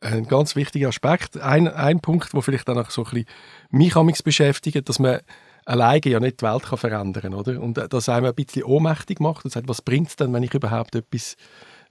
ein 0.00 0.26
ganz 0.26 0.56
wichtiger 0.56 0.88
Aspekt. 0.88 1.38
Ein, 1.40 1.68
ein 1.68 2.00
Punkt, 2.00 2.32
der 2.32 2.42
vielleicht 2.42 2.68
dann 2.68 2.78
auch 2.78 2.90
so 2.90 3.04
ein 3.04 3.10
bisschen 3.10 3.26
mich 3.70 3.94
amigs 3.96 4.22
beschäftigt, 4.22 4.88
dass 4.88 4.98
man 4.98 5.20
alleine 5.64 6.00
ja 6.06 6.20
nicht 6.20 6.40
die 6.40 6.44
Welt 6.46 6.64
kann 6.64 6.78
verändern 6.78 7.22
kann. 7.22 7.34
Oder? 7.34 7.60
Und 7.60 7.78
äh, 7.78 7.88
das 7.88 8.08
einem 8.08 8.26
ein 8.26 8.34
bisschen 8.34 8.64
ohnmächtig 8.64 9.20
macht 9.20 9.44
und 9.44 9.50
sagt, 9.50 9.68
was 9.68 9.82
bringt 9.82 10.08
es 10.08 10.16
denn, 10.16 10.32
wenn 10.32 10.42
ich 10.42 10.54
überhaupt 10.54 10.94
etwas 10.94 11.36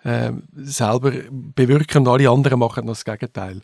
äh, 0.03 0.31
selber 0.55 1.11
bewirke 1.31 1.99
und 1.99 2.07
alle 2.07 2.29
anderen 2.29 2.59
machen 2.59 2.87
das 2.87 3.05
Gegenteil. 3.05 3.61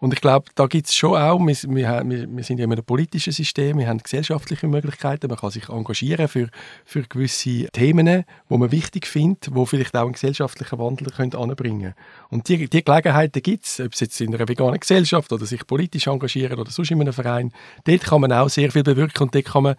Und 0.00 0.14
ich 0.14 0.22
glaube, 0.22 0.46
da 0.54 0.66
gibt 0.66 0.86
es 0.86 0.94
schon 0.94 1.14
auch, 1.20 1.38
wir, 1.38 1.54
wir, 1.54 2.26
wir, 2.26 2.44
sind 2.44 2.58
ja 2.58 2.64
in 2.64 2.72
einem 2.72 2.84
politischen 2.84 3.34
System, 3.34 3.78
wir 3.78 3.86
haben 3.86 3.98
gesellschaftliche 3.98 4.66
Möglichkeiten, 4.66 5.28
man 5.28 5.36
kann 5.36 5.50
sich 5.50 5.68
engagieren 5.68 6.26
für, 6.26 6.48
für 6.86 7.02
gewisse 7.02 7.66
Themen, 7.66 8.24
wo 8.48 8.56
man 8.56 8.72
wichtig 8.72 9.06
findet, 9.06 9.54
wo 9.54 9.66
vielleicht 9.66 9.94
auch 9.94 10.04
einen 10.04 10.14
gesellschaftlichen 10.14 10.78
Wandel 10.78 11.08
können 11.08 11.34
anbringen 11.34 11.94
Und 12.30 12.48
die, 12.48 12.66
die 12.66 12.82
Gelegenheiten 12.82 13.42
gibt 13.42 13.66
es, 13.66 13.78
ob 13.78 13.92
es 13.92 14.00
jetzt 14.00 14.18
in 14.22 14.34
einer 14.34 14.48
veganen 14.48 14.80
Gesellschaft 14.80 15.34
oder 15.34 15.44
sich 15.44 15.66
politisch 15.66 16.06
engagieren 16.06 16.58
oder 16.58 16.70
sonst 16.70 16.90
in 16.90 17.00
einem 17.02 17.12
Verein, 17.12 17.52
dort 17.84 18.00
kann 18.00 18.22
man 18.22 18.32
auch 18.32 18.48
sehr 18.48 18.72
viel 18.72 18.82
bewirken 18.82 19.24
und 19.24 19.34
dort 19.34 19.44
kann 19.44 19.64
man 19.64 19.74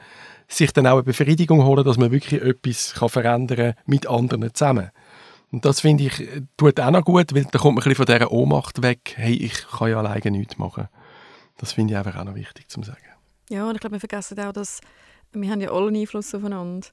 sich 0.48 0.72
dann 0.72 0.86
auch 0.86 0.96
eine 0.96 1.04
Befriedigung 1.04 1.64
holen, 1.64 1.84
dass 1.84 1.98
man 1.98 2.12
wirklich 2.12 2.42
etwas 2.42 2.94
kann 2.94 3.10
verändern 3.10 3.74
kann 3.74 3.84
mit 3.88 4.08
anderen 4.08 4.54
zusammen. 4.54 4.92
Und 5.52 5.66
das 5.66 5.82
finde 5.82 6.06
ich, 6.06 6.20
äh, 6.20 6.42
tut 6.58 6.80
auch 6.80 6.92
noch 6.92 7.04
gut, 7.04 7.36
weil 7.36 7.46
da 7.46 7.60
kommt 7.60 7.76
man 7.76 7.84
ein 7.84 7.90
bisschen 7.90 8.06
von 8.06 8.06
dieser 8.06 8.32
Ohnmacht 8.32 8.82
weg, 8.82 9.14
hey, 9.16 9.34
ich 9.34 9.68
kann 9.68 9.90
ja 9.90 9.98
alleine 9.98 10.32
nichts 10.32 10.58
machen. 10.58 10.88
Das 11.58 11.74
finde 11.74 11.94
ich 11.94 11.98
einfach 11.98 12.18
auch 12.20 12.24
noch 12.24 12.36
wichtig 12.36 12.70
zu 12.70 12.82
sagen. 12.82 13.00
Ja, 13.50 13.68
und 13.68 13.76
ich 13.76 13.82
glaube, 13.82 13.96
wir 13.96 14.00
vergessen 14.00 14.40
auch, 14.40 14.54
dass 14.54 14.80
wir 15.34 15.50
haben 15.50 15.62
ja 15.62 15.72
alle 15.72 15.88
einen 15.88 15.98
Einfluss 15.98 16.34
aufeinander. 16.34 16.88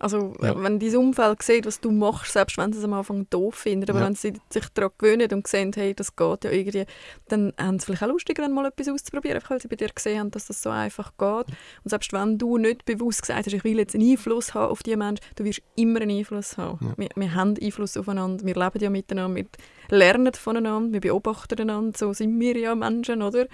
Also 0.00 0.32
Ja. 0.42 0.60
wenn 0.62 0.78
dein 0.80 0.96
Umfeld 0.96 1.42
sieht, 1.42 1.66
was 1.66 1.80
du 1.80 1.90
machst, 1.90 2.32
selbst 2.32 2.56
wenn 2.58 2.72
sie 2.72 2.78
es 2.78 2.84
am 2.84 2.94
Anfang 2.94 3.28
doof 3.30 3.54
finden, 3.54 3.88
aber 3.90 4.00
Ja. 4.00 4.06
wenn 4.06 4.14
sie 4.14 4.32
sich 4.50 4.64
daran 4.74 4.90
gewöhnen 4.98 5.30
und 5.32 5.46
sehen, 5.46 5.72
hey, 5.74 5.94
das 5.94 6.16
geht 6.16 6.44
ja 6.44 6.50
irgendwie, 6.50 6.84
dann 7.28 7.52
haben 7.60 7.78
sie 7.78 7.86
vielleicht 7.86 8.02
auch 8.02 8.08
lustiger, 8.08 8.42
dann 8.42 8.52
mal 8.52 8.66
etwas 8.66 8.88
auszuprobieren, 8.88 9.36
einfach 9.36 9.50
weil 9.50 9.60
sie 9.60 9.68
bei 9.68 9.76
dir 9.76 9.88
gesehen 9.94 10.18
haben, 10.20 10.30
dass 10.30 10.46
das 10.46 10.62
so 10.62 10.70
einfach 10.70 11.12
geht. 11.18 11.54
Und 11.84 11.90
selbst 11.90 12.12
wenn 12.12 12.38
du 12.38 12.56
nicht 12.58 12.84
bewusst 12.86 13.22
gesagt 13.22 13.46
hast, 13.46 13.52
ich 13.52 13.62
will 13.62 13.78
jetzt 13.78 13.94
einen 13.94 14.10
Einfluss 14.10 14.54
haben 14.54 14.70
auf 14.72 14.82
die 14.82 14.96
Menschen, 14.96 15.24
du 15.36 15.44
wirst 15.44 15.60
immer 15.76 16.00
einen 16.00 16.10
Einfluss 16.18 16.56
haben. 16.56 16.78
Ja. 16.80 16.94
Wir, 16.96 17.08
wir 17.14 17.34
haben 17.34 17.54
Einfluss 17.60 17.96
aufeinander, 17.96 18.44
wir 18.46 18.54
leben 18.54 18.80
ja 18.80 18.90
miteinander, 18.90 19.36
wir 19.36 19.46
lernen 19.90 20.32
voneinander, 20.32 20.92
wir 20.94 21.00
beobachten 21.00 21.60
einander, 21.60 21.98
so 21.98 22.12
sind 22.14 22.40
wir 22.40 22.56
ja 22.56 22.74
Menschen, 22.74 23.22
oder? 23.22 23.46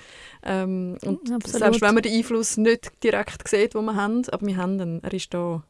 Ähm, 0.43 0.97
und 1.05 1.33
Absolut. 1.33 1.47
selbst 1.47 1.83
wenn 1.83 1.95
man 1.95 2.03
den 2.03 2.15
Einfluss 2.17 2.57
nicht 2.57 3.03
direkt 3.03 3.49
sieht, 3.49 3.75
den 3.75 3.85
wir 3.85 3.97
haben, 3.97 4.23
aber 4.31 4.47
wir 4.47 4.57
haben 4.57 4.79
ihn, 4.81 5.01
er 5.03 5.13
ist 5.13 5.33
da. 5.35 5.63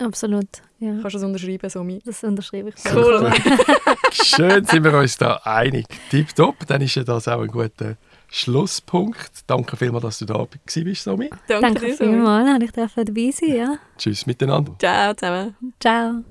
Absolut, 0.00 0.48
ja. 0.78 0.92
Kannst 1.02 1.14
du 1.14 1.18
es 1.18 1.24
unterschreiben, 1.24 1.68
Somi? 1.68 2.00
Das 2.04 2.24
unterschreibe 2.24 2.70
ich. 2.70 2.74
Cool. 2.94 3.30
Schön 4.12 4.64
sind 4.64 4.82
wir 4.82 4.94
uns 4.94 5.16
da 5.18 5.36
einig. 5.44 5.86
Tipptopp, 6.10 6.66
dann 6.66 6.80
ist 6.80 6.94
ja 6.94 7.04
das 7.04 7.28
auch 7.28 7.42
ein 7.42 7.48
guter 7.48 7.96
Schlusspunkt. 8.28 9.30
Danke 9.46 9.76
vielmals, 9.76 10.02
dass 10.04 10.18
du 10.20 10.24
da 10.24 10.34
warst, 10.38 11.02
Somi. 11.02 11.28
Danke, 11.46 11.66
Danke 11.66 11.86
dir, 11.86 11.96
Somi. 11.96 12.10
vielmals, 12.12 12.72
dass 12.72 12.96
ich 12.96 13.04
dabei 13.04 13.30
sein 13.30 13.54
ja. 13.54 13.78
Tschüss 13.98 14.26
miteinander. 14.26 14.74
Ciao 14.78 15.12
zusammen. 15.14 15.54
Ciao. 15.78 16.24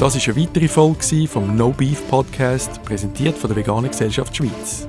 Das 0.00 0.16
war 0.16 0.34
eine 0.34 0.42
weitere 0.42 0.66
Folge 0.66 1.28
vom 1.28 1.56
No 1.56 1.70
Beef 1.70 2.08
Podcast, 2.08 2.82
präsentiert 2.82 3.38
von 3.38 3.48
der 3.48 3.56
Veganen 3.56 3.88
Gesellschaft 3.88 4.36
Schweiz. 4.36 4.88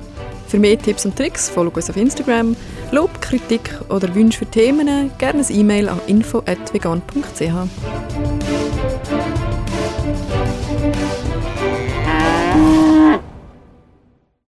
Für 0.54 0.60
mehr 0.60 0.78
Tipps 0.78 1.04
und 1.04 1.16
Tricks 1.16 1.50
folge 1.50 1.74
uns 1.74 1.90
auf 1.90 1.96
Instagram. 1.96 2.54
Lob, 2.92 3.20
Kritik 3.20 3.72
oder 3.88 4.14
Wünsche 4.14 4.38
für 4.38 4.46
Themen 4.46 5.10
gerne 5.18 5.40
ein 5.40 5.52
E-Mail 5.52 5.88
an 5.88 6.00
info.vegan.ch. 6.06 8.63